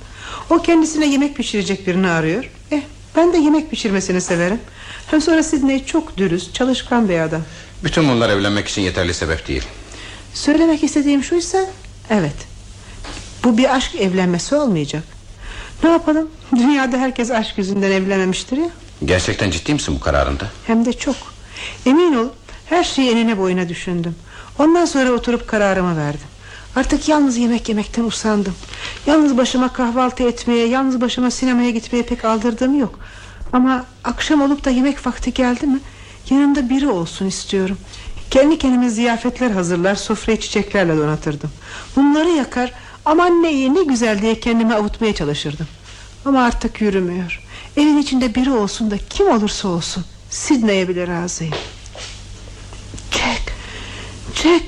O 0.49 0.61
kendisine 0.61 1.05
yemek 1.07 1.35
pişirecek 1.35 1.87
birini 1.87 2.09
arıyor. 2.09 2.49
Eh 2.71 2.81
ben 3.15 3.33
de 3.33 3.37
yemek 3.37 3.69
pişirmesini 3.71 4.21
severim. 4.21 4.59
Hem 5.07 5.21
sonra 5.21 5.43
Sidney 5.43 5.85
çok 5.85 6.17
dürüst, 6.17 6.53
çalışkan 6.53 7.09
bir 7.09 7.19
adam. 7.19 7.41
Bütün 7.83 8.09
bunlar 8.09 8.29
evlenmek 8.29 8.67
için 8.67 8.81
yeterli 8.81 9.13
sebep 9.13 9.47
değil. 9.47 9.63
Söylemek 10.33 10.83
istediğim 10.83 11.23
şuysa 11.23 11.57
evet. 12.09 12.35
Bu 13.43 13.57
bir 13.57 13.75
aşk 13.75 13.95
evlenmesi 13.95 14.55
olmayacak. 14.55 15.03
Ne 15.83 15.89
yapalım? 15.89 16.29
Dünyada 16.55 16.97
herkes 16.97 17.31
aşk 17.31 17.57
yüzünden 17.57 17.91
evlenmemiştir 17.91 18.57
ya. 18.57 18.69
Gerçekten 19.05 19.51
ciddi 19.51 19.73
misin 19.73 19.95
bu 19.95 19.99
kararında? 19.99 20.43
Hem 20.67 20.85
de 20.85 20.93
çok. 20.93 21.15
Emin 21.85 22.13
ol 22.15 22.27
her 22.65 22.83
şeyi 22.83 23.11
enine 23.11 23.37
boyuna 23.37 23.69
düşündüm. 23.69 24.15
Ondan 24.59 24.85
sonra 24.85 25.11
oturup 25.11 25.47
kararımı 25.47 25.97
verdim. 25.97 26.27
Artık 26.75 27.09
yalnız 27.09 27.37
yemek 27.37 27.69
yemekten 27.69 28.03
usandım. 28.03 28.55
Yalnız 29.07 29.37
başıma 29.37 29.73
kahvaltı 29.73 30.23
etmeye, 30.23 30.67
yalnız 30.67 31.01
başıma 31.01 31.31
sinemaya 31.31 31.69
gitmeye 31.69 32.03
pek 32.03 32.25
aldırdığım 32.25 32.79
yok. 32.79 32.99
Ama 33.53 33.85
akşam 34.03 34.41
olup 34.41 34.65
da 34.65 34.69
yemek 34.69 35.07
vakti 35.07 35.33
geldi 35.33 35.67
mi 35.67 35.79
yanımda 36.29 36.69
biri 36.69 36.87
olsun 36.87 37.25
istiyorum. 37.25 37.77
Kendi 38.31 38.57
kendime 38.57 38.89
ziyafetler 38.89 39.51
hazırlar, 39.51 39.95
sofrayı 39.95 40.39
çiçeklerle 40.39 40.97
donatırdım. 40.97 41.49
Bunları 41.95 42.29
yakar, 42.29 42.73
aman 43.05 43.43
ne 43.43 43.51
iyi 43.51 43.73
ne 43.73 43.83
güzel 43.83 44.21
diye 44.21 44.39
kendimi 44.39 44.73
avutmaya 44.73 45.15
çalışırdım. 45.15 45.67
Ama 46.25 46.43
artık 46.43 46.81
yürümüyor. 46.81 47.43
Evin 47.77 47.97
içinde 47.97 48.35
biri 48.35 48.51
olsun 48.51 48.91
da 48.91 48.97
kim 49.09 49.27
olursa 49.27 49.67
olsun 49.67 50.05
Sidney'e 50.29 50.87
bile 50.87 51.07
razıyım. 51.07 51.53
Jack, 53.11 53.53
Jack, 54.43 54.63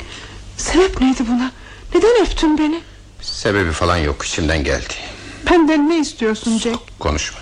sebep 0.58 1.02
neydi 1.02 1.24
buna? 1.28 1.52
Neden 1.96 2.22
öptün 2.22 2.58
beni? 2.58 2.82
Sebebi 3.22 3.72
falan 3.72 3.98
yok 3.98 4.26
içimden 4.26 4.64
geldi. 4.64 4.94
Benden 5.52 5.90
ne 5.90 6.00
istiyorsun 6.00 6.58
Jack? 6.60 6.80
Konuşma. 7.00 7.40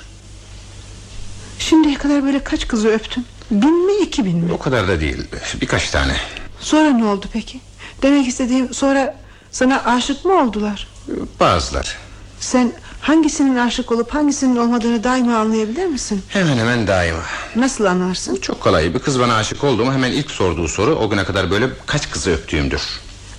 Şimdiye 1.59 1.95
kadar 1.95 2.23
böyle 2.23 2.43
kaç 2.43 2.67
kızı 2.67 2.87
öptün? 2.87 3.25
Bin 3.51 3.85
mi 3.85 3.93
iki 4.05 4.25
bin 4.25 4.37
mi? 4.37 4.53
O 4.53 4.59
kadar 4.59 4.87
da 4.87 4.99
değil. 5.01 5.17
Birkaç 5.61 5.89
tane. 5.89 6.15
Sonra 6.59 6.89
ne 6.89 7.05
oldu 7.05 7.25
peki? 7.33 7.59
Demek 8.01 8.27
istediğim 8.27 8.73
sonra 8.73 9.15
sana 9.51 9.83
aşık 9.85 10.25
mı 10.25 10.41
oldular? 10.41 10.87
Bazılar. 11.39 11.97
Sen 12.39 12.71
hangisinin 13.01 13.55
aşık 13.55 13.91
olup 13.91 14.13
hangisinin 14.13 14.55
olmadığını 14.55 15.03
daima 15.03 15.37
anlayabilir 15.37 15.85
misin? 15.85 16.21
Hemen 16.29 16.57
hemen 16.57 16.87
daima. 16.87 17.23
Nasıl 17.55 17.85
anlarsın? 17.85 18.35
Çok 18.35 18.61
kolay. 18.61 18.93
Bir 18.93 18.99
kız 18.99 19.19
bana 19.19 19.35
aşık 19.35 19.63
oldu 19.63 19.85
mu 19.85 19.93
hemen 19.93 20.11
ilk 20.11 20.31
sorduğu 20.31 20.67
soru 20.67 20.95
o 20.95 21.09
güne 21.09 21.23
kadar 21.23 21.51
böyle 21.51 21.69
kaç 21.85 22.11
kızı 22.11 22.31
öptüğümdür. 22.31 22.81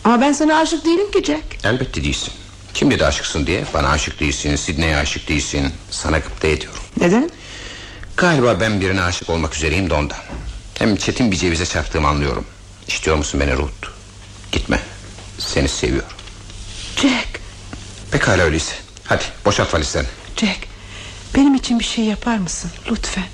Ama 0.04 0.20
ben 0.20 0.32
sana 0.32 0.56
aşık 0.58 0.84
değilim 0.84 1.10
ki 1.10 1.24
Jack. 1.24 1.44
Elbette 1.64 2.04
değilsin. 2.04 2.32
Kim 2.74 2.90
dedi 2.90 3.06
aşıksın 3.06 3.46
diye? 3.46 3.64
Bana 3.74 3.88
aşık 3.88 4.20
değilsin, 4.20 4.56
Sidney'e 4.56 4.96
aşık 4.96 5.28
değilsin. 5.28 5.72
Sana 5.90 6.18
gıpta 6.18 6.48
ediyorum. 6.48 6.80
Neden? 7.00 7.30
Galiba 8.16 8.60
ben 8.60 8.80
birine 8.80 9.02
aşık 9.02 9.30
olmak 9.30 9.56
üzereyim 9.56 9.90
de 9.90 9.94
ondan. 9.94 10.18
Hem 10.78 10.96
çetin 10.96 11.30
bir 11.32 11.36
cevize 11.36 11.66
çarptığımı 11.66 12.08
anlıyorum. 12.08 12.44
İstiyor 12.88 13.16
musun 13.16 13.40
beni 13.40 13.52
Ruth? 13.56 13.88
Gitme. 14.52 14.80
Seni 15.38 15.68
seviyorum. 15.68 16.08
Jack, 16.96 17.40
Pekala 18.10 18.42
öyleyse. 18.42 18.74
Hadi 19.04 19.24
boşalt 19.44 19.74
valizlerini. 19.74 20.08
Jack 20.36 20.58
Benim 21.36 21.54
için 21.54 21.78
bir 21.78 21.84
şey 21.84 22.04
yapar 22.04 22.38
mısın 22.38 22.70
lütfen 22.90 23.24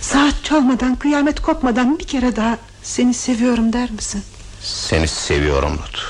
Saat 0.00 0.34
çalmadan 0.44 0.96
kıyamet 0.96 1.40
kopmadan 1.40 1.98
Bir 1.98 2.04
kere 2.06 2.36
daha 2.36 2.58
seni 2.82 3.14
seviyorum 3.14 3.72
der 3.72 3.90
misin 3.90 4.22
Seni 4.62 5.08
seviyorum 5.08 5.72
Ruth. 5.72 6.02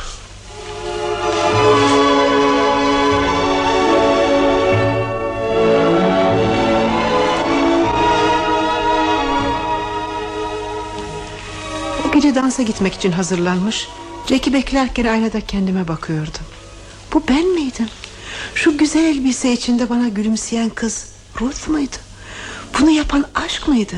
O 12.08 12.12
gece 12.12 12.34
dansa 12.34 12.62
gitmek 12.62 12.94
için 12.94 13.12
hazırlanmış 13.12 13.88
Jack'i 14.28 14.52
beklerken 14.52 15.04
aynada 15.04 15.40
kendime 15.40 15.88
bakıyordum. 15.88 16.32
Bu 17.12 17.22
ben 17.28 17.46
miydim? 17.46 17.88
Şu 18.54 18.78
güzel 18.78 19.04
elbise 19.04 19.52
içinde 19.52 19.90
bana 19.90 20.08
gülümseyen 20.08 20.68
kız 20.70 21.06
Ruth 21.40 21.68
muydu? 21.68 21.96
Bunu 22.80 22.90
yapan 22.90 23.24
aşk 23.34 23.68
mıydı? 23.68 23.96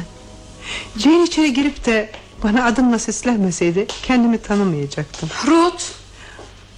Jane 0.96 1.22
içeri 1.24 1.54
girip 1.54 1.86
de 1.86 2.10
Bana 2.44 2.64
adımla 2.64 2.98
seslenmeseydi 2.98 3.86
Kendimi 4.02 4.38
tanımayacaktım. 4.38 5.28
Ruth. 5.46 5.84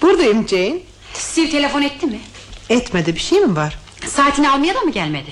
Buradayım 0.02 0.48
Jane. 0.48 0.78
Steve 1.14 1.50
telefon 1.50 1.82
etti 1.82 2.06
mi? 2.06 2.20
Etmedi 2.70 3.14
bir 3.14 3.20
şey 3.20 3.40
mi 3.40 3.56
var? 3.56 3.78
Saatini 4.06 4.50
almaya 4.50 4.74
da 4.74 4.80
mı 4.80 4.92
gelmedi? 4.92 5.30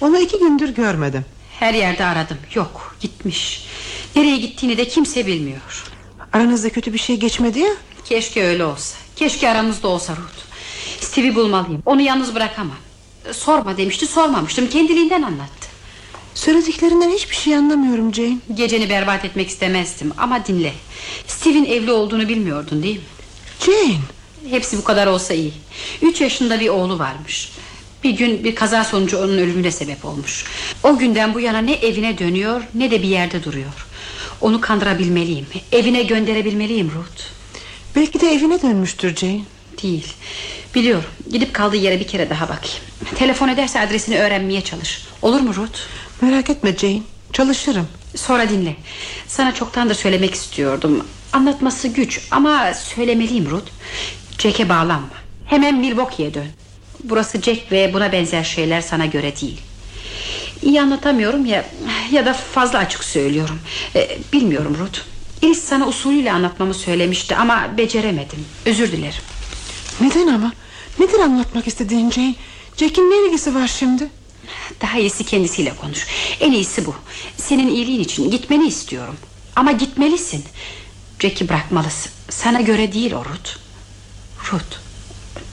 Onu 0.00 0.18
iki 0.18 0.38
gündür 0.38 0.68
görmedim. 0.68 1.24
Her 1.60 1.74
yerde 1.74 2.04
aradım. 2.04 2.36
Yok 2.54 2.96
gitmiş. 3.00 3.66
Nereye 4.16 4.36
gittiğini 4.36 4.76
de 4.76 4.88
kimse 4.88 5.26
bilmiyor. 5.26 5.84
Aranızda 6.32 6.70
kötü 6.70 6.92
bir 6.92 6.98
şey 6.98 7.16
geçmedi 7.16 7.58
ya. 7.58 7.70
Keşke 8.04 8.44
öyle 8.44 8.64
olsa. 8.64 8.96
Keşke 9.16 9.48
aramızda 9.50 9.88
olsa 9.88 10.12
Ruth. 10.12 10.40
Steve'i 11.04 11.34
bulmalıyım. 11.34 11.82
Onu 11.86 12.00
yalnız 12.00 12.34
bırakamam. 12.34 12.76
Sorma 13.32 13.76
demişti 13.76 14.06
sormamıştım. 14.06 14.68
Kendiliğinden 14.68 15.22
anlattı 15.22 15.69
Söylediklerinden 16.34 17.10
hiçbir 17.10 17.36
şey 17.36 17.56
anlamıyorum 17.56 18.14
Jane. 18.14 18.38
Geceni 18.54 18.90
berbat 18.90 19.24
etmek 19.24 19.48
istemezdim 19.48 20.12
ama 20.18 20.46
dinle. 20.46 20.72
Steve'in 21.26 21.64
evli 21.64 21.92
olduğunu 21.92 22.28
bilmiyordun 22.28 22.82
değil 22.82 22.96
mi? 22.96 23.02
Jane. 23.66 23.96
Hepsi 24.50 24.78
bu 24.78 24.84
kadar 24.84 25.06
olsa 25.06 25.34
iyi. 25.34 25.52
Üç 26.02 26.20
yaşında 26.20 26.60
bir 26.60 26.68
oğlu 26.68 26.98
varmış. 26.98 27.52
Bir 28.04 28.10
gün 28.10 28.44
bir 28.44 28.54
kaza 28.54 28.84
sonucu 28.84 29.18
onun 29.18 29.38
ölümüne 29.38 29.70
sebep 29.70 30.04
olmuş. 30.04 30.44
O 30.82 30.98
günden 30.98 31.34
bu 31.34 31.40
yana 31.40 31.58
ne 31.58 31.72
evine 31.72 32.18
dönüyor 32.18 32.62
Ne 32.74 32.90
de 32.90 33.02
bir 33.02 33.08
yerde 33.08 33.44
duruyor. 33.44 33.86
Onu 34.40 34.60
kandırabilmeliyim. 34.60 35.46
Evine 35.72 36.02
gönderebilmeliyim 36.02 36.90
Ruth. 36.90 37.22
Belki 37.96 38.20
de 38.20 38.32
evine 38.32 38.62
dönmüştür 38.62 39.16
Jane. 39.16 39.40
Değil. 39.82 40.06
Biliyorum. 40.74 41.10
Gidip 41.30 41.54
kaldığı 41.54 41.76
yere 41.76 42.00
bir 42.00 42.06
kere 42.06 42.30
daha 42.30 42.44
bakayım. 42.44 42.78
Telefon 43.14 43.48
ederse 43.48 43.80
adresini 43.80 44.18
öğrenmeye 44.18 44.60
çalış. 44.60 45.02
Olur 45.22 45.40
mu 45.40 45.54
Ruth 45.54 45.78
Merak 46.20 46.50
etme 46.50 46.76
Jane 46.76 47.00
çalışırım. 47.32 47.88
Sonra 48.16 48.48
dinle. 48.48 48.76
Sana 49.28 49.54
çoktandır 49.54 49.94
söylemek 49.94 50.34
istiyordum. 50.34 51.06
Anlatması 51.32 51.88
güç 51.88 52.20
ama 52.30 52.74
söylemeliyim 52.74 53.50
Ruth. 53.50 53.70
Jack'e 54.38 54.68
bağlanma. 54.68 55.08
Hemen 55.46 55.74
Milwaukee'ye 55.74 56.34
dön. 56.34 56.46
Burası 57.04 57.42
Jack 57.42 57.72
ve 57.72 57.94
buna 57.94 58.12
benzer 58.12 58.44
şeyler 58.44 58.80
sana 58.80 59.06
göre 59.06 59.40
değil. 59.40 59.60
İyi 60.62 60.80
anlatamıyorum 60.80 61.46
ya 61.46 61.64
Ya 62.12 62.26
da 62.26 62.32
fazla 62.32 62.78
açık 62.78 63.04
söylüyorum. 63.04 63.58
Ee, 63.96 64.18
Bilmiyorum 64.32 64.76
Ruth. 64.80 64.98
Iris 65.42 65.64
sana 65.64 65.86
usulüyle 65.88 66.32
anlatmamı 66.32 66.74
söylemişti 66.74 67.36
Ama 67.36 67.68
beceremedim. 67.78 68.44
Özür 68.66 68.92
dilerim. 68.92 69.22
Neden 70.00 70.26
ama? 70.26 70.52
Nedir 70.98 71.18
anlatmak 71.18 71.66
istediğin 71.66 72.10
Jane? 72.10 72.34
Jack'in 72.76 73.10
ne 73.10 73.28
ilgisi 73.28 73.54
var 73.54 73.68
şimdi 73.68 74.08
Daha 74.80 74.98
iyisi 74.98 75.24
kendisiyle 75.24 75.76
konuş 75.76 76.06
En 76.40 76.52
iyisi 76.52 76.86
bu 76.86 76.94
Senin 77.36 77.68
iyiliğin 77.68 78.00
için 78.00 78.30
gitmeni 78.30 78.66
istiyorum 78.66 79.16
Ama 79.56 79.72
gitmelisin 79.72 80.44
Jack'i 81.20 81.48
bırakmalısın. 81.48 82.12
Sana 82.30 82.60
göre 82.60 82.92
değil 82.92 83.12
o 83.12 83.24
Ruth. 83.24 83.50
Ruth. 84.52 84.76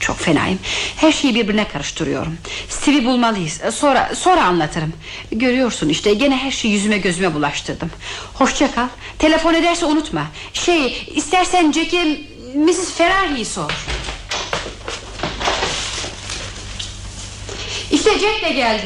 Çok 0.00 0.18
fenayım. 0.18 0.58
Her 0.96 1.12
şeyi 1.12 1.34
birbirine 1.34 1.68
karıştırıyorum. 1.68 2.38
Steve'i 2.68 3.04
bulmalıyız. 3.04 3.60
Sonra 3.74 4.14
sonra 4.14 4.44
anlatırım. 4.44 4.92
Görüyorsun 5.32 5.88
işte 5.88 6.14
gene 6.14 6.36
her 6.36 6.50
şeyi 6.50 6.74
yüzüme 6.74 6.98
gözüme 6.98 7.34
bulaştırdım. 7.34 7.90
Hoşça 8.34 8.74
kal. 8.74 8.88
Telefon 9.18 9.54
ederse 9.54 9.86
unutma. 9.86 10.26
Şey 10.52 11.08
istersen 11.14 11.72
Jack'e 11.72 12.20
Mrs. 12.54 12.92
Ferrari'yi 12.92 13.44
sor. 13.44 13.87
Jack 18.12 18.42
de 18.44 18.52
geldi. 18.52 18.84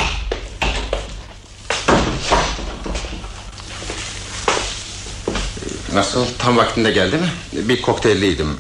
Nasıl 5.94 6.26
tam 6.38 6.56
vaktinde 6.56 6.90
geldi 6.90 7.16
mi? 7.16 7.28
Bir 7.52 7.82
kokteylliydim. 7.82 8.56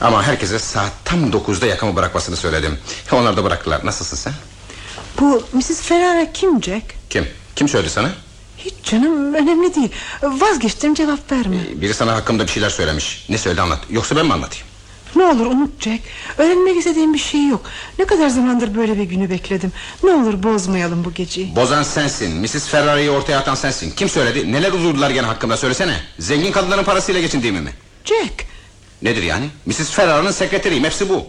Ama 0.00 0.22
herkese 0.22 0.58
saat 0.58 0.92
tam 1.04 1.32
dokuzda 1.32 1.66
yakamı 1.66 1.96
bırakmasını 1.96 2.36
söyledim. 2.36 2.78
Onlar 3.12 3.36
da 3.36 3.44
bıraktılar. 3.44 3.86
Nasılsın 3.86 4.16
sen? 4.16 4.32
Bu 5.20 5.42
Mrs. 5.52 5.82
Ferrara 5.82 6.32
kim 6.32 6.62
Jack? 6.62 6.84
Kim? 7.10 7.26
Kim 7.56 7.68
söyledi 7.68 7.90
sana? 7.90 8.10
Hiç 8.58 8.74
canım 8.84 9.34
önemli 9.34 9.74
değil. 9.74 9.90
Vazgeçtim 10.22 10.94
cevap 10.94 11.32
verme. 11.32 11.56
Biri 11.74 11.94
sana 11.94 12.14
hakkımda 12.14 12.46
bir 12.46 12.52
şeyler 12.52 12.70
söylemiş. 12.70 13.26
Ne 13.28 13.38
söyledi 13.38 13.60
anlat. 13.62 13.78
Yoksa 13.90 14.16
ben 14.16 14.26
mi 14.26 14.32
anlatayım? 14.32 14.66
Ne 15.16 15.22
olur 15.24 15.46
unut 15.46 15.82
Jack. 15.82 16.02
Öğrenmek 16.38 16.76
istediğim 16.76 17.14
bir 17.14 17.18
şey 17.18 17.46
yok. 17.46 17.62
Ne 17.98 18.04
kadar 18.04 18.28
zamandır 18.28 18.74
böyle 18.74 18.98
bir 18.98 19.02
günü 19.04 19.30
bekledim. 19.30 19.72
Ne 20.02 20.10
olur 20.10 20.42
bozmayalım 20.42 21.04
bu 21.04 21.12
geceyi. 21.14 21.56
Bozan 21.56 21.82
sensin. 21.82 22.36
Mrs. 22.40 22.68
Ferrari'yi 22.68 23.10
ortaya 23.10 23.38
atan 23.38 23.54
sensin. 23.54 23.90
Kim 23.96 24.08
söyledi? 24.08 24.52
Neler 24.52 24.72
uzurdular 24.72 25.10
gene 25.10 25.26
hakkımda 25.26 25.56
söylesene. 25.56 25.96
Zengin 26.18 26.52
kadınların 26.52 26.84
parasıyla 26.84 27.20
geçindiğimi 27.20 27.60
mi? 27.60 27.70
Jack 28.04 28.44
Nedir 29.02 29.22
yani? 29.22 29.46
Mrs. 29.66 29.90
Ferrari'nin 29.90 30.30
sekreteriyim. 30.30 30.84
Hepsi 30.84 31.08
bu. 31.08 31.26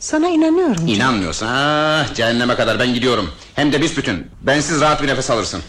sana 0.00 0.28
inanıyorum. 0.28 0.76
Jack. 0.88 0.90
İnanmıyorsan 0.90 1.48
ah, 1.50 2.14
cehenneme 2.14 2.54
kadar 2.54 2.78
ben 2.80 2.94
gidiyorum. 2.94 3.30
Hem 3.54 3.72
de 3.72 3.82
büsbütün. 3.82 4.26
Bensiz 4.42 4.80
rahat 4.80 5.02
bir 5.02 5.08
nefes 5.08 5.30
alırsın. 5.30 5.62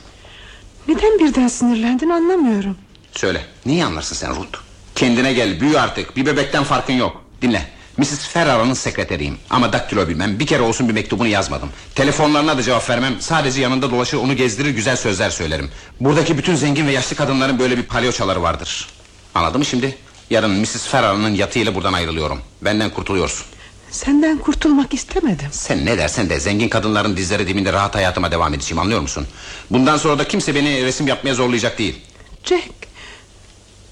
Neden 0.87 1.19
birden 1.19 1.47
sinirlendin 1.47 2.09
anlamıyorum. 2.09 2.77
Söyle. 3.11 3.41
Neyi 3.65 3.85
anlarsın 3.85 4.15
sen 4.15 4.35
Ruth? 4.35 4.59
Kendine 4.95 5.33
gel. 5.33 5.61
Büyü 5.61 5.79
artık. 5.79 6.15
Bir 6.17 6.25
bebekten 6.25 6.63
farkın 6.63 6.93
yok. 6.93 7.24
Dinle. 7.45 7.65
Mrs. 7.97 8.27
Ferrara'nın 8.27 8.73
sekreteriyim 8.73 9.37
Ama 9.49 9.73
daktilo 9.73 10.07
bilmem 10.07 10.39
bir 10.39 10.45
kere 10.45 10.61
olsun 10.61 10.87
bir 10.89 10.93
mektubunu 10.93 11.27
yazmadım 11.27 11.69
Telefonlarına 11.95 12.57
da 12.57 12.63
cevap 12.63 12.89
vermem 12.89 13.15
Sadece 13.19 13.61
yanında 13.61 13.91
dolaşır 13.91 14.17
onu 14.17 14.35
gezdirir 14.35 14.69
güzel 14.69 14.95
sözler 14.95 15.29
söylerim 15.29 15.69
Buradaki 15.99 16.37
bütün 16.37 16.55
zengin 16.55 16.87
ve 16.87 16.91
yaşlı 16.91 17.15
kadınların 17.15 17.59
böyle 17.59 17.77
bir 17.77 17.83
palyoçaları 17.83 18.41
vardır 18.41 18.89
Anladın 19.35 19.59
mı 19.59 19.65
şimdi? 19.65 19.97
Yarın 20.29 20.51
Mrs. 20.51 20.87
Ferrara'nın 20.87 21.35
yatıyla 21.35 21.75
buradan 21.75 21.93
ayrılıyorum 21.93 22.39
Benden 22.61 22.89
kurtuluyorsun 22.89 23.45
Senden 23.91 24.37
kurtulmak 24.37 24.93
istemedim. 24.93 25.47
Sen 25.51 25.85
ne 25.85 25.97
dersen 25.97 26.29
de 26.29 26.39
zengin 26.39 26.69
kadınların 26.69 27.17
dizleri 27.17 27.47
dibinde 27.47 27.73
rahat 27.73 27.95
hayatıma 27.95 28.31
devam 28.31 28.53
edeceğim 28.53 28.79
anlıyor 28.79 29.01
musun? 29.01 29.27
Bundan 29.71 29.97
sonra 29.97 30.19
da 30.19 30.27
kimse 30.27 30.55
beni 30.55 30.85
resim 30.85 31.07
yapmaya 31.07 31.33
zorlayacak 31.33 31.79
değil 31.79 31.95
Jack 32.43 32.69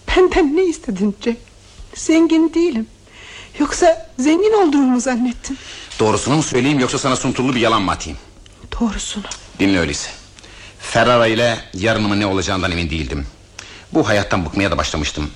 benden 0.07 0.55
ne 0.55 0.63
istedin 0.63 1.15
Jack? 1.25 1.37
Zengin 1.95 2.53
değilim. 2.53 2.87
Yoksa 3.59 4.07
zengin 4.19 4.53
olduğumu 4.53 4.91
mu 4.91 4.99
zannettin? 4.99 5.57
Doğrusunu 5.99 6.35
mu 6.35 6.43
söyleyeyim 6.43 6.79
yoksa 6.79 6.97
sana 6.99 7.15
suntullu 7.15 7.55
bir 7.55 7.59
yalan 7.59 7.81
mı 7.81 7.91
atayım? 7.91 8.19
Doğrusunu. 8.79 9.23
Dinle 9.59 9.79
öyleyse. 9.79 10.09
Ferrara 10.79 11.27
ile 11.27 11.57
yarınımın 11.73 12.19
ne 12.19 12.25
olacağından 12.25 12.71
emin 12.71 12.89
değildim. 12.89 13.25
Bu 13.93 14.07
hayattan 14.07 14.45
bıkmaya 14.45 14.71
da 14.71 14.77
başlamıştım. 14.77 15.29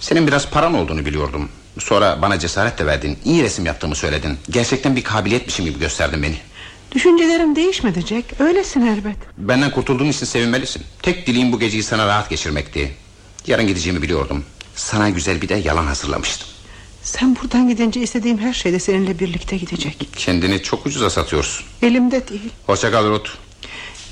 Senin 0.00 0.26
biraz 0.26 0.50
paran 0.50 0.74
olduğunu 0.74 1.04
biliyordum. 1.06 1.48
Sonra 1.78 2.22
bana 2.22 2.38
cesaret 2.38 2.78
de 2.78 2.86
verdin. 2.86 3.18
İyi 3.24 3.42
resim 3.42 3.66
yaptığımı 3.66 3.94
söyledin. 3.94 4.38
Gerçekten 4.50 4.96
bir 4.96 5.04
kabiliyetmişim 5.04 5.64
gibi 5.64 5.78
gösterdin 5.78 6.22
beni. 6.22 6.36
Düşüncelerim 6.92 7.56
değişmedi 7.56 8.00
Jack. 8.00 8.40
Öylesin 8.40 8.86
elbet. 8.86 9.16
Benden 9.38 9.70
kurtulduğun 9.70 10.08
için 10.08 10.26
sevinmelisin. 10.26 10.82
Tek 11.02 11.26
dileğim 11.26 11.52
bu 11.52 11.60
geceyi 11.60 11.82
sana 11.82 12.06
rahat 12.06 12.30
geçirmekti. 12.30 12.94
Yarın 13.46 13.66
gideceğimi 13.66 14.02
biliyordum. 14.02 14.44
Sana 14.76 15.10
güzel 15.10 15.42
bir 15.42 15.48
de 15.48 15.54
yalan 15.54 15.86
hazırlamıştım. 15.86 16.48
Sen 17.04 17.36
buradan 17.42 17.68
gidince 17.68 18.00
istediğim 18.00 18.38
her 18.38 18.52
şey 18.52 18.72
de 18.72 18.78
seninle 18.78 19.18
birlikte 19.18 19.56
gidecek. 19.56 20.08
Kendini 20.16 20.62
çok 20.62 20.86
ucuza 20.86 21.10
satıyorsun. 21.10 21.66
Elimde 21.82 22.28
değil. 22.28 22.50
Hoşça 22.66 22.90
kal 22.90 23.04
Ruth. 23.08 23.30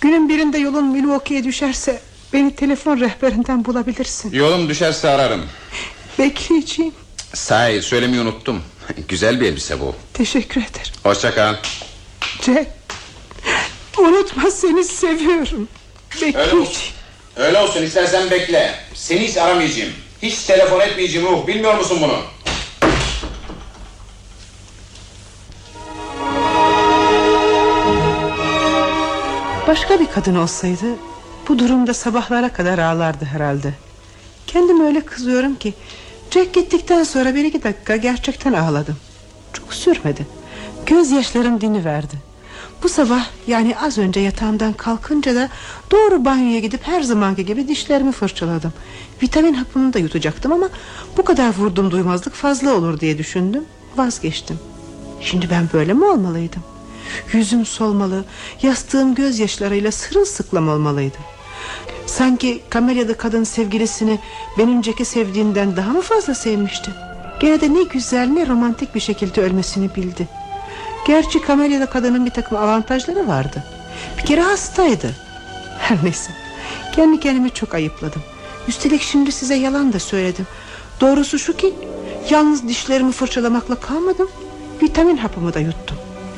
Günün 0.01 0.28
birinde 0.28 0.59
yolun 0.59 0.84
Milwaukee'ye 0.84 1.45
düşerse 1.45 2.01
beni 2.32 2.55
telefon 2.57 3.01
rehberinden 3.01 3.64
bulabilirsin. 3.64 4.32
Yolum 4.32 4.68
düşerse 4.68 5.09
ararım. 5.09 5.43
Bekleyeceğim. 6.18 6.93
Sahi 7.34 7.82
söylemeyi 7.82 8.22
unuttum. 8.22 8.62
Güzel 9.09 9.40
bir 9.40 9.47
elbise 9.47 9.80
bu. 9.80 9.95
Teşekkür 10.14 10.61
ederim. 10.61 10.93
Hoşça 11.03 11.34
kal. 11.34 11.55
Jack. 12.47 12.66
Unutma 13.99 14.51
seni 14.51 14.84
seviyorum. 14.84 15.68
Öyle 16.16 16.26
Bekleyeceğim. 16.26 16.61
olsun. 16.61 16.82
Öyle 17.36 17.59
olsun 17.59 17.82
istersen 17.82 18.30
bekle. 18.30 18.74
Seni 18.95 19.28
hiç 19.28 19.36
aramayacağım. 19.36 19.93
Hiç 20.22 20.38
telefon 20.38 20.80
etmeyeceğim 20.80 21.26
Ruh. 21.28 21.47
Bilmiyor 21.47 21.74
musun 21.78 21.99
bunu? 22.03 22.18
Başka 29.72 30.00
bir 30.00 30.06
kadın 30.06 30.34
olsaydı 30.34 30.84
bu 31.48 31.58
durumda 31.58 31.94
sabahlara 31.94 32.48
kadar 32.48 32.78
ağlardı 32.78 33.24
herhalde. 33.24 33.74
Kendime 34.46 34.84
öyle 34.84 35.00
kızıyorum 35.00 35.54
ki 35.54 35.74
Jack 36.30 36.54
gittikten 36.54 37.04
sonra 37.04 37.34
bir 37.34 37.44
iki 37.44 37.62
dakika 37.62 37.96
gerçekten 37.96 38.52
ağladım. 38.52 38.96
Çok 39.52 39.74
sürmedi. 39.74 40.26
Gözyaşlarım 40.86 41.60
diniverdi. 41.60 42.14
Bu 42.82 42.88
sabah 42.88 43.26
yani 43.46 43.74
az 43.78 43.98
önce 43.98 44.20
yatağımdan 44.20 44.72
kalkınca 44.72 45.34
da 45.34 45.48
doğru 45.90 46.24
banyoya 46.24 46.58
gidip 46.58 46.86
her 46.86 47.02
zamanki 47.02 47.46
gibi 47.46 47.68
dişlerimi 47.68 48.12
fırçaladım. 48.12 48.72
Vitamin 49.22 49.54
hapını 49.54 49.92
da 49.92 49.98
yutacaktım 49.98 50.52
ama 50.52 50.68
bu 51.16 51.24
kadar 51.24 51.56
vurdum 51.58 51.90
duymazlık 51.90 52.34
fazla 52.34 52.74
olur 52.74 53.00
diye 53.00 53.18
düşündüm. 53.18 53.64
Vazgeçtim. 53.96 54.58
Şimdi 55.20 55.50
ben 55.50 55.68
böyle 55.72 55.92
mi 55.92 56.04
olmalıydım? 56.04 56.71
Yüzüm 57.32 57.66
solmalı, 57.66 58.24
yastığım 58.62 59.14
gözyaşlarıyla 59.14 59.92
sırılsıklam 59.92 60.68
olmalıydı. 60.68 61.18
Sanki 62.07 62.62
kamelyada 62.70 63.16
kadın 63.16 63.44
sevgilisini 63.44 64.18
benim 64.59 64.84
Jack'i 64.84 65.05
sevdiğinden 65.05 65.76
daha 65.76 65.92
mı 65.92 66.00
fazla 66.00 66.34
sevmişti? 66.34 66.90
Gene 67.40 67.61
de 67.61 67.74
ne 67.74 67.82
güzel 67.82 68.28
ne 68.28 68.46
romantik 68.46 68.94
bir 68.94 69.00
şekilde 69.00 69.40
ölmesini 69.40 69.94
bildi. 69.94 70.28
Gerçi 71.07 71.40
kamelyada 71.40 71.86
kadının 71.86 72.26
bir 72.26 72.30
takım 72.30 72.59
avantajları 72.59 73.28
vardı. 73.28 73.64
Bir 74.18 74.22
kere 74.22 74.40
hastaydı. 74.40 75.16
Her 75.78 76.05
neyse. 76.05 76.32
Kendi 76.94 77.20
kendimi 77.20 77.50
çok 77.50 77.74
ayıpladım. 77.74 78.22
Üstelik 78.68 79.03
şimdi 79.03 79.32
size 79.32 79.55
yalan 79.55 79.92
da 79.92 79.98
söyledim. 79.98 80.46
Doğrusu 81.00 81.38
şu 81.38 81.57
ki 81.57 81.74
yalnız 82.30 82.68
dişlerimi 82.68 83.12
fırçalamakla 83.12 83.74
kalmadım. 83.74 84.28
Vitamin 84.82 85.16
hapımı 85.16 85.55
da 85.55 85.61
yuttum. 85.61 85.96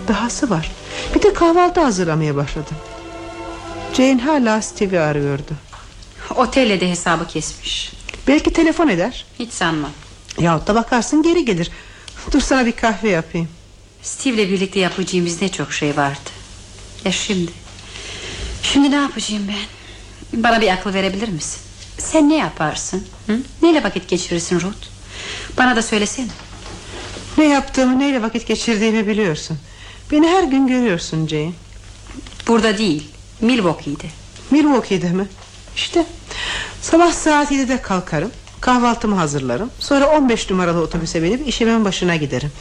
Dahası 0.08 0.50
var. 0.50 0.70
Bir 1.14 1.22
de 1.22 1.32
kahvaltı 1.32 1.80
hazırlamaya 1.80 2.36
başladım. 2.36 2.76
Jane 3.96 4.22
hala 4.22 4.62
Steve'i 4.62 5.00
arıyordu. 5.00 5.52
Otelle 6.36 6.80
de 6.80 6.90
hesabı 6.90 7.26
kesmiş. 7.26 7.92
Belki 8.28 8.52
telefon 8.52 8.88
eder. 8.88 9.24
Hiç 9.38 9.52
sanmam. 9.52 9.90
Yahut 10.38 10.66
da 10.66 10.74
bakarsın 10.74 11.22
geri 11.22 11.44
gelir. 11.44 11.70
Dur 12.32 12.40
sana 12.40 12.66
bir 12.66 12.72
kahve 12.72 13.08
yapayım. 13.08 13.48
Steve'le 14.02 14.48
birlikte 14.50 14.80
yapacağımız 14.80 15.42
ne 15.42 15.48
çok 15.48 15.72
şey 15.72 15.96
vardı. 15.96 16.30
Ya 17.04 17.12
şimdi? 17.12 17.50
Şimdi 18.62 18.90
ne 18.90 18.96
yapacağım 18.96 19.42
ben? 19.48 20.42
Bana 20.42 20.60
bir 20.60 20.68
akıl 20.68 20.94
verebilir 20.94 21.28
misin? 21.28 21.60
Sen 21.98 22.28
ne 22.28 22.36
yaparsın? 22.36 23.06
Hı? 23.26 23.38
Neyle 23.62 23.84
vakit 23.84 24.08
geçirirsin 24.08 24.60
Ruth? 24.60 24.86
Bana 25.58 25.76
da 25.76 25.82
söylesene. 25.82 26.28
Ne 27.38 27.44
yaptığımı 27.44 27.98
neyle 27.98 28.22
vakit 28.22 28.46
geçirdiğimi 28.46 29.06
biliyorsun. 29.06 29.58
Beni 30.12 30.28
her 30.28 30.42
gün 30.42 30.66
görüyorsun 30.66 31.26
Jane. 31.26 31.52
Burada 32.48 32.78
değil, 32.78 33.08
Milwaukee'de. 33.40 34.06
Milwaukee'de 34.50 35.10
mi? 35.10 35.26
İşte 35.76 36.06
sabah 36.82 37.12
saat 37.12 37.52
7'de 37.52 37.82
kalkarım. 37.82 38.30
Kahvaltımı 38.60 39.16
hazırlarım. 39.16 39.70
Sonra 39.78 40.06
15 40.06 40.50
numaralı 40.50 40.80
otobüse 40.80 41.22
binip 41.22 41.48
işimin 41.48 41.84
başına 41.84 42.16
giderim. 42.16 42.52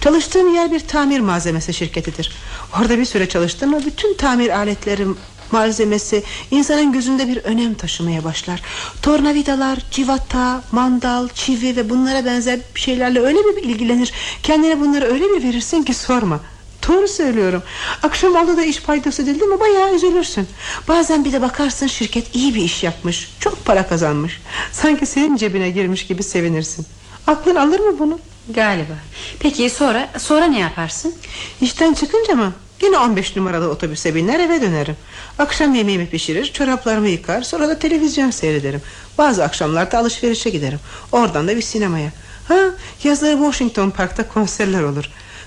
Çalıştığım 0.00 0.54
yer 0.54 0.72
bir 0.72 0.80
tamir 0.80 1.20
malzemesi 1.20 1.74
şirketidir. 1.74 2.32
Orada 2.78 2.98
bir 2.98 3.04
süre 3.04 3.28
çalıştım 3.28 3.74
ve 3.74 3.86
bütün 3.86 4.16
tamir 4.16 4.50
aletleri 4.50 5.06
malzemesi 5.52 6.22
insanın 6.50 6.92
gözünde 6.92 7.28
bir 7.28 7.36
önem 7.36 7.74
taşımaya 7.74 8.24
başlar. 8.24 8.62
Tornavidalar, 9.02 9.78
civata, 9.90 10.62
mandal, 10.72 11.28
çivi 11.28 11.76
ve 11.76 11.90
bunlara 11.90 12.24
benzer 12.24 12.60
şeylerle 12.74 13.20
öyle 13.20 13.38
bir 13.38 13.62
ilgilenir. 13.62 14.12
Kendine 14.42 14.80
bunları 14.80 15.04
öyle 15.04 15.24
bir 15.24 15.42
verirsin 15.42 15.82
ki 15.82 15.94
sorma. 15.94 16.40
Doğru 16.88 17.08
söylüyorum. 17.08 17.62
Akşam 18.02 18.36
oldu 18.36 18.56
da 18.56 18.64
iş 18.64 18.82
paydası 18.82 19.26
dedi 19.26 19.44
mi 19.44 19.60
bayağı 19.60 19.94
üzülürsün. 19.94 20.48
Bazen 20.88 21.24
bir 21.24 21.32
de 21.32 21.42
bakarsın 21.42 21.86
şirket 21.86 22.34
iyi 22.36 22.54
bir 22.54 22.62
iş 22.62 22.82
yapmış. 22.82 23.30
Çok 23.40 23.64
para 23.64 23.86
kazanmış. 23.86 24.40
Sanki 24.72 25.06
senin 25.06 25.36
cebine 25.36 25.70
girmiş 25.70 26.06
gibi 26.06 26.22
sevinirsin. 26.22 26.86
Aklın 27.26 27.56
alır 27.56 27.80
mı 27.80 27.98
bunu? 27.98 28.18
Galiba. 28.48 28.94
Peki 29.40 29.70
sonra 29.70 30.08
sonra 30.18 30.44
ne 30.44 30.58
yaparsın? 30.58 31.14
İşten 31.60 31.94
çıkınca 31.94 32.34
mı? 32.34 32.52
Yine 32.82 32.98
15 32.98 33.36
numaralı 33.36 33.70
otobüse 33.70 34.14
biner 34.14 34.40
eve 34.40 34.62
dönerim. 34.62 34.96
Akşam 35.38 35.74
yemeğimi 35.74 36.06
pişirir, 36.06 36.52
çoraplarımı 36.52 37.08
yıkar, 37.08 37.42
sonra 37.42 37.68
da 37.68 37.78
televizyon 37.78 38.30
seyrederim. 38.30 38.82
Bazı 39.18 39.44
akşamlarda 39.44 39.98
alışverişe 39.98 40.50
giderim. 40.50 40.80
Oradan 41.12 41.48
da 41.48 41.56
bir 41.56 41.62
sinemaya. 41.62 42.10
Ha, 42.48 42.60
yazları 43.04 43.32
Washington 43.36 43.90
Park'ta 43.90 44.28
konserler 44.28 44.82
olur. 44.82 45.04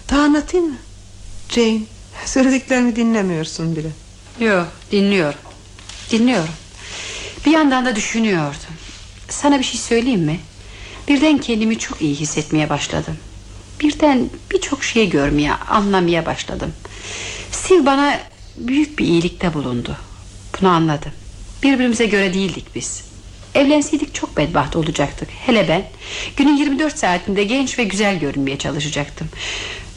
Daha 0.10 0.22
anlatayım 0.22 0.70
mı? 0.70 0.76
Jane, 1.50 1.80
söylediklerimi 2.26 2.96
dinlemiyorsun 2.96 3.76
bile. 3.76 3.90
Yok 4.40 4.68
dinliyorum. 4.92 5.40
Dinliyorum. 6.12 6.54
Bir 7.46 7.52
yandan 7.52 7.86
da 7.86 7.96
düşünüyordum. 7.96 8.74
Sana 9.30 9.60
bir 9.60 9.64
şey 9.64 9.80
söyleyeyim 9.80 10.22
mi? 10.22 10.40
Birden 11.08 11.38
kendimi 11.38 11.80
çok 11.80 12.02
iyi 12.02 12.16
hissetmeye 12.16 12.70
başladım. 12.70 13.18
Birden 13.80 14.30
birçok 14.52 14.84
şeyi 14.84 15.10
görmeye, 15.10 15.54
anlamaya 15.54 16.26
başladım. 16.26 16.74
Sil 17.62 17.82
bana 17.86 18.20
büyük 18.58 19.00
bir 19.00 19.06
iyilikte 19.06 19.54
bulundu. 19.54 19.98
Bunu 20.62 20.70
anladım. 20.70 21.12
Birbirimize 21.64 22.06
göre 22.06 22.34
değildik 22.34 22.66
biz. 22.76 23.04
Evlenseydik 23.56 24.14
çok 24.16 24.38
bedbaht 24.38 24.76
olacaktık. 24.76 25.30
Hele 25.46 25.68
ben. 25.68 25.84
Günün 26.38 26.58
24 26.58 26.98
saatinde 27.00 27.44
genç 27.44 27.80
ve 27.80 27.84
güzel 27.84 28.20
görünmeye 28.20 28.58
çalışacaktım. 28.58 29.30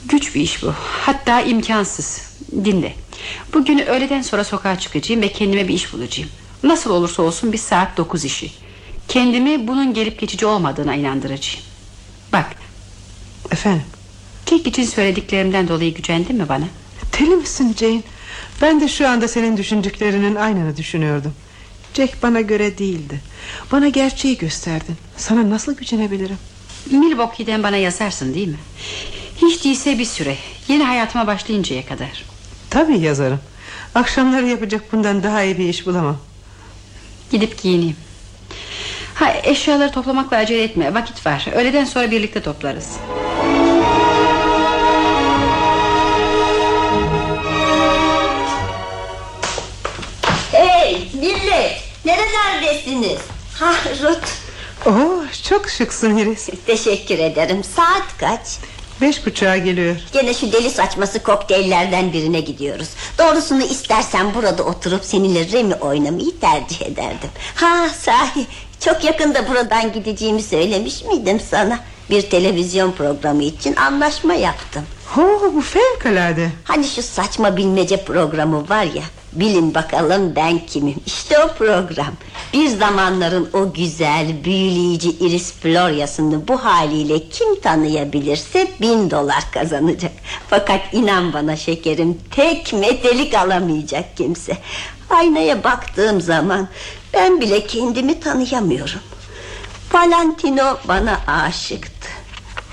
Güç 0.06 0.34
bir 0.34 0.40
iş 0.40 0.62
bu. 0.62 0.74
Hatta 1.06 1.40
imkansız. 1.40 2.30
Dinle. 2.64 2.94
Bugün 3.54 3.78
öğleden 3.78 4.22
sonra 4.22 4.44
sokağa 4.44 4.78
çıkacağım 4.78 5.22
ve 5.22 5.32
kendime 5.32 5.68
bir 5.68 5.74
iş 5.74 5.92
bulacağım. 5.92 6.28
Nasıl 6.62 6.90
olursa 6.90 7.22
olsun 7.22 7.52
bir 7.52 7.58
saat 7.58 7.96
dokuz 7.96 8.24
işi. 8.24 8.52
Kendimi 9.08 9.68
bunun 9.68 9.94
gelip 9.94 10.20
geçici 10.20 10.46
olmadığına 10.46 10.94
inandıracağım. 10.94 11.64
Bak 12.32 12.46
Efendim, 13.52 13.82
Jack 14.50 14.66
için 14.66 14.84
söylediklerimden 14.84 15.68
dolayı 15.68 15.94
gücendin 15.94 16.36
mi 16.36 16.48
bana? 16.48 16.64
deli 17.20 17.36
misin 17.36 17.74
Jane? 17.80 18.02
Ben 18.62 18.80
de 18.80 18.88
şu 18.88 19.08
anda 19.08 19.28
senin 19.28 19.56
düşündüklerinin 19.56 20.34
aynını 20.34 20.76
düşünüyordum. 20.76 21.34
Jack 21.94 22.22
bana 22.22 22.40
göre 22.40 22.78
değildi. 22.78 23.20
Bana 23.72 23.88
gerçeği 23.88 24.38
gösterdin. 24.38 24.96
Sana 25.16 25.50
nasıl 25.50 25.76
gücenebilirim? 25.76 26.38
Milwaukee'den 26.90 27.62
bana 27.62 27.76
yazarsın 27.76 28.34
değil 28.34 28.48
mi? 28.48 28.58
Hiç 29.42 29.64
değilse 29.64 29.98
bir 29.98 30.04
süre. 30.04 30.36
Yeni 30.68 30.84
hayatıma 30.84 31.26
başlayıncaya 31.26 31.86
kadar. 31.86 32.24
Tabii 32.70 32.98
yazarım. 32.98 33.40
Akşamları 33.94 34.46
yapacak 34.48 34.92
bundan 34.92 35.22
daha 35.22 35.42
iyi 35.42 35.58
bir 35.58 35.68
iş 35.68 35.86
bulamam. 35.86 36.16
Gidip 37.30 37.62
giyineyim. 37.62 37.96
Ha 39.14 39.32
eşyaları 39.42 39.92
toplamakla 39.92 40.36
acele 40.36 40.62
etme. 40.62 40.94
Vakit 40.94 41.26
var. 41.26 41.46
Öğleden 41.54 41.84
sonra 41.84 42.10
birlikte 42.10 42.42
toplarız. 42.42 42.96
Hey 50.52 51.08
millet 51.14 51.80
nerelerdesiniz? 52.04 53.18
Ha 53.58 53.74
Ruth 54.02 54.30
Oo, 54.86 55.22
çok 55.48 55.68
şıksın 55.70 56.16
Iris. 56.16 56.48
teşekkür 56.66 57.18
ederim 57.18 57.64
saat 57.64 58.18
kaç? 58.18 58.40
Beş 59.00 59.26
buçuğa 59.26 59.56
geliyor. 59.56 59.96
Gene 60.12 60.34
şu 60.34 60.52
deli 60.52 60.70
saçması 60.70 61.22
kokteyllerden 61.22 62.12
birine 62.12 62.40
gidiyoruz. 62.40 62.88
Doğrusunu 63.18 63.62
istersen 63.62 64.34
burada 64.34 64.62
oturup 64.62 65.04
seninle 65.04 65.52
Remi 65.52 65.74
oynamayı 65.74 66.40
tercih 66.40 66.82
ederdim. 66.86 67.30
Ha 67.54 67.88
sahi. 67.88 68.46
Çok 68.80 69.04
yakında 69.04 69.48
buradan 69.48 69.92
gideceğimi 69.92 70.42
söylemiş 70.42 71.04
miydim 71.04 71.40
sana? 71.50 71.78
Bir 72.10 72.22
televizyon 72.22 72.92
programı 72.92 73.42
için 73.42 73.76
anlaşma 73.76 74.34
yaptım. 74.34 74.82
Oo, 75.18 75.52
bu 75.54 75.60
fevkalade. 75.60 76.48
Hani 76.64 76.84
şu 76.84 77.02
saçma 77.02 77.56
bilmece 77.56 78.04
programı 78.04 78.68
var 78.68 78.84
ya 78.84 79.02
Bilin 79.32 79.74
bakalım 79.74 80.36
ben 80.36 80.66
kimim? 80.66 80.96
İşte 81.06 81.38
o 81.44 81.48
program. 81.48 82.14
Bir 82.52 82.68
zamanların 82.68 83.50
o 83.52 83.72
güzel 83.72 84.44
büyüleyici 84.44 85.10
Iris 85.10 85.52
Florya'sını 85.52 86.48
Bu 86.48 86.64
haliyle 86.64 87.28
kim 87.28 87.60
tanıyabilirse 87.60 88.70
bin 88.80 89.10
dolar 89.10 89.44
kazanacak. 89.52 90.12
Fakat 90.50 90.80
inan 90.92 91.32
bana 91.32 91.56
şekerim 91.56 92.18
Tek 92.30 92.72
metelik 92.72 93.34
alamayacak 93.34 94.16
kimse. 94.16 94.58
Aynaya 95.10 95.64
baktığım 95.64 96.20
zaman 96.20 96.68
Ben 97.14 97.40
bile 97.40 97.66
kendimi 97.66 98.20
tanıyamıyorum. 98.20 99.00
Valentino 99.92 100.78
bana 100.88 101.20
aşıktı. 101.26 102.08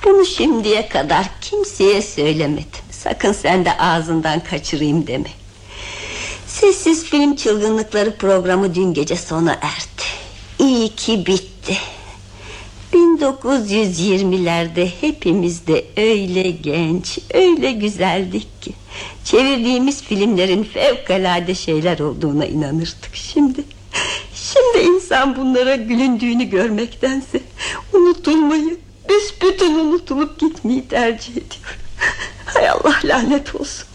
Bunu 0.05 0.25
şimdiye 0.25 0.89
kadar 0.89 1.29
kimseye 1.41 2.01
söylemedim. 2.01 2.83
Sakın 2.91 3.33
sen 3.33 3.65
de 3.65 3.77
ağzından 3.77 4.39
kaçırayım 4.39 5.07
deme. 5.07 5.29
Sessiz 6.61 7.03
film 7.03 7.35
çılgınlıkları 7.35 8.15
programı 8.15 8.75
dün 8.75 8.93
gece 8.93 9.15
sona 9.15 9.51
erdi. 9.51 10.03
İyi 10.59 10.89
ki 10.89 11.25
bitti. 11.25 11.77
1920'lerde 12.93 14.89
hepimiz 15.01 15.67
de 15.67 15.85
öyle 15.97 16.51
genç, 16.51 17.19
öyle 17.33 17.71
güzeldik 17.71 18.61
ki. 18.61 18.73
Çevirdiğimiz 19.23 20.01
filmlerin 20.01 20.63
fevkalade 20.63 21.55
şeyler 21.55 21.99
olduğuna 21.99 22.45
inanırdık 22.45 23.15
şimdi. 23.15 23.63
Şimdi 24.35 24.85
insan 24.85 25.35
bunlara 25.35 25.75
gülündüğünü 25.75 26.43
görmektense 26.43 27.41
unutulmayı, 27.93 28.77
büsbütün 29.09 29.75
unutulup 29.75 30.39
gitmeyi 30.39 30.87
tercih 30.87 31.31
ediyor. 31.31 31.77
Hay 32.45 32.69
Allah 32.69 32.99
lanet 33.03 33.55
olsun. 33.55 33.85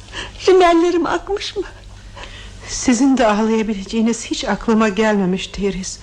Rimellerim 0.48 1.06
akmış 1.06 1.56
mı? 1.56 1.62
Sizin 2.77 3.18
de 3.18 3.27
ağlayabileceğiniz 3.27 4.25
hiç 4.27 4.45
aklıma 4.45 4.89
gelmemişti 4.89 5.62
Iris. 5.62 5.99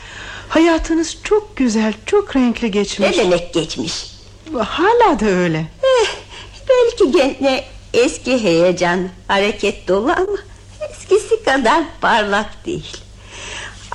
Hayatınız 0.49 1.17
çok 1.23 1.57
güzel, 1.57 1.93
çok 2.05 2.35
renkli 2.35 2.65
Ne 2.65 2.69
geçmiş. 2.69 3.17
demek 3.17 3.53
geçmiş? 3.53 3.93
Hala 4.59 5.19
da 5.19 5.25
öyle. 5.25 5.65
Eh, 5.83 6.07
belki 6.69 7.11
gene 7.11 7.63
eski 7.93 8.43
heyecan, 8.43 9.09
hareket 9.27 9.87
dolu 9.87 10.11
ama 10.11 10.37
eskisi 10.91 11.43
kadar 11.43 11.83
parlak 12.01 12.65
değil. 12.65 12.97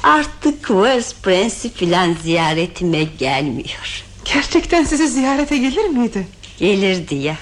Artık 0.02 0.66
Wales 0.66 1.14
Prensi 1.22 1.72
filan 1.72 2.16
ziyaretime 2.22 3.04
gelmiyor. 3.04 4.04
Gerçekten 4.34 4.84
sizi 4.84 5.08
ziyarete 5.08 5.56
gelir 5.56 5.84
miydi? 5.88 6.26
Gelirdi 6.58 7.14
ya. 7.14 7.36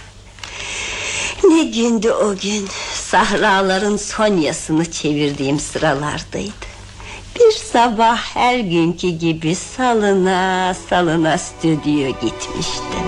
Ne 1.44 1.64
gündü 1.64 2.10
o 2.10 2.36
gün 2.36 2.68
Sahraların 2.94 3.96
Sonya'sını 3.96 4.90
çevirdiğim 4.90 5.60
sıralardaydı 5.60 6.52
Bir 7.38 7.52
sabah 7.52 8.16
her 8.16 8.58
günkü 8.58 9.08
gibi 9.08 9.54
salına 9.54 10.76
salına 10.90 11.38
stüdyo 11.38 12.08
gitmiştim 12.08 13.02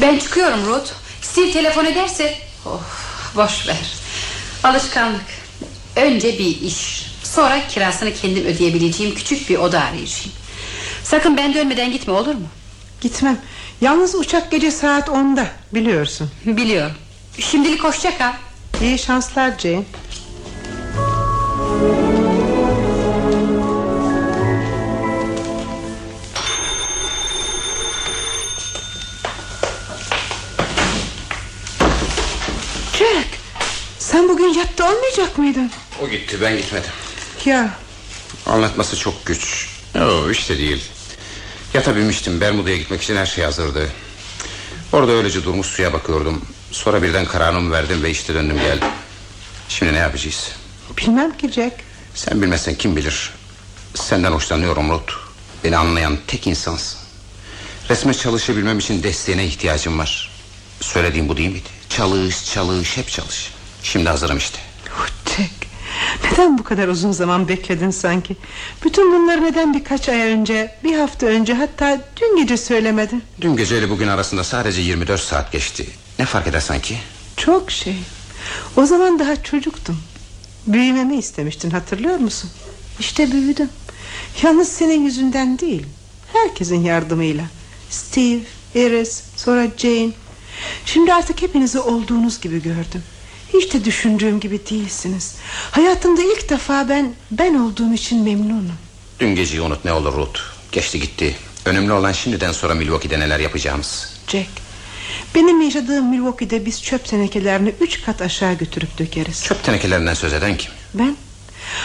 Ben 0.00 0.18
çıkıyorum 0.18 0.66
Ruth. 0.66 0.90
Steve 1.22 1.52
telefon 1.52 1.84
ederse... 1.84 2.34
Oh, 2.66 2.82
boş 3.36 3.68
ver. 3.68 3.94
Alışkanlık. 4.64 5.24
Önce 5.96 6.38
bir 6.38 6.60
iş. 6.60 7.06
Sonra 7.22 7.68
kirasını 7.68 8.14
kendim 8.14 8.44
ödeyebileceğim 8.44 9.14
küçük 9.14 9.50
bir 9.50 9.58
oda 9.58 9.80
arayacağım. 9.80 10.43
Sakın 11.04 11.36
ben 11.36 11.54
dönmeden 11.54 11.92
gitme 11.92 12.12
olur 12.12 12.34
mu? 12.34 12.46
Gitmem. 13.00 13.38
Yalnız 13.80 14.14
uçak 14.14 14.50
gece 14.50 14.70
saat 14.70 15.08
10'da 15.08 15.46
biliyorsun. 15.74 16.30
Biliyorum. 16.46 16.96
Şimdilik 17.38 17.84
hoşça 17.84 18.18
kal. 18.18 18.32
İyi 18.82 18.98
şanslar 18.98 19.58
Jane. 19.58 19.82
Jack, 32.98 33.26
sen 33.98 34.28
bugün 34.28 34.54
yatta 34.54 34.92
olmayacak 34.94 35.38
mıydın? 35.38 35.70
O 36.02 36.08
gitti 36.08 36.38
ben 36.40 36.56
gitmedim. 36.56 36.90
Ya, 37.44 37.70
Anlatması 38.46 38.96
çok 38.98 39.26
güç. 39.26 39.73
Yo 39.94 40.30
işte 40.30 40.58
değil. 40.58 40.84
Yatabilmiştim 41.74 42.40
Bermuda'ya 42.40 42.76
gitmek 42.76 43.02
için 43.02 43.16
her 43.16 43.26
şey 43.26 43.44
hazırdı. 43.44 43.88
Orada 44.92 45.12
öylece 45.12 45.44
durmuş 45.44 45.66
suya 45.66 45.92
bakıyordum. 45.92 46.44
Sonra 46.72 47.02
birden 47.02 47.24
kararımı 47.26 47.72
verdim 47.72 48.02
ve 48.02 48.10
işte 48.10 48.34
döndüm 48.34 48.56
geldim. 48.56 48.88
Şimdi 49.68 49.92
ne 49.92 49.98
yapacağız? 49.98 50.50
bilmem 50.98 51.36
ki 51.36 51.52
Jack. 51.52 51.74
Sen 52.14 52.42
bilmezsen 52.42 52.74
kim 52.74 52.96
bilir. 52.96 53.30
Senden 53.94 54.32
hoşlanıyorum 54.32 54.90
Ruth. 54.90 55.12
Beni 55.64 55.76
anlayan 55.76 56.18
tek 56.26 56.46
insansın. 56.46 56.98
Resme 57.90 58.14
çalışabilmem 58.14 58.78
için 58.78 59.02
desteğine 59.02 59.46
ihtiyacım 59.46 59.98
var. 59.98 60.30
Söylediğim 60.80 61.28
bu 61.28 61.36
değil 61.36 61.50
miydi? 61.50 61.68
Çalış, 61.88 62.52
çalış, 62.52 62.96
hep 62.96 63.08
çalış. 63.08 63.52
Şimdi 63.82 64.08
hazırım 64.08 64.38
işte. 64.38 64.58
Neden 66.24 66.58
bu 66.58 66.62
kadar 66.64 66.88
uzun 66.88 67.12
zaman 67.12 67.48
bekledin 67.48 67.90
sanki? 67.90 68.36
Bütün 68.84 69.12
bunları 69.12 69.42
neden 69.44 69.74
birkaç 69.74 70.08
ay 70.08 70.20
önce, 70.20 70.74
bir 70.84 70.98
hafta 70.98 71.26
önce 71.26 71.54
hatta 71.54 72.00
dün 72.20 72.36
gece 72.36 72.56
söylemedin? 72.56 73.22
Dün 73.40 73.56
geceyle 73.56 73.90
bugün 73.90 74.08
arasında 74.08 74.44
sadece 74.44 74.80
24 74.80 75.20
saat 75.20 75.52
geçti. 75.52 75.86
Ne 76.18 76.24
fark 76.24 76.46
eder 76.46 76.60
sanki? 76.60 76.96
Çok 77.36 77.70
şey. 77.70 77.96
O 78.76 78.86
zaman 78.86 79.18
daha 79.18 79.42
çocuktum. 79.42 79.98
Büyümemi 80.66 81.16
istemiştin 81.16 81.70
hatırlıyor 81.70 82.16
musun? 82.18 82.50
İşte 83.00 83.32
büyüdüm. 83.32 83.68
Yalnız 84.42 84.68
senin 84.68 85.02
yüzünden 85.04 85.58
değil. 85.58 85.86
Herkesin 86.32 86.80
yardımıyla. 86.84 87.44
Steve, 87.90 88.40
Iris, 88.74 89.22
sonra 89.36 89.66
Jane. 89.76 90.10
Şimdi 90.86 91.14
artık 91.14 91.42
hepinizi 91.42 91.78
olduğunuz 91.80 92.40
gibi 92.40 92.62
gördüm. 92.62 93.02
Hiç 93.54 93.74
de 93.74 93.84
düşündüğüm 93.84 94.40
gibi 94.40 94.60
değilsiniz. 94.70 95.34
Hayatımda 95.70 96.22
ilk 96.22 96.50
defa 96.50 96.88
ben 96.88 97.14
ben 97.30 97.54
olduğum 97.54 97.92
için 97.92 98.22
memnunum. 98.22 98.72
Dün 99.20 99.34
geceyi 99.34 99.60
unut 99.60 99.84
ne 99.84 99.92
olur 99.92 100.14
Ruth. 100.14 100.40
Geçti 100.72 101.00
gitti. 101.00 101.36
Önemli 101.64 101.92
olan 101.92 102.12
şimdiden 102.12 102.52
sonra 102.52 102.74
Milwaukee'de 102.74 103.20
neler 103.20 103.40
yapacağımız. 103.40 104.14
Jack, 104.28 104.48
benim 105.34 105.60
yaşadığım 105.60 106.10
Milwaukee'de 106.10 106.66
biz 106.66 106.82
çöp 106.82 107.04
tenekelerini 107.04 107.74
üç 107.80 108.02
kat 108.02 108.22
aşağı 108.22 108.54
götürüp 108.54 108.98
dökeriz. 108.98 109.44
Çöp 109.44 109.64
tenekelerinden 109.64 110.14
söz 110.14 110.32
eden 110.32 110.56
kim? 110.56 110.72
Ben 110.94 111.16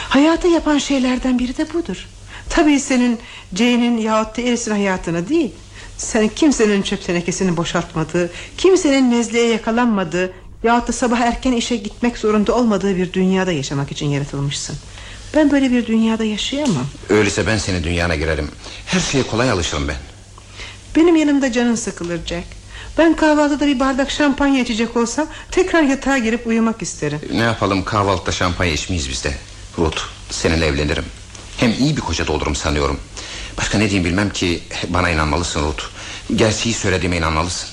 hayata 0.09 0.47
yapan 0.47 0.77
şeylerden 0.77 1.39
biri 1.39 1.57
de 1.57 1.73
budur. 1.73 2.07
Tabii 2.49 2.79
senin 2.79 3.19
Jane'in 3.55 3.97
yahut 3.97 4.37
da 4.37 4.41
Iris'in 4.41 4.71
hayatını 4.71 5.29
değil. 5.29 5.51
Sen 5.97 6.27
kimsenin 6.27 6.81
çöp 6.81 7.05
tenekesini 7.05 7.57
boşaltmadığı, 7.57 8.31
kimsenin 8.57 9.11
nezleye 9.11 9.47
yakalanmadığı 9.47 10.33
yahut 10.63 10.87
da 10.87 10.91
sabah 10.91 11.19
erken 11.19 11.51
işe 11.51 11.75
gitmek 11.75 12.17
zorunda 12.17 12.55
olmadığı 12.55 12.95
bir 12.97 13.13
dünyada 13.13 13.51
yaşamak 13.51 13.91
için 13.91 14.05
yaratılmışsın. 14.05 14.75
Ben 15.35 15.51
böyle 15.51 15.71
bir 15.71 15.85
dünyada 15.87 16.23
yaşayamam. 16.23 16.85
Öyleyse 17.09 17.47
ben 17.47 17.57
senin 17.57 17.83
dünyana 17.83 18.15
girerim. 18.15 18.51
Her 18.85 18.99
şeye 18.99 19.23
kolay 19.23 19.51
alışırım 19.51 19.87
ben. 19.87 19.95
Benim 20.95 21.15
yanımda 21.15 21.51
canın 21.51 21.75
sıkılır 21.75 22.25
Jack. 22.25 22.47
Ben 22.97 23.15
kahvaltıda 23.15 23.67
bir 23.67 23.79
bardak 23.79 24.11
şampanya 24.11 24.61
içecek 24.63 24.97
olsam 24.97 25.27
tekrar 25.51 25.83
yatağa 25.83 26.17
girip 26.17 26.47
uyumak 26.47 26.81
isterim. 26.81 27.19
Ne 27.33 27.41
yapalım 27.41 27.83
kahvaltıda 27.83 28.31
şampanya 28.31 28.73
içmeyiz 28.73 29.09
biz 29.09 29.23
de. 29.23 29.33
Ruth 29.77 30.01
seninle 30.29 30.65
evlenirim. 30.65 31.05
Hem 31.57 31.73
iyi 31.79 31.95
bir 31.97 32.01
koca 32.01 32.27
da 32.27 32.31
olurum 32.31 32.55
sanıyorum. 32.55 32.99
Başka 33.57 33.77
ne 33.77 33.83
diyeyim 33.89 34.05
bilmem 34.05 34.29
ki 34.29 34.59
bana 34.87 35.09
inanmalısın 35.09 35.63
Ruth. 35.63 35.83
Gerçeği 36.35 36.75
söylediğime 36.75 37.17
inanmalısın. 37.17 37.69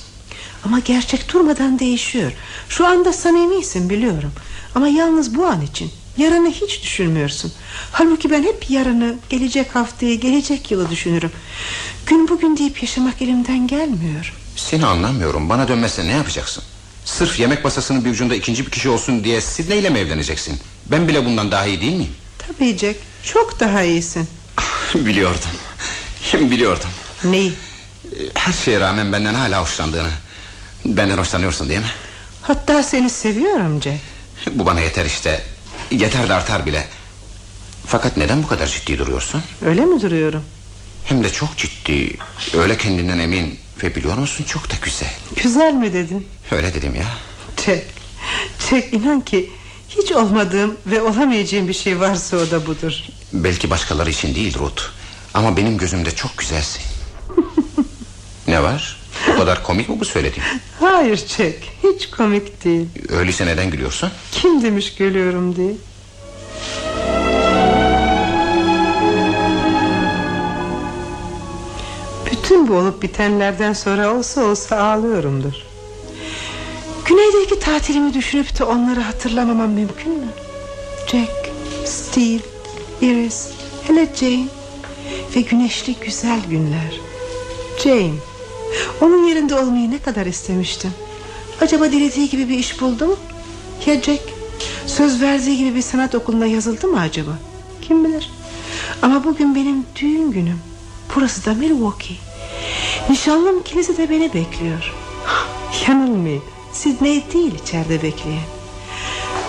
Ama 0.66 0.78
gerçek 0.78 1.32
durmadan 1.32 1.78
değişiyor. 1.78 2.32
Şu 2.68 2.86
anda 2.86 3.12
samimisin 3.12 3.90
biliyorum. 3.90 4.32
Ama 4.74 4.88
yalnız 4.88 5.34
bu 5.34 5.46
an 5.46 5.60
için. 5.62 5.90
Yarını 6.16 6.50
hiç 6.50 6.82
düşünmüyorsun. 6.82 7.52
Halbuki 7.92 8.30
ben 8.30 8.42
hep 8.42 8.70
yarını, 8.70 9.14
gelecek 9.28 9.74
haftayı, 9.76 10.20
gelecek 10.20 10.70
yılı 10.70 10.90
düşünürüm. 10.90 11.30
Gün 12.06 12.28
bugün 12.28 12.56
deyip 12.56 12.82
yaşamak 12.82 13.22
elimden 13.22 13.66
gelmiyor. 13.66 14.34
Seni 14.56 14.86
anlamıyorum. 14.86 15.48
Bana 15.48 15.68
dönmezse 15.68 16.04
ne 16.06 16.12
yapacaksın? 16.12 16.64
Sırf 17.04 17.40
yemek 17.40 17.64
masasının 17.64 18.04
bir 18.04 18.10
ucunda 18.10 18.34
ikinci 18.34 18.66
bir 18.66 18.70
kişi 18.70 18.88
olsun 18.88 19.24
diye 19.24 19.40
Sidney 19.40 19.78
ile 19.78 19.90
mi 19.90 19.98
evleneceksin? 19.98 20.58
Ben 20.86 21.08
bile 21.08 21.24
bundan 21.24 21.50
daha 21.52 21.66
iyi 21.66 21.80
değil 21.80 21.96
miyim? 21.96 22.14
Tabii 22.38 22.78
Jack, 22.78 22.98
çok 23.22 23.60
daha 23.60 23.82
iyisin. 23.82 24.28
biliyordum. 24.94 25.50
Biliyordum. 26.34 26.88
Neyi? 27.24 27.52
Her 28.34 28.52
şeye 28.52 28.80
rağmen 28.80 29.12
benden 29.12 29.34
hala 29.34 29.62
hoşlandığını. 29.62 30.10
Benden 30.86 31.18
hoşlanıyorsun 31.18 31.68
değil 31.68 31.80
mi? 31.80 31.86
Hatta 32.42 32.82
seni 32.82 33.10
seviyorum 33.10 33.82
Jack. 33.82 33.98
Bu 34.52 34.66
bana 34.66 34.80
yeter 34.80 35.04
işte. 35.04 35.42
Yeter 35.90 36.28
de 36.28 36.34
artar 36.34 36.66
bile. 36.66 36.86
Fakat 37.86 38.16
neden 38.16 38.42
bu 38.42 38.46
kadar 38.46 38.66
ciddi 38.66 38.98
duruyorsun? 38.98 39.42
Öyle 39.66 39.84
mi 39.84 40.02
duruyorum? 40.02 40.42
Hem 41.04 41.24
de 41.24 41.32
çok 41.32 41.56
ciddi. 41.56 42.16
Öyle 42.54 42.76
kendinden 42.76 43.18
emin. 43.18 43.58
Ve 43.82 43.94
biliyor 43.94 44.18
musun 44.18 44.44
çok 44.44 44.70
da 44.70 44.74
güzel. 44.82 45.12
Güzel 45.42 45.72
mi 45.72 45.92
dedin? 45.92 46.26
Öyle 46.50 46.74
dedim 46.74 46.94
ya. 46.94 47.06
Jack, 47.66 47.84
Jack 48.70 48.92
inan 48.92 49.20
ki 49.20 49.50
hiç 49.88 50.12
olmadığım 50.12 50.76
ve 50.86 51.02
olamayacağım 51.02 51.68
bir 51.68 51.72
şey 51.74 52.00
varsa 52.00 52.36
o 52.36 52.50
da 52.50 52.66
budur. 52.66 52.92
Belki 53.32 53.70
başkaları 53.70 54.10
için 54.10 54.34
değil 54.34 54.58
Ruth. 54.58 54.82
Ama 55.34 55.56
benim 55.56 55.78
gözümde 55.78 56.10
çok 56.10 56.38
güzelsin. 56.38 56.82
ne 58.48 58.62
var? 58.62 58.96
O 59.34 59.38
kadar 59.38 59.62
komik 59.62 59.88
mi 59.88 60.00
bu 60.00 60.04
söylediğim? 60.04 60.44
Hayır 60.80 61.16
Jack, 61.16 61.58
hiç 61.82 62.10
komik 62.10 62.64
değil. 62.64 62.86
Öyleyse 63.08 63.46
neden 63.46 63.70
gülüyorsun? 63.70 64.10
Kim 64.32 64.62
demiş 64.62 64.94
gülüyorum 64.94 65.56
diye? 65.56 65.72
Bütün 72.32 72.68
bu 72.68 72.74
olup 72.74 73.02
bitenlerden 73.02 73.72
sonra 73.72 74.14
olsa 74.14 74.44
olsa 74.44 74.76
ağlıyorumdur. 74.82 75.54
Güneydeki 77.04 77.58
tatilimi 77.60 78.14
düşünüp 78.14 78.58
de 78.58 78.64
onları 78.64 79.00
hatırlamamam 79.00 79.70
mümkün 79.70 80.12
mü? 80.12 80.28
Jack, 81.06 81.50
Steve, 81.84 82.40
Iris, 83.00 83.48
hele 83.86 84.08
Jane 84.14 84.46
ve 85.36 85.40
güneşli 85.40 85.94
güzel 86.00 86.40
günler. 86.50 87.00
Jane, 87.84 88.12
onun 89.00 89.26
yerinde 89.26 89.54
olmayı 89.54 89.90
ne 89.90 89.98
kadar 89.98 90.26
istemiştim. 90.26 90.90
Acaba 91.60 91.92
dilediği 91.92 92.28
gibi 92.28 92.48
bir 92.48 92.58
iş 92.58 92.80
buldu 92.80 93.06
mu? 93.06 93.16
Ya 93.86 94.02
Jack, 94.02 94.22
söz 94.86 95.22
verdiği 95.22 95.58
gibi 95.58 95.74
bir 95.74 95.82
sanat 95.82 96.14
okuluna 96.14 96.46
yazıldı 96.46 96.88
mı 96.88 97.00
acaba? 97.00 97.38
Kim 97.82 98.04
bilir? 98.04 98.30
Ama 99.02 99.24
bugün 99.24 99.54
benim 99.54 99.86
düğün 100.00 100.30
günüm. 100.30 100.60
Burası 101.16 101.46
da 101.46 101.54
Milwaukee. 101.54 102.14
Nişanlım 103.10 103.62
kilise 103.62 103.96
de 103.96 104.10
beni 104.10 104.34
bekliyor. 104.34 104.94
Yanılmayın. 105.88 106.42
Sidney 106.72 107.24
değil 107.32 107.54
içeride 107.64 108.02
bekleyen. 108.02 108.44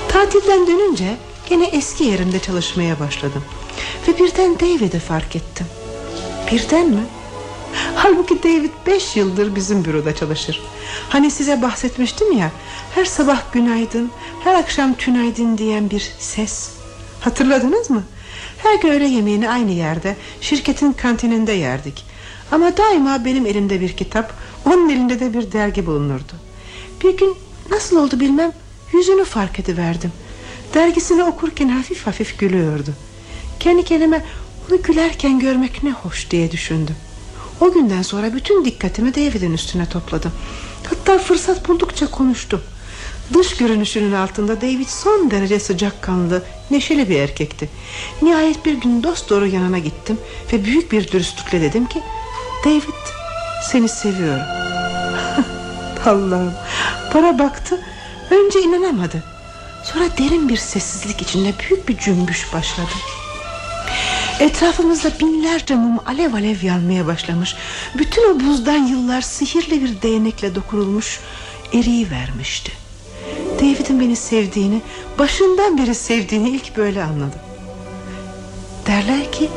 Tatilden 0.10 0.68
dönünce 0.68 1.18
gene 1.50 1.66
eski 1.66 2.04
yerimde 2.04 2.40
çalışmaya 2.40 3.00
başladım. 3.00 3.44
Ve 4.08 4.18
birden 4.20 4.60
David'i 4.60 5.00
fark 5.00 5.36
ettim. 5.36 5.66
Birden 6.52 6.88
mi? 6.90 7.04
Halbuki 7.96 8.44
David 8.44 8.72
beş 8.88 9.16
yıldır 9.16 9.56
bizim 9.56 9.86
büroda 9.86 10.16
çalışır. 10.16 10.62
Hani 11.10 11.32
size 11.32 11.62
bahsetmiştim 11.62 12.38
ya 12.38 12.52
Her 12.96 13.06
sabah 13.06 13.54
günaydın 13.54 14.12
Her 14.44 14.56
akşam 14.56 14.94
tünaydın 14.94 15.58
diyen 15.58 15.90
bir 15.90 16.12
ses. 16.20 16.70
Hatırladınız 17.22 17.90
mı? 17.90 18.04
Her 18.58 18.76
gün 18.76 18.90
öğle 18.90 19.08
yemeğini 19.08 19.50
aynı 19.50 19.72
yerde 19.72 20.16
Şirketin 20.42 20.94
kantininde 20.94 21.52
yerdik. 21.52 22.06
Ama 22.52 22.78
daima 22.78 23.26
benim 23.26 23.46
elimde 23.46 23.82
bir 23.82 23.98
kitap 23.98 24.34
Onun 24.66 24.90
elinde 24.90 25.20
de 25.20 25.34
bir 25.34 25.52
dergi 25.52 25.86
bulunurdu. 25.86 26.34
Bir 27.04 27.18
gün 27.18 27.36
nasıl 27.70 27.98
oldu 27.98 28.20
bilmem 28.20 28.52
Yüzünü 28.94 29.26
fark 29.26 29.60
ediverdim. 29.60 30.12
Dergisini 30.74 31.24
okurken 31.24 31.70
hafif 31.70 32.08
hafif 32.08 32.40
gülüyordu. 32.40 32.94
Kendi 33.60 33.84
kendime 33.84 34.26
onu 34.70 34.82
gülerken 34.82 35.40
görmek 35.40 35.84
ne 35.84 35.92
hoş 35.92 36.32
diye 36.32 36.52
düşündüm 36.52 36.96
o 37.62 37.72
günden 37.72 38.02
sonra 38.02 38.34
bütün 38.34 38.66
dikkatimi 38.66 39.16
David'in 39.16 39.54
üstüne 39.54 39.90
topladım. 39.90 40.32
Hatta 40.90 41.18
fırsat 41.18 41.68
buldukça 41.68 42.12
konuştum. 42.12 42.62
Dış 43.34 43.58
görünüşünün 43.58 44.12
altında 44.12 44.62
David 44.62 44.88
son 44.88 45.32
derece 45.32 45.60
sıcakkanlı, 45.60 46.44
neşeli 46.72 47.10
bir 47.10 47.20
erkekti. 47.20 47.70
Nihayet 48.22 48.66
bir 48.66 48.74
gün 48.74 49.04
dost 49.04 49.30
doğru 49.30 49.48
yanına 49.48 49.78
gittim 49.78 50.18
ve 50.54 50.66
büyük 50.66 50.92
bir 50.92 51.12
dürüstlükle 51.12 51.62
dedim 51.62 51.86
ki... 51.86 52.02
David, 52.66 52.82
seni 53.72 53.90
seviyorum. 53.90 54.46
Allah'ım, 56.06 56.54
bana 57.14 57.40
baktı, 57.40 57.82
önce 58.32 58.62
inanamadı. 58.62 59.24
Sonra 59.84 60.06
derin 60.18 60.50
bir 60.50 60.58
sessizlik 60.58 61.22
içinde 61.22 61.54
büyük 61.60 61.90
bir 61.90 61.98
cümbüş 61.98 62.54
başladı. 62.54 62.92
Etrafımızda 64.40 65.12
binlerce 65.20 65.76
mum 65.76 66.00
alev 66.06 66.34
alev 66.34 66.64
yanmaya 66.64 67.08
başlamış. 67.08 67.56
Bütün 67.98 68.34
o 68.34 68.40
buzdan 68.40 68.88
yıllar 68.88 69.22
sihirli 69.22 69.84
bir 69.84 70.02
değnekle 70.02 70.56
dokunulmuş 70.56 71.20
eriyi 71.74 72.12
vermişti. 72.12 72.72
David'in 73.56 74.00
beni 74.00 74.16
sevdiğini, 74.16 74.82
başından 75.20 75.78
beri 75.78 75.96
sevdiğini 75.96 76.50
ilk 76.50 76.78
böyle 76.78 77.04
anladım. 77.04 77.40
Derler 78.88 79.32
ki 79.32 79.50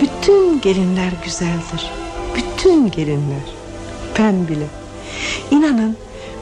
bütün 0.00 0.60
gelinler 0.60 1.12
güzeldir. 1.24 1.90
Bütün 2.36 2.90
gelinler. 2.90 3.44
Ben 4.18 4.48
bile. 4.48 4.66
İnanın 5.50 5.96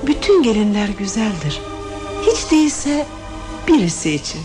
bütün 0.07 0.43
gelinler 0.43 0.89
güzeldir. 0.89 1.61
Hiç 2.23 2.51
değilse 2.51 3.07
birisi 3.69 4.11
için. 4.15 4.41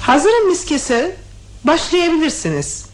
Hazırım 0.00 0.48
miskesi. 0.48 1.21
Başlayabilirsiniz. 1.64 2.86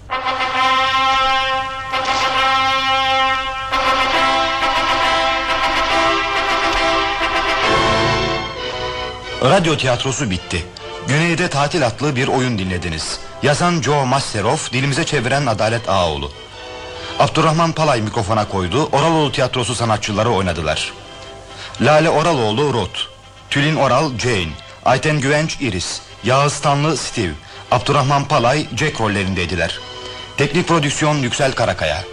Radyo 9.43 9.77
tiyatrosu 9.77 10.31
bitti. 10.31 10.65
Güneyde 11.09 11.49
tatil 11.51 11.87
adlı 11.87 12.17
bir 12.17 12.29
oyun 12.29 12.59
dinlediniz. 12.59 13.19
Yazan 13.43 13.83
Joe 13.83 14.05
Masterov, 14.05 14.57
dilimize 14.73 15.05
çeviren 15.05 15.47
Adalet 15.47 15.89
Ağoğlu. 15.89 16.33
Abdurrahman 17.19 17.73
Palay 17.73 18.03
mikrofona 18.03 18.49
koydu, 18.49 18.89
Oraloğlu 18.93 19.33
tiyatrosu 19.33 19.75
sanatçıları 19.75 20.31
oynadılar. 20.31 20.93
Lale 21.81 22.11
Oraloğlu 22.11 22.75
Rot, 22.75 23.09
Tülin 23.51 23.77
Oral 23.77 24.19
Jane, 24.19 24.53
Ayten 24.85 25.21
Güvenç 25.21 25.57
Iris, 25.61 26.01
Yağız 26.25 26.61
Tanlı 26.61 26.97
Steve, 26.97 27.33
Abdurrahman 27.71 28.25
Palay 28.29 28.67
Jack 28.77 29.01
rollerindeydiler. 29.01 29.81
Teknik 30.37 30.69
prodüksiyon 30.69 31.17
Yüksel 31.17 31.53
Karakaya. 31.53 32.05